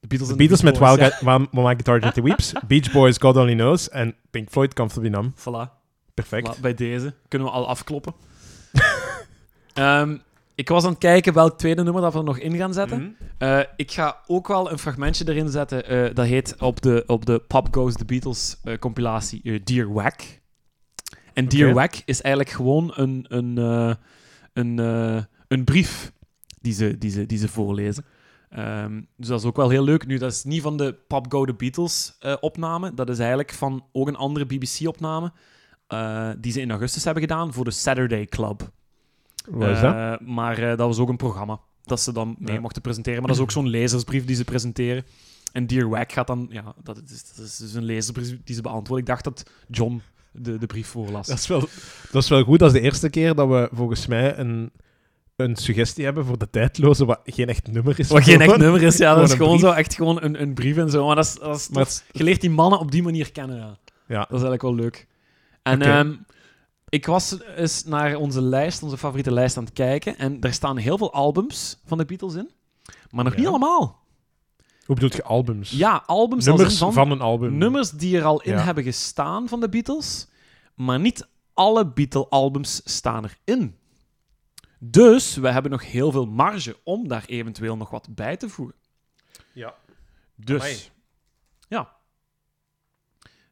De 0.00 0.06
Beatles, 0.06 0.28
De 0.30 0.36
Beatles 0.36 0.62
met 0.62 0.78
Wild 0.78 1.20
Wa- 1.20 1.38
My 1.38 1.62
Guitar 1.62 2.02
Gently 2.02 2.22
Weeps, 2.22 2.52
Beach 2.68 2.92
Boys, 2.92 3.18
God 3.18 3.36
Only 3.36 3.54
Knows 3.54 3.88
en 3.88 4.14
Pink 4.30 4.50
Floyd, 4.50 4.74
Comfortably 4.74 5.10
Numb. 5.10 5.32
ja. 5.44 5.68
Voilà. 5.68 5.82
Perfect. 6.14 6.56
Voilà, 6.56 6.60
bij 6.60 6.74
deze 6.74 7.14
kunnen 7.28 7.48
we 7.48 7.54
al 7.54 7.68
afkloppen. 7.68 8.14
Ehm, 9.74 10.16
ik 10.54 10.68
was 10.68 10.84
aan 10.84 10.90
het 10.90 10.98
kijken 10.98 11.32
welk 11.32 11.58
tweede 11.58 11.82
nummer 11.82 12.02
dat 12.02 12.12
we 12.12 12.18
er 12.18 12.24
nog 12.24 12.38
in 12.38 12.56
gaan 12.56 12.72
zetten. 12.74 13.00
Mhm. 13.00 13.10
Eh, 13.38 13.60
ik 13.76 13.90
ga 13.92 14.20
ook 14.26 14.48
wel 14.48 14.70
een 14.70 14.78
fragmentje 14.78 15.28
erin 15.28 15.48
zetten. 15.48 15.86
eh, 15.86 16.14
dat 16.14 16.26
heet 16.26 16.60
op 16.60 16.80
de, 16.82 17.04
op 17.06 17.26
de 17.26 17.38
Pop 17.38 17.68
Goes 17.74 17.94
the 17.94 18.04
Beatles 18.04 18.56
eh, 18.64 18.78
compilatie 18.78 19.62
Dear 19.62 19.92
Wack. 19.92 20.22
En 21.32 21.48
Dear. 21.48 21.74
Wack 21.74 21.94
is 22.04 22.20
eigenlijk 22.20 22.54
gewoon 22.54 22.92
een, 22.94 23.24
een, 23.28 23.56
een, 24.52 24.78
een 25.48 25.64
brief 25.64 26.12
die 26.60 26.72
ze, 26.72 26.98
die, 26.98 27.10
ze, 27.10 27.26
die 27.26 27.38
ze 27.38 27.48
voorlezen. 27.48 28.04
Ehm, 28.50 29.00
dus 29.16 29.28
dat 29.28 29.40
is 29.40 29.46
ook 29.46 29.56
wel 29.56 29.68
heel 29.68 29.84
leuk. 29.84 30.06
Nu, 30.06 30.18
dat 30.18 30.32
is 30.32 30.44
niet 30.44 30.62
van 30.62 30.76
de 30.76 30.94
Pop 31.08 31.26
Go 31.32 31.44
the 31.44 31.54
Beatles 31.54 32.18
opname. 32.40 32.94
Dat 32.94 33.08
is 33.08 33.18
eigenlijk 33.18 33.52
van 33.52 33.84
ook 33.92 34.08
een 34.08 34.16
andere 34.16 34.46
BBC-opname. 34.46 35.32
eh, 35.86 36.30
die 36.38 36.52
ze 36.52 36.60
in 36.60 36.70
augustus 36.70 37.04
hebben 37.04 37.22
gedaan 37.22 37.52
voor 37.52 37.64
de 37.64 37.70
Saturday 37.70 38.26
Club. 38.26 38.70
Wat 39.50 39.68
is 39.68 39.80
dat? 39.80 39.94
Eh, 39.94 40.14
maar 40.26 40.58
eh, 40.58 40.68
dat 40.68 40.78
was 40.86 40.98
ook 40.98 41.08
een 41.08 41.16
programma 41.16 41.60
dat 41.82 42.00
ze 42.00 42.12
dan 42.12 42.36
mee 42.38 42.54
Ja. 42.54 42.60
mochten 42.60 42.82
presenteren. 42.82 43.18
Maar 43.18 43.28
dat 43.28 43.36
is 43.36 43.42
ook 43.42 43.50
zo'n 43.50 43.68
lezersbrief 43.68 44.24
die 44.24 44.36
ze 44.36 44.44
presenteren. 44.44 45.04
En 45.52 45.66
Dear 45.66 45.88
Wack 45.88 46.12
gaat 46.12 46.26
dan... 46.26 46.46
Ja, 46.50 46.74
dat 46.82 46.96
is, 47.10 47.34
dat 47.34 47.44
is 47.46 47.56
dus 47.56 47.74
een 47.74 47.84
lezersbrief 47.84 48.36
die 48.44 48.54
ze 48.54 48.62
beantwoorden. 48.62 48.98
Ik 49.06 49.10
dacht 49.10 49.24
dat 49.24 49.50
John 49.70 50.02
de, 50.32 50.58
de 50.58 50.66
brief 50.66 50.86
voorlas. 50.86 51.26
Dat 51.26 51.38
is, 51.38 51.46
wel, 51.46 51.60
dat 52.10 52.22
is 52.22 52.28
wel 52.28 52.42
goed. 52.44 52.58
Dat 52.58 52.74
is 52.74 52.80
de 52.80 52.84
eerste 52.86 53.10
keer 53.10 53.34
dat 53.34 53.48
we 53.48 53.68
volgens 53.72 54.06
mij 54.06 54.38
een, 54.38 54.70
een 55.36 55.56
suggestie 55.56 56.04
hebben 56.04 56.24
voor 56.24 56.38
de 56.38 56.50
tijdloze, 56.50 57.04
wat 57.04 57.20
geen 57.24 57.48
echt 57.48 57.72
nummer 57.72 57.98
is. 57.98 58.08
Wat 58.08 58.22
geen 58.22 58.40
echt 58.40 58.56
nummer 58.56 58.82
is, 58.82 58.96
ja. 58.96 59.14
Dat 59.14 59.16
gewoon 59.16 59.24
is 59.30 59.32
gewoon 59.32 59.56
brief. 59.58 59.70
zo 59.70 59.70
echt 59.72 59.94
gewoon 59.94 60.22
een, 60.22 60.42
een 60.42 60.54
brief 60.54 60.76
en 60.76 60.90
zo. 60.90 61.06
Maar 61.06 61.16
dat 61.16 61.38
is, 61.54 61.68
dat 61.68 62.04
Je 62.12 62.24
leert 62.24 62.40
die 62.40 62.50
mannen 62.50 62.78
op 62.78 62.90
die 62.90 63.02
manier 63.02 63.32
kennen, 63.32 63.56
ja. 63.56 63.78
Ja. 64.06 64.18
Dat 64.18 64.26
is 64.40 64.44
eigenlijk 64.44 64.62
wel 64.62 64.74
leuk. 64.74 65.06
En 65.62 65.78
ik 66.94 67.06
was 67.06 67.38
eens 67.56 67.84
naar 67.84 68.16
onze 68.16 68.40
lijst, 68.42 68.82
onze 68.82 68.96
favoriete 68.98 69.32
lijst 69.32 69.56
aan 69.56 69.64
het 69.64 69.72
kijken. 69.72 70.18
En 70.18 70.40
er 70.40 70.52
staan 70.52 70.76
heel 70.76 70.98
veel 70.98 71.12
albums 71.12 71.80
van 71.84 71.98
de 71.98 72.04
Beatles 72.04 72.34
in. 72.34 72.50
Maar 73.10 73.24
nog 73.24 73.32
Ja. 73.32 73.38
niet 73.38 73.48
allemaal. 73.48 74.02
Hoe 74.86 74.94
bedoel 74.94 75.10
je 75.12 75.22
albums? 75.22 75.70
Ja, 75.70 76.02
albums 76.06 76.44
Nummers 76.44 76.80
in 76.80 76.92
van, 76.92 77.10
een 77.10 77.20
album. 77.20 77.56
Nummers 77.58 77.90
die 77.90 78.16
er 78.18 78.24
al 78.24 78.40
in 78.42 78.52
Ja. 78.52 78.62
hebben 78.62 78.84
gestaan 78.84 79.48
van 79.48 79.60
de 79.60 79.68
Beatles, 79.68 80.28
maar 80.74 81.00
niet 81.00 81.28
alle 81.54 81.86
Beatle-albums 81.92 82.80
staan 82.84 83.24
erin. 83.44 83.76
Dus 84.78 85.36
we 85.36 85.48
hebben 85.50 85.70
nog 85.70 85.84
heel 85.90 86.10
veel 86.10 86.26
marge 86.26 86.76
om 86.84 87.08
daar 87.08 87.24
eventueel 87.26 87.76
nog 87.76 87.90
wat 87.90 88.08
bij 88.14 88.36
te 88.36 88.48
voegen. 88.48 88.74
Ja. 89.52 89.74
Dus, 90.34 90.60
Amai. 90.60 90.78
ja. 91.68 91.92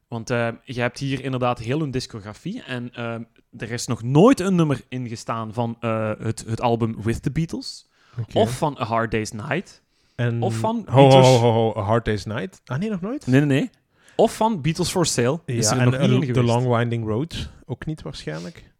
Want 0.07 0.29
eh, 0.29 0.49
je 0.63 0.81
hebt 0.81 0.99
hier 0.99 1.23
inderdaad 1.23 1.59
heel 1.59 1.81
een 1.81 1.91
discografie 1.91 2.63
en 2.63 2.93
eh, 2.93 3.15
er 3.57 3.71
is 3.71 3.87
nog 3.87 4.03
nooit 4.03 4.39
een 4.39 4.55
nummer 4.55 4.81
ingestaan 4.89 5.53
van 5.53 5.77
eh, 5.79 6.11
het, 6.19 6.43
het 6.47 6.61
album 6.61 7.01
With 7.01 7.21
the 7.23 7.31
Beatles, 7.31 7.89
of 8.33 8.57
van 8.57 8.77
A 8.79 8.83
Hard 8.83 9.11
Day's 9.11 9.31
Night, 9.31 9.81
En- 10.15 10.41
of 10.41 10.55
van 10.55 10.83
Ho, 10.89 11.01
ho, 11.01 11.07
Beatles- 11.07 11.27
ho, 11.27 11.37
ho, 11.37 11.51
ho, 11.73 11.81
A 11.81 11.83
Hard 11.83 12.05
Day's 12.05 12.25
Night. 12.25 12.61
Ah, 12.65 12.79
nee, 12.79 12.89
nog 12.89 13.01
nooit? 13.01 13.27
nee, 13.27 13.39
nee, 13.41 13.59
nee, 13.59 13.69
of 14.15 14.35
van 14.35 14.61
Beatles 14.61 14.89
for 14.89 15.05
Sale. 15.05 15.39
Is 15.45 15.69
ja, 15.69 15.75
er 15.75 15.93
en 15.93 16.09
nog 16.09 16.19
niet 16.19 16.27
in 16.27 16.33
The. 16.33 16.43
Long 16.43 16.75
Winding 16.77 17.05
Road. 17.07 17.49
Ook 17.65 17.85
niet 17.85 18.01
waarschijnlijk. 18.01 18.71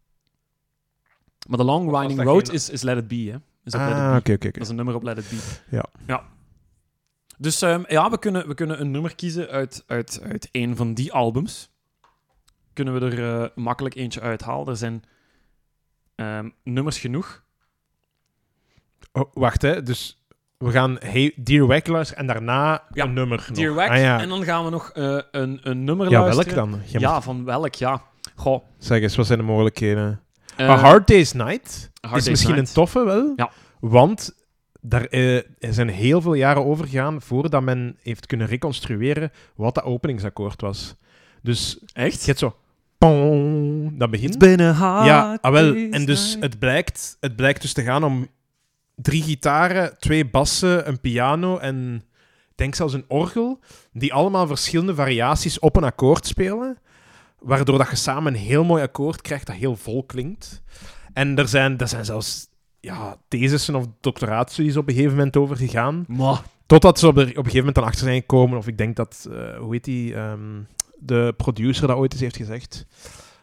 Maar 1.48 1.58
The 1.58 1.64
Long 1.64 1.90
Winding 1.98 2.22
Road 2.22 2.46
geen- 2.46 2.54
is, 2.54 2.70
is 2.70 2.82
Let 2.82 2.96
It 2.96 3.08
Be, 3.08 3.14
hè? 3.16 3.36
Is 3.64 3.74
op 3.74 3.80
Let 3.80 3.88
It 3.90 3.94
Ah, 3.96 4.16
oké, 4.18 4.32
oké. 4.32 4.50
Dat 4.50 4.62
is 4.62 4.68
een 4.68 4.76
nummer 4.76 4.94
op 4.94 5.02
Let 5.02 5.18
It 5.18 5.28
Be. 5.30 5.36
Ja. 5.76 5.84
ja. 6.06 6.22
Dus 7.38 7.62
ehm, 7.62 7.82
ja, 7.88 8.10
we 8.10 8.18
kunnen, 8.18 8.48
we 8.48 8.54
kunnen 8.54 8.80
een 8.80 8.90
nummer 8.90 9.14
kiezen 9.14 9.48
uit, 9.48 9.84
uit, 9.86 10.20
uit 10.22 10.48
een 10.52 10.76
van 10.76 10.94
die 10.94 11.12
albums. 11.12 11.70
Kunnen 12.74 12.94
we 13.00 13.16
er 13.16 13.42
eh, 13.42 13.48
makkelijk 13.54 13.94
eentje 13.94 14.20
uithalen. 14.20 14.66
Er 14.68 14.76
zijn 14.76 15.02
ehm, 16.14 16.48
nummers 16.64 16.98
genoeg. 16.98 17.42
Oh, 19.12 19.30
wacht, 19.32 19.62
hè. 19.62 19.82
Dus 19.82 20.24
we 20.58 20.70
gaan 20.70 20.96
hey, 21.00 21.32
Dear 21.36 21.66
Wack 21.66 21.86
luisteren 21.86 22.20
en 22.22 22.26
daarna 22.34 22.82
Ja, 22.92 23.04
een 23.04 23.12
nummer 23.12 23.36
nog. 23.36 23.56
Dear 23.56 23.74
Wack. 23.74 23.88
Ah, 23.90 23.96
ja. 23.98 24.20
En 24.20 24.28
dan 24.28 24.44
gaan 24.44 24.64
we 24.64 24.70
nog 24.70 24.90
eh, 24.90 25.18
een, 25.30 25.60
een 25.62 25.84
nummer 25.84 26.10
ja, 26.10 26.24
welk 26.24 26.54
dan? 26.54 26.80
Ja, 26.86 27.14
moet- 27.14 27.24
van 27.24 27.44
welk, 27.44 27.74
ja. 27.74 28.02
Goh. 28.34 28.64
Zeg 28.78 29.00
eens, 29.02 29.16
wat 29.16 29.26
zijn 29.26 29.38
de 29.38 29.44
mogelijkheden? 29.44 30.20
eh, 30.56 30.68
A 30.70 30.76
Hard 30.76 31.06
Day's 31.06 31.32
Night 31.32 31.90
Hard 32.00 32.16
is 32.16 32.24
Day's 32.24 32.28
misschien 32.28 32.54
Night. 32.54 32.68
een 32.68 32.74
toffe 32.74 33.04
wel. 33.04 33.32
Ja. 33.36 33.50
Want 33.80 34.34
daar 34.80 35.06
zijn 35.58 35.88
heel 35.88 36.20
veel 36.20 36.34
jaren 36.34 36.64
overgegaan 36.64 37.22
voordat 37.22 37.62
men 37.62 37.96
heeft 38.02 38.26
kunnen 38.26 38.46
reconstrueren 38.46 39.32
wat 39.54 39.74
dat 39.74 39.84
openingsakkoord 39.84 40.60
was. 40.60 40.94
Dus 41.42 41.78
Echt? 41.92 42.20
je 42.20 42.26
hebt 42.26 42.38
zo... 42.38 42.56
pong, 42.98 43.98
dat 43.98 44.10
begint. 44.10 44.42
hard 44.44 45.06
Ja, 45.06 45.38
ah, 45.40 45.52
wel. 45.52 45.74
En 45.90 46.04
dus 46.04 46.36
het 46.40 46.58
blijkt, 46.58 47.16
het 47.20 47.36
blijkt 47.36 47.60
dus 47.62 47.72
te 47.72 47.82
gaan 47.82 48.04
om 48.04 48.26
drie 48.94 49.22
gitaren, 49.22 49.96
twee 49.98 50.26
bassen, 50.30 50.88
een 50.88 51.00
piano 51.00 51.58
en 51.58 51.94
ik 52.50 52.54
denk 52.60 52.74
zelfs 52.74 52.92
een 52.94 53.04
orgel, 53.08 53.60
die 53.92 54.12
allemaal 54.14 54.46
verschillende 54.46 54.94
variaties 54.94 55.58
op 55.58 55.76
een 55.76 55.84
akkoord 55.84 56.26
spelen, 56.26 56.78
waardoor 57.38 57.78
dat 57.78 57.90
je 57.90 57.96
samen 57.96 58.34
een 58.34 58.40
heel 58.40 58.64
mooi 58.64 58.82
akkoord 58.82 59.20
krijgt 59.22 59.46
dat 59.46 59.56
heel 59.56 59.76
vol 59.76 60.04
klinkt. 60.04 60.62
En 61.12 61.38
er 61.38 61.48
zijn, 61.48 61.78
er 61.78 61.88
zijn 61.88 62.04
zelfs 62.04 62.46
ja, 62.80 63.16
thesissen 63.28 63.74
of 63.74 63.86
doctoraatstudies 64.00 64.76
op 64.76 64.88
een 64.88 64.94
gegeven 64.94 65.16
moment 65.16 65.36
over 65.36 65.56
gegaan, 65.56 66.04
Mwah. 66.08 66.38
totdat 66.66 66.98
ze 66.98 67.06
op, 67.06 67.14
de- 67.14 67.20
op 67.20 67.26
een 67.28 67.34
gegeven 67.34 67.56
moment 67.58 67.74
dan 67.74 67.84
achter 67.84 68.04
zijn 68.04 68.20
gekomen, 68.20 68.58
of 68.58 68.66
ik 68.66 68.78
denk 68.78 68.96
dat, 68.96 69.28
eh, 69.30 69.56
hoe 69.58 69.72
heet 69.72 69.84
die, 69.84 70.14
ehm, 70.14 70.60
de 71.04 71.34
producer 71.36 71.86
dat 71.86 71.96
ooit 71.96 72.12
eens 72.12 72.20
heeft 72.20 72.36
gezegd. 72.36 72.86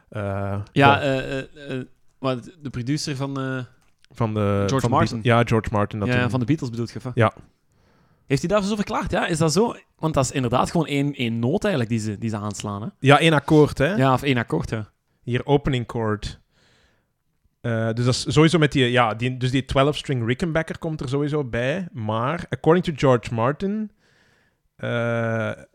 Eh, 0.10 0.62
Ja, 0.72 0.94
bon. 0.94 1.04
eh, 1.04 1.40
eh, 1.40 1.86
maar 2.20 2.36
de 2.62 2.70
producer 2.70 3.16
van... 3.16 3.66
Van 4.14 4.34
de, 4.34 4.64
George 4.68 4.80
van 4.80 4.90
Martin. 4.90 5.20
Ja, 5.24 5.44
George 5.44 5.70
Martin. 5.72 6.00
Dat 6.00 6.08
ja, 6.08 6.30
van 6.30 6.40
de 6.40 6.46
Beatles 6.46 6.70
bedoelt 6.70 6.92
je? 6.92 7.00
Ja. 7.14 7.34
Heeft 8.28 8.42
hij 8.42 8.50
daarvoor 8.52 8.70
zo 8.70 8.76
verklaard? 8.76 9.12
Ja, 9.12 9.28
is 9.28 9.38
dat 9.38 9.54
zo? 9.54 9.76
Want 9.98 10.14
dat 10.14 10.24
is 10.24 10.32
inderdaad 10.32 10.72
gewoon 10.72 10.88
één, 10.88 11.14
één 11.14 11.40
noot 11.40 11.64
eigenlijk 11.64 11.90
die 11.94 12.00
ze, 12.00 12.18
die 12.18 12.30
ze 12.30 12.38
aanslaan. 12.38 12.82
Hè? 12.82 12.88
ja, 13.00 13.20
één 13.20 13.34
akkoord, 13.34 13.78
hè? 13.78 13.96
Ja, 13.96 14.14
of 14.14 14.22
één 14.22 14.38
akkoord, 14.38 14.70
ja. 14.70 14.92
Hier, 15.24 15.46
opening 15.46 15.84
chord. 15.88 16.40
Dus 17.62 18.06
dat 18.06 18.08
is 18.08 18.26
sowieso 18.34 18.58
met 18.58 18.72
die... 18.72 18.92
Ja, 18.92 19.14
die, 19.14 19.38
dus 19.38 19.52
die 19.52 19.64
12-string 19.64 20.26
Rickenbacker 20.26 20.78
komt 20.78 21.02
er 21.02 21.10
sowieso 21.10 21.44
bij. 21.44 21.88
Maar, 21.92 22.46
according 22.50 22.86
to 22.86 22.94
George 22.96 23.34
Martin... 23.34 23.92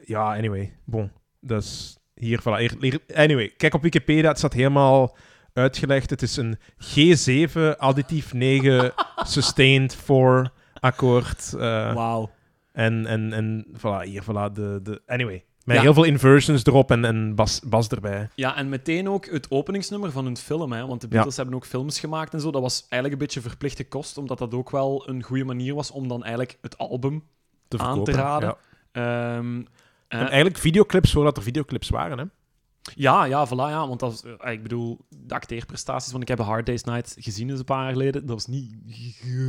ja, 0.04 0.34
anyway. 0.36 0.76
Bon. 0.84 1.10
Dus 1.46 1.98
hier, 2.14 2.40
voilà. 2.40 2.76
Hier, 2.80 2.98
anyway, 3.14 3.52
kijk 3.56 3.74
op 3.74 3.82
Wikipedia. 3.82 4.28
Het 4.28 4.38
staat 4.38 4.52
helemaal 4.52 5.16
uitgelegd. 5.52 6.10
Het 6.10 6.22
is 6.22 6.36
een 6.36 6.58
G7 6.84 7.78
additief 7.78 8.32
9 8.32 8.92
sustained 9.34 9.94
4 9.94 10.50
akkoord. 10.80 11.52
eh, 11.52 11.94
Wauw. 11.94 12.30
En, 12.72 13.06
en, 13.06 13.32
en 13.32 13.66
voilà, 13.76 14.02
hier, 14.04 14.22
voilà, 14.22 14.52
de, 14.52 14.80
de... 14.82 15.02
Anyway. 15.06 15.44
Met 15.64 15.76
Ja. 15.76 15.82
heel 15.82 15.94
veel 15.94 16.04
inversions 16.04 16.64
erop 16.64 16.90
en, 16.90 17.04
en 17.04 17.34
bas, 17.34 17.60
bas 17.64 17.88
erbij. 17.88 18.28
Ja, 18.34 18.56
en 18.56 18.68
meteen 18.68 19.08
ook 19.08 19.26
het 19.26 19.50
openingsnummer 19.50 20.10
van 20.10 20.24
hun 20.24 20.36
film. 20.36 20.72
Hè, 20.72 20.86
want 20.86 21.00
de 21.00 21.08
Beatles 21.08 21.36
hebben 21.36 21.54
ook 21.54 21.66
films 21.66 22.00
gemaakt 22.00 22.34
en 22.34 22.40
zo. 22.40 22.50
Dat 22.50 22.62
was 22.62 22.80
eigenlijk 22.80 23.12
een 23.12 23.18
beetje 23.26 23.40
verplichte 23.40 23.84
kost, 23.88 24.18
omdat 24.18 24.38
dat 24.38 24.54
ook 24.54 24.70
wel 24.70 25.08
een 25.08 25.22
goede 25.22 25.44
manier 25.44 25.74
was 25.74 25.90
om 25.90 26.08
dan 26.08 26.20
eigenlijk 26.22 26.58
het 26.60 26.78
album 26.78 27.24
Te 27.68 27.78
Aan 27.78 28.04
te 28.04 28.12
raden. 28.12 28.56
Ja. 28.92 29.36
Ehm, 29.36 29.58
eh, 29.58 29.64
En 30.20 30.26
eigenlijk 30.26 30.58
videoclips 30.58 31.12
voordat 31.12 31.36
er 31.36 31.42
videoclips 31.42 31.88
waren, 31.88 32.18
hè? 32.18 32.24
ja, 32.94 33.24
ja, 33.24 33.46
voilà, 33.46 33.50
ja. 33.70 33.88
Want 33.88 34.00
dat 34.00 34.10
was, 34.10 34.36
eh, 34.40 34.52
ik 34.52 34.62
bedoel, 34.62 34.98
de 35.08 35.34
acteerprestaties, 35.34 36.10
want 36.10 36.22
ik 36.22 36.28
heb 36.28 36.38
Hard 36.38 36.66
Day's 36.66 36.82
Night 36.84 37.16
gezien 37.18 37.50
eens 37.50 37.58
een 37.58 37.64
paar 37.64 37.82
jaar 37.82 37.92
geleden. 37.92 38.26
Dat 38.26 38.34
was 38.34 38.46
niet 38.46 38.74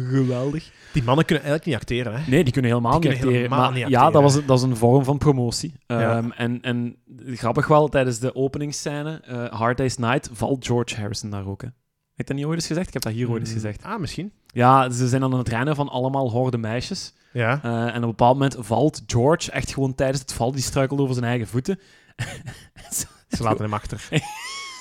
geweldig. 0.09 0.71
Die 0.93 1.03
mannen 1.03 1.25
kunnen 1.25 1.43
eigenlijk 1.43 1.65
niet 1.65 1.75
acteren, 1.75 2.21
hè? 2.21 2.29
Nee, 2.31 2.43
die 2.43 2.53
kunnen 2.53 2.71
helemaal 2.71 2.99
Die 2.99 3.09
niet 3.09 3.19
kunnen 3.19 3.35
acteren. 3.35 3.49
helemaal 3.51 3.71
maar 3.71 3.79
niet 3.79 3.89
ja, 3.89 4.09
dat 4.09 4.21
was, 4.21 4.45
dat 4.45 4.57
is 4.57 4.63
een 4.63 4.75
vorm 4.75 5.03
van 5.03 5.17
promotie. 5.17 5.73
Ja. 5.87 6.17
Ehm, 6.17 6.31
en, 6.31 6.61
en 6.61 6.95
grappig 7.25 7.67
wel, 7.67 7.87
tijdens 7.87 8.19
de 8.19 8.35
openingsscène, 8.35 9.21
eh 9.25 9.45
Hard 9.59 9.77
Day's 9.77 9.97
Night, 9.97 10.29
valt 10.33 10.65
George 10.65 10.95
Harrison 10.95 11.29
daar 11.29 11.47
ook. 11.47 11.61
Hè. 11.61 11.67
Heb 11.67 12.25
ik 12.25 12.27
dat 12.27 12.35
niet 12.37 12.45
ooit 12.45 12.55
eens 12.59 12.67
gezegd? 12.67 12.87
Ik 12.87 12.93
heb 12.93 13.01
dat 13.01 13.13
hier 13.13 13.29
ooit 13.29 13.39
eens 13.39 13.49
Mm, 13.49 13.55
gezegd. 13.55 13.83
Ah, 13.83 13.99
misschien. 13.99 14.31
Ja, 14.57 14.89
ze 14.89 15.07
zijn 15.07 15.23
aan 15.23 15.33
het 15.33 15.49
rennen 15.49 15.75
van 15.75 15.89
allemaal 15.89 16.31
horde 16.31 16.57
meisjes. 16.57 17.13
Ja. 17.31 17.59
Eh, 17.63 17.81
en 17.81 17.87
op 17.87 17.93
een 17.93 18.01
bepaald 18.01 18.33
moment 18.33 18.55
valt 18.59 19.03
George 19.07 19.51
echt 19.51 19.73
gewoon 19.73 19.95
tijdens 19.95 20.19
het 20.19 20.33
val, 20.33 20.51
die 20.51 20.61
struikelt 20.61 20.99
over 20.99 21.13
zijn 21.13 21.25
eigen 21.25 21.47
voeten. 21.47 21.79
Ze 23.37 23.43
laten 23.43 23.63
hem 23.63 23.73
achter. 23.73 24.07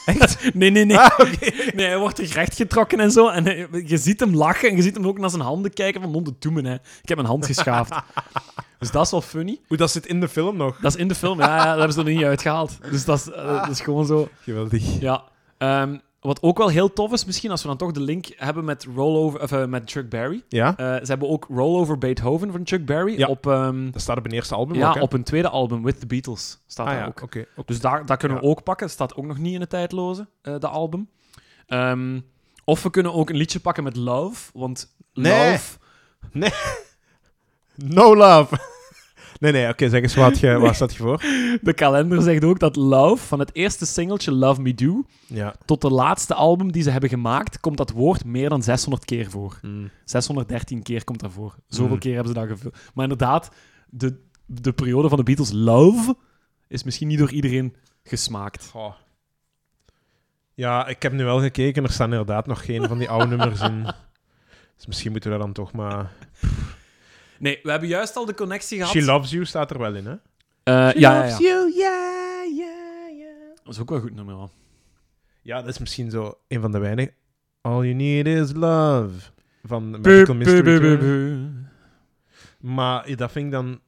Echt? 0.07 0.55
Nee, 0.55 0.71
nee, 0.71 0.85
nee. 0.85 0.99
Ah. 0.99 1.19
Nee, 1.75 1.87
hij 1.87 1.99
wordt 1.99 2.19
recht 2.19 2.57
getrokken 2.57 3.01
en 3.01 3.11
zo. 3.11 3.29
En 3.29 3.45
je 3.87 3.97
ziet 3.97 4.21
hem 4.21 4.35
lachen 4.35 4.69
en 4.69 4.77
je 4.77 4.83
ziet 4.83 4.95
hem 4.95 5.07
ook 5.07 5.19
naar 5.19 5.31
zijn 5.31 5.43
handen 5.43 5.73
kijken 5.73 6.01
van, 6.01 6.11
non, 6.11 6.37
doe 6.39 6.53
me, 6.53 6.69
hè. 6.69 6.75
Ik 6.75 7.09
heb 7.09 7.17
mijn 7.17 7.29
hand 7.29 7.47
geschaafd. 7.47 7.91
dus 8.79 8.91
dat 8.91 9.05
is 9.05 9.11
wel 9.11 9.21
funny. 9.21 9.61
Hoe 9.67 9.77
dat 9.77 9.91
zit 9.91 10.07
in 10.07 10.21
de 10.21 10.29
film 10.29 10.57
nog. 10.57 10.79
Dat 10.81 10.95
is 10.95 11.01
in 11.01 11.09
de 11.09 11.15
film, 11.15 11.39
ja, 11.39 11.57
ja 11.57 11.65
dat 11.65 11.77
hebben 11.77 11.93
ze 11.93 11.99
er 11.99 12.15
niet 12.15 12.25
uitgehaald. 12.25 12.79
Dus 12.91 13.05
dat 13.05 13.19
is, 13.19 13.31
eh, 13.31 13.61
dat 13.61 13.69
is 13.69 13.81
gewoon 13.81 14.07
zo... 14.07 14.29
Geweldig. 14.43 15.01
Ja. 15.01 15.25
Ehm, 15.59 15.97
wat 16.27 16.43
ook 16.43 16.59
wel 16.59 16.69
heel 16.69 16.93
tof 16.93 17.13
is, 17.13 17.25
misschien 17.25 17.51
als 17.51 17.63
we 17.63 17.69
dan 17.69 17.77
toch 17.77 17.93
de 17.93 18.01
link 18.01 18.27
hebben 18.37 18.65
met, 18.65 18.87
rollover, 18.95 19.43
of, 19.43 19.53
eh, 19.53 19.67
met 19.67 19.91
Chuck 19.91 20.09
Berry. 20.09 20.43
Ja? 20.49 20.77
Eh, 20.77 20.87
ze 20.87 21.05
hebben 21.07 21.29
ook 21.29 21.47
Rollover 21.51 21.99
Beethoven 21.99 22.53
van 22.53 22.61
Chuck 22.65 22.87
Berry 22.87 23.19
Ja. 23.19 23.27
op, 23.27 23.47
ehm, 23.47 23.91
Dat 23.91 24.01
staat 24.03 24.19
op 24.19 24.25
een 24.25 24.31
eerste 24.33 24.55
album 24.55 24.77
ja, 24.77 24.89
ook, 24.91 25.03
op 25.03 25.13
een 25.13 25.23
tweede 25.25 25.49
album, 25.49 25.83
With 25.83 26.01
the 26.01 26.07
Beatles, 26.07 26.59
staat 26.67 26.87
Ah 26.87 26.93
daar 26.93 27.03
ja, 27.03 27.09
ook. 27.09 27.23
oké. 27.23 27.47
oké. 27.57 27.63
Dus 27.67 27.81
daar, 27.81 28.07
dat 28.07 28.19
kunnen 28.19 28.39
we 28.39 28.43
ook 28.45 28.63
pakken. 28.63 28.91
staat 28.91 29.15
ook 29.17 29.27
nog 29.27 29.39
niet 29.39 29.55
in 29.55 29.61
de 29.61 29.67
tijdloze, 29.67 30.27
de 30.43 30.69
album. 30.69 31.09
Ehm, 31.67 32.21
of 32.65 32.83
we 32.83 32.91
kunnen 32.91 33.15
ook 33.15 33.31
een 33.31 33.37
liedje 33.37 33.61
pakken 33.61 33.85
met 33.85 33.97
Love, 33.97 34.51
want 34.55 34.97
Nee. 35.13 35.51
Love... 35.53 35.79
No 37.75 38.17
love. 38.17 38.57
Nee, 39.41 39.53
nee, 39.53 39.69
oké, 39.69 39.89
zeg 39.89 40.03
eens 40.03 40.15
wat, 40.15 40.39
je, 40.39 40.59
wat 40.59 40.75
staat 40.75 40.93
je 40.95 40.99
voor? 41.03 41.21
De 41.63 41.73
kalender 41.75 42.23
zegt 42.23 42.45
ook 42.45 42.59
dat 42.59 42.77
Love, 42.77 43.27
van 43.27 43.39
het 43.39 43.55
eerste 43.55 43.87
singeltje 43.87 44.33
Love 44.33 44.61
Me 44.61 44.75
Do, 44.75 45.05
Ja. 45.27 45.55
tot 45.65 45.81
de 45.81 45.91
laatste 45.91 46.35
album 46.35 46.73
die 46.73 46.83
ze 46.83 46.91
hebben 46.91 47.09
gemaakt, 47.11 47.61
komt 47.61 47.77
dat 47.77 47.91
woord 47.91 48.25
meer 48.25 48.49
dan 48.49 48.63
600 48.63 49.05
keer 49.05 49.31
voor. 49.31 49.59
Mm. 49.63 49.91
613 50.05 50.83
keer 50.83 51.05
komt 51.05 51.21
dat 51.21 51.33
voor. 51.33 51.55
Zoveel 51.69 51.95
Mm. 51.95 51.99
keer 52.01 52.15
hebben 52.15 52.33
ze 52.35 52.39
dat 52.41 52.49
gevuld. 52.49 52.77
Maar 52.95 53.05
inderdaad, 53.05 53.51
de, 53.91 54.21
de 54.47 54.73
periode 54.73 55.09
van 55.09 55.19
de 55.19 55.25
Beatles 55.25 55.53
Love 55.53 56.17
is 56.69 56.83
misschien 56.83 57.09
niet 57.09 57.19
door 57.19 57.31
iedereen 57.33 57.75
gesmaakt. 58.05 58.73
Ja, 60.55 60.87
ik 60.87 61.03
heb 61.03 61.13
nu 61.13 61.25
wel 61.25 61.41
gekeken. 61.41 61.85
Er 61.85 61.91
staan 61.93 62.11
inderdaad 62.11 62.47
nog 62.47 62.65
geen 62.65 62.89
van 62.89 62.99
die 62.99 63.09
oude 63.11 63.27
nummers 63.37 63.61
in. 63.61 63.87
Dus 64.77 64.87
misschien 64.87 65.11
moeten 65.13 65.31
we 65.31 65.37
dat 65.37 65.45
dan 65.47 65.55
toch 65.55 65.73
maar... 65.73 66.13
Nee, 67.39 67.61
we 67.63 67.71
hebben 67.71 67.89
juist 67.89 68.17
al 68.17 68.25
de 68.25 68.35
connectie 68.35 68.79
gehad. 68.79 68.93
She 68.93 69.05
Loves 69.05 69.31
You 69.31 69.45
staat 69.45 69.71
er 69.71 69.79
wel 69.79 69.95
in, 69.95 70.07
hè? 70.07 70.15
Eh, 70.63 70.89
She 70.89 70.99
ja, 70.99 71.13
ja, 71.15 71.19
loves 71.21 71.39
ja. 71.39 71.45
you, 71.47 71.73
yeah, 71.75 72.57
yeah, 72.57 73.17
yeah. 73.19 73.57
Dat 73.65 73.75
is 73.75 73.81
ook 73.81 73.89
wel 73.89 73.99
een 73.99 74.05
goed 74.05 74.15
nummer. 74.15 74.37
wel. 74.37 74.51
Ja, 75.43 75.61
dat 75.61 75.69
is 75.69 75.79
misschien 75.79 76.11
zo 76.11 76.39
een 76.49 76.61
van 76.61 76.73
de 76.73 76.79
weinige... 76.79 77.13
All 77.61 77.83
you 77.83 77.93
need 77.93 78.27
is 78.27 78.53
love. 78.53 79.11
Van 79.63 79.91
Magical 79.91 80.35
Mystery 80.35 80.79
Tour. 80.79 81.39
Maar 82.61 83.17
dat 83.17 83.33
vind 83.33 83.47
ik 83.47 83.53
dan... 83.53 83.81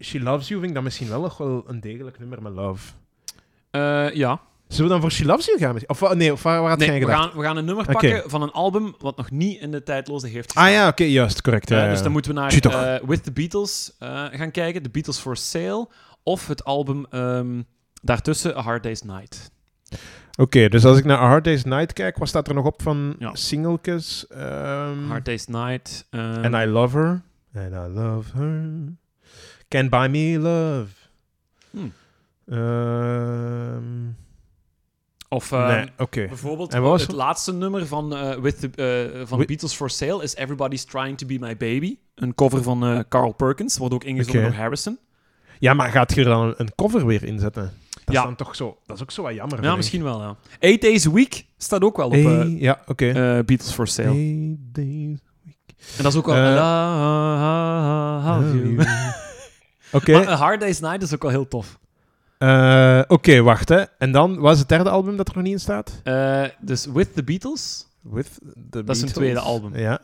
She 0.00 0.20
Loves 0.20 0.48
You 0.48 0.58
vind 0.58 0.66
ik 0.70 0.74
dan 0.74 0.84
misschien 0.84 1.08
wel 1.08 1.20
nog 1.20 1.36
wel 1.36 1.64
een 1.66 1.80
degelijk 1.80 2.18
nummer 2.18 2.42
met 2.42 2.52
love. 2.52 2.92
Eh, 3.70 4.14
ja. 4.14 4.40
Zullen 4.72 4.86
we 4.86 4.88
dan 4.88 5.00
voor 5.00 5.10
She 5.12 5.24
Loves 5.24 5.46
You 5.46 5.58
gaan? 5.58 5.76
Of 5.86 6.14
nee, 6.14 6.32
of 6.32 6.42
waar, 6.42 6.60
waar 6.60 6.68
had 6.70 6.78
Nee, 6.78 6.88
jij 6.88 6.98
we 6.98 7.04
gedacht? 7.04 7.22
gaan, 7.28 7.38
we 7.38 7.44
gaan 7.44 7.56
een 7.56 7.64
nummer 7.64 7.84
pakken 7.84 8.30
van 8.30 8.42
een 8.42 8.50
album 8.50 8.94
wat 8.98 9.16
nog 9.16 9.30
niet 9.30 9.60
in 9.60 9.70
de 9.70 9.82
tijdloze 9.82 10.26
heeft 10.26 10.44
gestaan. 10.52 10.64
Ah 10.66 10.72
ja, 10.72 10.88
oké, 10.88 11.04
juist, 11.04 11.40
correct. 11.42 11.70
Eh, 11.70 11.76
ja, 11.78 11.84
ja. 11.84 11.90
dus 11.90 12.02
dan 12.02 12.12
moeten 12.12 12.34
we 12.34 12.40
naar 12.40 12.52
eh, 12.52 13.08
With 13.08 13.24
the 13.24 13.32
Beatles 13.32 13.92
eh, 13.98 14.24
gaan 14.30 14.50
kijken. 14.50 14.82
The 14.82 14.90
Beatles 14.90 15.18
for 15.18 15.36
Sale. 15.36 15.88
Of 16.22 16.46
het 16.46 16.64
album 16.64 17.06
ehm, 17.10 17.62
daartussen, 18.02 18.56
A 18.56 18.60
Hard 18.60 18.82
Day's 18.82 19.02
Night. 19.02 19.50
Oké, 20.36 20.68
dus 20.68 20.84
als 20.84 20.98
ik 20.98 21.04
naar 21.04 21.18
A 21.18 21.26
Hard 21.26 21.44
Day's 21.44 21.64
Night 21.64 21.92
kijk, 21.92 22.18
wat 22.18 22.28
staat 22.28 22.48
er 22.48 22.54
nog 22.54 22.64
op 22.66 22.82
van 22.82 23.14
Ja. 23.18 23.34
singeltjes? 23.34 24.26
Ehm, 24.26 25.06
Hard 25.08 25.24
Day's 25.24 25.46
Night. 25.46 26.06
ehm, 26.10 26.44
And 26.44 26.54
I 26.54 26.66
Love 26.66 26.96
Her. 26.98 27.22
And 27.54 27.72
I 27.90 27.94
Love 28.00 28.36
Her. 28.38 28.70
Can't 29.68 29.90
Buy 29.90 30.06
Me 30.08 30.38
Love. 30.38 30.92
Hmm. 31.70 31.92
Ehm, 32.48 34.08
Of 35.32 35.52
ehm, 35.52 35.66
nee, 35.66 36.26
bijvoorbeeld 36.26 36.72
En 36.74 36.80
wat 36.82 36.90
was 36.90 37.02
het 37.02 37.12
laatste 37.12 37.52
nummer 37.52 37.86
van, 37.86 38.16
eh, 38.16 38.34
with 38.38 38.60
the, 38.60 38.70
eh, 39.14 39.26
van 39.26 39.38
Wi- 39.38 39.46
Beatles 39.46 39.74
for 39.74 39.90
Sale 39.90 40.22
is 40.22 40.34
Everybody's 40.36 40.84
Trying 40.84 41.18
to 41.18 41.26
Be 41.26 41.36
My 41.40 41.56
Baby. 41.56 41.96
Een 42.14 42.34
cover 42.34 42.62
van 42.62 42.84
eh, 42.84 42.98
Carl 43.08 43.32
Perkins. 43.32 43.78
Wordt 43.78 43.94
ook 43.94 44.04
ingezongen 44.04 44.42
door 44.42 44.52
Harrison. 44.52 44.98
Ja, 45.58 45.74
maar 45.74 45.90
gaat 45.90 46.14
je 46.14 46.20
er 46.20 46.26
dan 46.26 46.54
een 46.56 46.74
cover 46.74 47.06
weer 47.06 47.24
inzetten? 47.24 47.72
Dat 48.04 48.14
Ja. 48.14 48.20
is 48.20 48.26
dan 48.26 48.36
toch 48.36 48.56
zo... 48.56 48.78
Dat 48.86 48.96
is 48.96 49.02
ook 49.02 49.10
zo 49.10 49.22
wat 49.22 49.34
jammer. 49.34 49.62
Ja, 49.62 49.70
ik. 49.70 49.76
misschien 49.76 50.02
wel, 50.02 50.20
ja. 50.20 50.36
Eight 50.58 50.80
Days 50.82 51.06
a 51.06 51.10
Week 51.10 51.44
staat 51.56 51.82
ook 51.82 51.96
wel 51.96 52.06
op 52.06 52.12
eh, 52.14 52.24
Hey, 52.24 52.48
ja, 52.58 52.80
oké. 52.86 53.06
eh, 53.08 53.14
Beatles 53.44 53.72
for 53.72 53.86
Sale. 53.86 54.08
Hey, 54.08 54.56
days 54.72 55.18
En 55.96 56.02
dat 56.02 56.12
is 56.12 56.18
ook 56.18 56.26
wel... 56.26 56.34
Eh, 56.36 56.42
Love 58.40 58.58
you. 58.74 58.86
Oké, 59.92 60.12
Maar 60.12 60.28
A 60.28 60.34
Hard 60.36 60.60
Day's 60.60 60.80
Night 60.80 61.02
is 61.02 61.14
ook 61.14 61.22
wel 61.22 61.30
heel 61.30 61.48
tof. 61.48 61.78
Eh, 62.48 63.02
oké, 63.08 63.42
wacht 63.42 63.68
hè. 63.68 63.82
En 63.98 64.12
dan, 64.12 64.38
wat 64.38 64.52
is 64.52 64.58
het 64.58 64.68
derde 64.68 64.90
album 64.90 65.16
dat 65.16 65.28
er 65.28 65.34
nog 65.34 65.44
niet 65.44 65.52
in 65.52 65.60
staat? 65.60 66.00
Eh, 66.04 66.44
dus 66.60 66.86
With 66.86 67.14
the 67.14 67.24
Beatles, 67.24 67.88
With 68.00 68.38
the 68.70 68.84
dat 68.84 68.96
is 68.96 69.02
een 69.02 69.06
Beatles? 69.06 69.12
tweede 69.12 69.40
album. 69.40 69.76
Ja, 69.76 69.80
oké. 69.90 70.00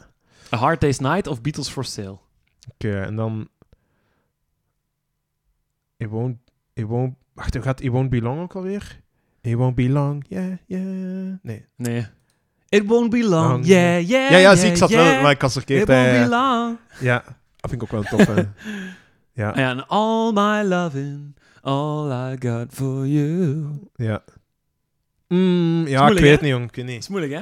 A 0.53 0.57
Hard 0.57 0.80
Day's 0.80 0.99
Night 0.99 1.26
of 1.26 1.41
Beatles 1.41 1.68
for 1.68 1.84
Sale. 1.84 2.18
en 2.78 3.16
dan... 3.16 3.49
It 5.97 6.09
won't... 6.09 6.36
It 6.72 6.84
won't... 6.84 7.14
Wacht, 7.34 7.55
hoe 7.55 7.62
gaat 7.62 7.80
It 7.80 7.91
Won't 7.91 8.11
Be 8.11 8.20
Long 8.20 8.41
ook 8.41 8.55
alweer? 8.55 9.01
It 9.41 9.55
Won't 9.55 9.74
Be 9.74 9.89
Long, 9.89 10.24
yeah, 10.28 10.53
yeah... 10.66 11.39
Nee. 11.43 11.66
Nee. 11.76 12.07
It 12.68 12.86
won't 12.86 13.11
be 13.11 13.22
long, 13.22 13.51
Long, 13.51 13.66
yeah, 13.66 14.09
yeah, 14.09 14.30
Ja, 14.30 14.36
ja, 14.36 14.39
yeah, 14.39 14.57
zie, 14.57 14.70
ik 14.70 14.76
zat 14.76 14.89
yeah. 14.89 15.12
wel... 15.12 15.22
Maar 15.22 15.30
ik 15.30 15.41
was 15.41 15.53
verkeerd. 15.53 15.82
It 15.82 15.89
won't 15.89 16.07
eh, 16.07 16.22
be 16.22 16.28
long. 16.28 16.78
ja, 17.01 17.22
dat 17.57 17.70
vind 17.70 17.82
ik 17.82 17.82
ook 17.82 17.91
wel 17.91 18.03
tof. 18.03 18.36
ja, 19.32 19.55
En 19.55 19.78
Ah 19.78 19.89
all 19.89 20.32
my 20.32 20.62
loving, 20.62 21.36
all 21.69 22.11
I 22.33 22.37
got 22.41 22.66
for 22.73 23.07
you. 23.07 23.64
ja. 23.97 24.23
Mm, 25.29 25.87
ja, 25.87 25.99
moeilijk, 25.99 26.11
ik 26.11 26.19
weet 26.19 26.21
hè? 26.21 26.31
het 26.31 26.41
niet, 26.41 26.51
jong. 26.51 26.64
Ik 26.69 26.75
weet 26.75 26.85
Dat 26.85 26.95
niet. 26.95 27.03
is 27.03 27.09
moeilijk, 27.09 27.33
hè? 27.33 27.41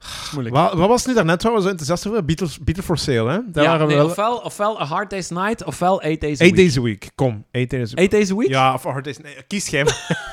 Is 0.00 0.30
moeilijk. 0.32 0.54
Wat, 0.56 0.72
wat 0.74 0.88
was 0.88 1.06
nu 1.06 1.14
daarnet 1.14 1.42
waar 1.42 1.54
we 1.54 1.60
zo 1.60 1.68
enthousiast 1.68 2.06
over? 2.06 2.24
Beatles, 2.24 2.58
Beatles 2.58 2.86
for 2.86 2.98
Sale, 2.98 3.30
hè? 3.30 3.38
Daar 3.52 3.64
ja, 3.64 3.70
waren 3.70 3.86
we 3.86 3.92
nee, 3.92 4.02
wel... 4.02 4.10
ofwel, 4.10 4.36
ofwel 4.36 4.80
A 4.80 4.84
Hard 4.84 5.10
Day's 5.10 5.30
Night, 5.30 5.64
ofwel 5.64 6.02
Eight 6.02 6.20
Days 6.20 6.40
a 6.40 6.44
Eight 6.44 6.56
Week. 6.56 6.64
days 6.64 6.78
a 6.78 6.80
week. 6.82 7.10
Kom, 7.14 7.44
eight 7.50 7.70
days 7.70 7.92
a 7.92 7.94
week. 7.94 7.98
Eight 7.98 8.10
Days 8.10 8.30
a 8.30 8.34
Week? 8.36 8.48
Ja, 8.48 8.74
of 8.74 8.82
hard 8.82 9.04
days... 9.04 9.18
Nee, 9.18 9.34
kies 9.46 9.66
jij 9.68 9.84
maar. 9.84 10.26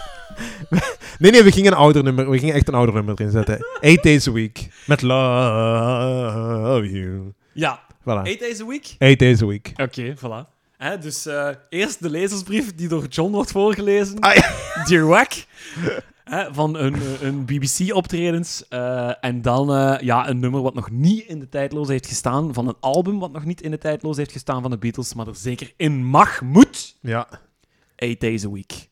nee, 1.20 1.32
nee, 1.32 1.44
we 1.44 1.52
gingen 1.52 1.72
een 1.72 1.78
ouder 1.78 2.04
nummer... 2.04 2.30
We 2.30 2.40
gingen 2.40 2.56
echt 2.56 2.68
een 2.68 2.74
ouder 2.74 2.96
nummer 2.96 3.14
erin 3.20 3.32
zetten. 3.32 3.66
Eight 3.82 4.04
days 4.04 4.28
a 4.28 4.32
week. 4.32 4.68
Met 4.86 5.02
love 5.02 6.90
you. 6.92 7.34
Ja. 7.54 7.80
Voilà. 8.02 8.22
Eight 8.24 8.40
Days 8.40 8.62
a 8.62 8.66
Week? 8.66 8.96
Eight 8.98 9.20
days 9.20 9.42
a 9.42 9.46
week. 9.46 9.74
Oké, 9.76 10.14
voilà. 10.18 10.55
Hè, 10.78 10.98
dus 10.98 11.26
eh, 11.26 11.50
eerst 11.70 12.02
de 12.02 12.10
lezersbrief 12.10 12.76
die 12.76 12.88
door 12.88 13.06
John 13.06 13.32
wordt 13.32 13.52
voorgelezen. 13.52 14.20
Ah, 14.20 14.36
ja. 14.36 14.84
Dear 14.84 15.06
Wack. 15.06 15.32
Hè, 16.24 16.54
van 16.54 16.78
een, 16.78 16.96
een 17.22 17.46
BBC-optredens. 17.46 18.68
eh, 18.68 19.12
en 19.24 19.42
dan 19.42 19.74
eh, 19.74 20.00
ja, 20.00 20.30
een 20.30 20.40
nummer 20.40 20.62
wat 20.62 20.74
nog 20.74 20.92
niet 20.92 21.28
in 21.28 21.40
de 21.40 21.50
tijdloos 21.50 21.88
heeft 21.88 22.08
gestaan. 22.08 22.54
Van 22.54 22.68
een 22.68 22.78
album 22.80 23.20
wat 23.20 23.32
nog 23.32 23.46
niet 23.46 23.62
in 23.62 23.72
de 23.72 23.78
tijdloos 23.78 24.18
heeft 24.18 24.32
gestaan 24.32 24.62
van 24.62 24.72
de 24.72 24.78
Beatles. 24.78 25.14
Maar 25.14 25.28
er 25.28 25.36
zeker 25.36 25.74
in 25.78 26.06
mag, 26.06 26.42
moet. 26.42 26.98
Ja. 27.02 27.28
Eight 27.96 28.20
Days 28.20 28.46
a 28.46 28.50
Week. 28.50 28.90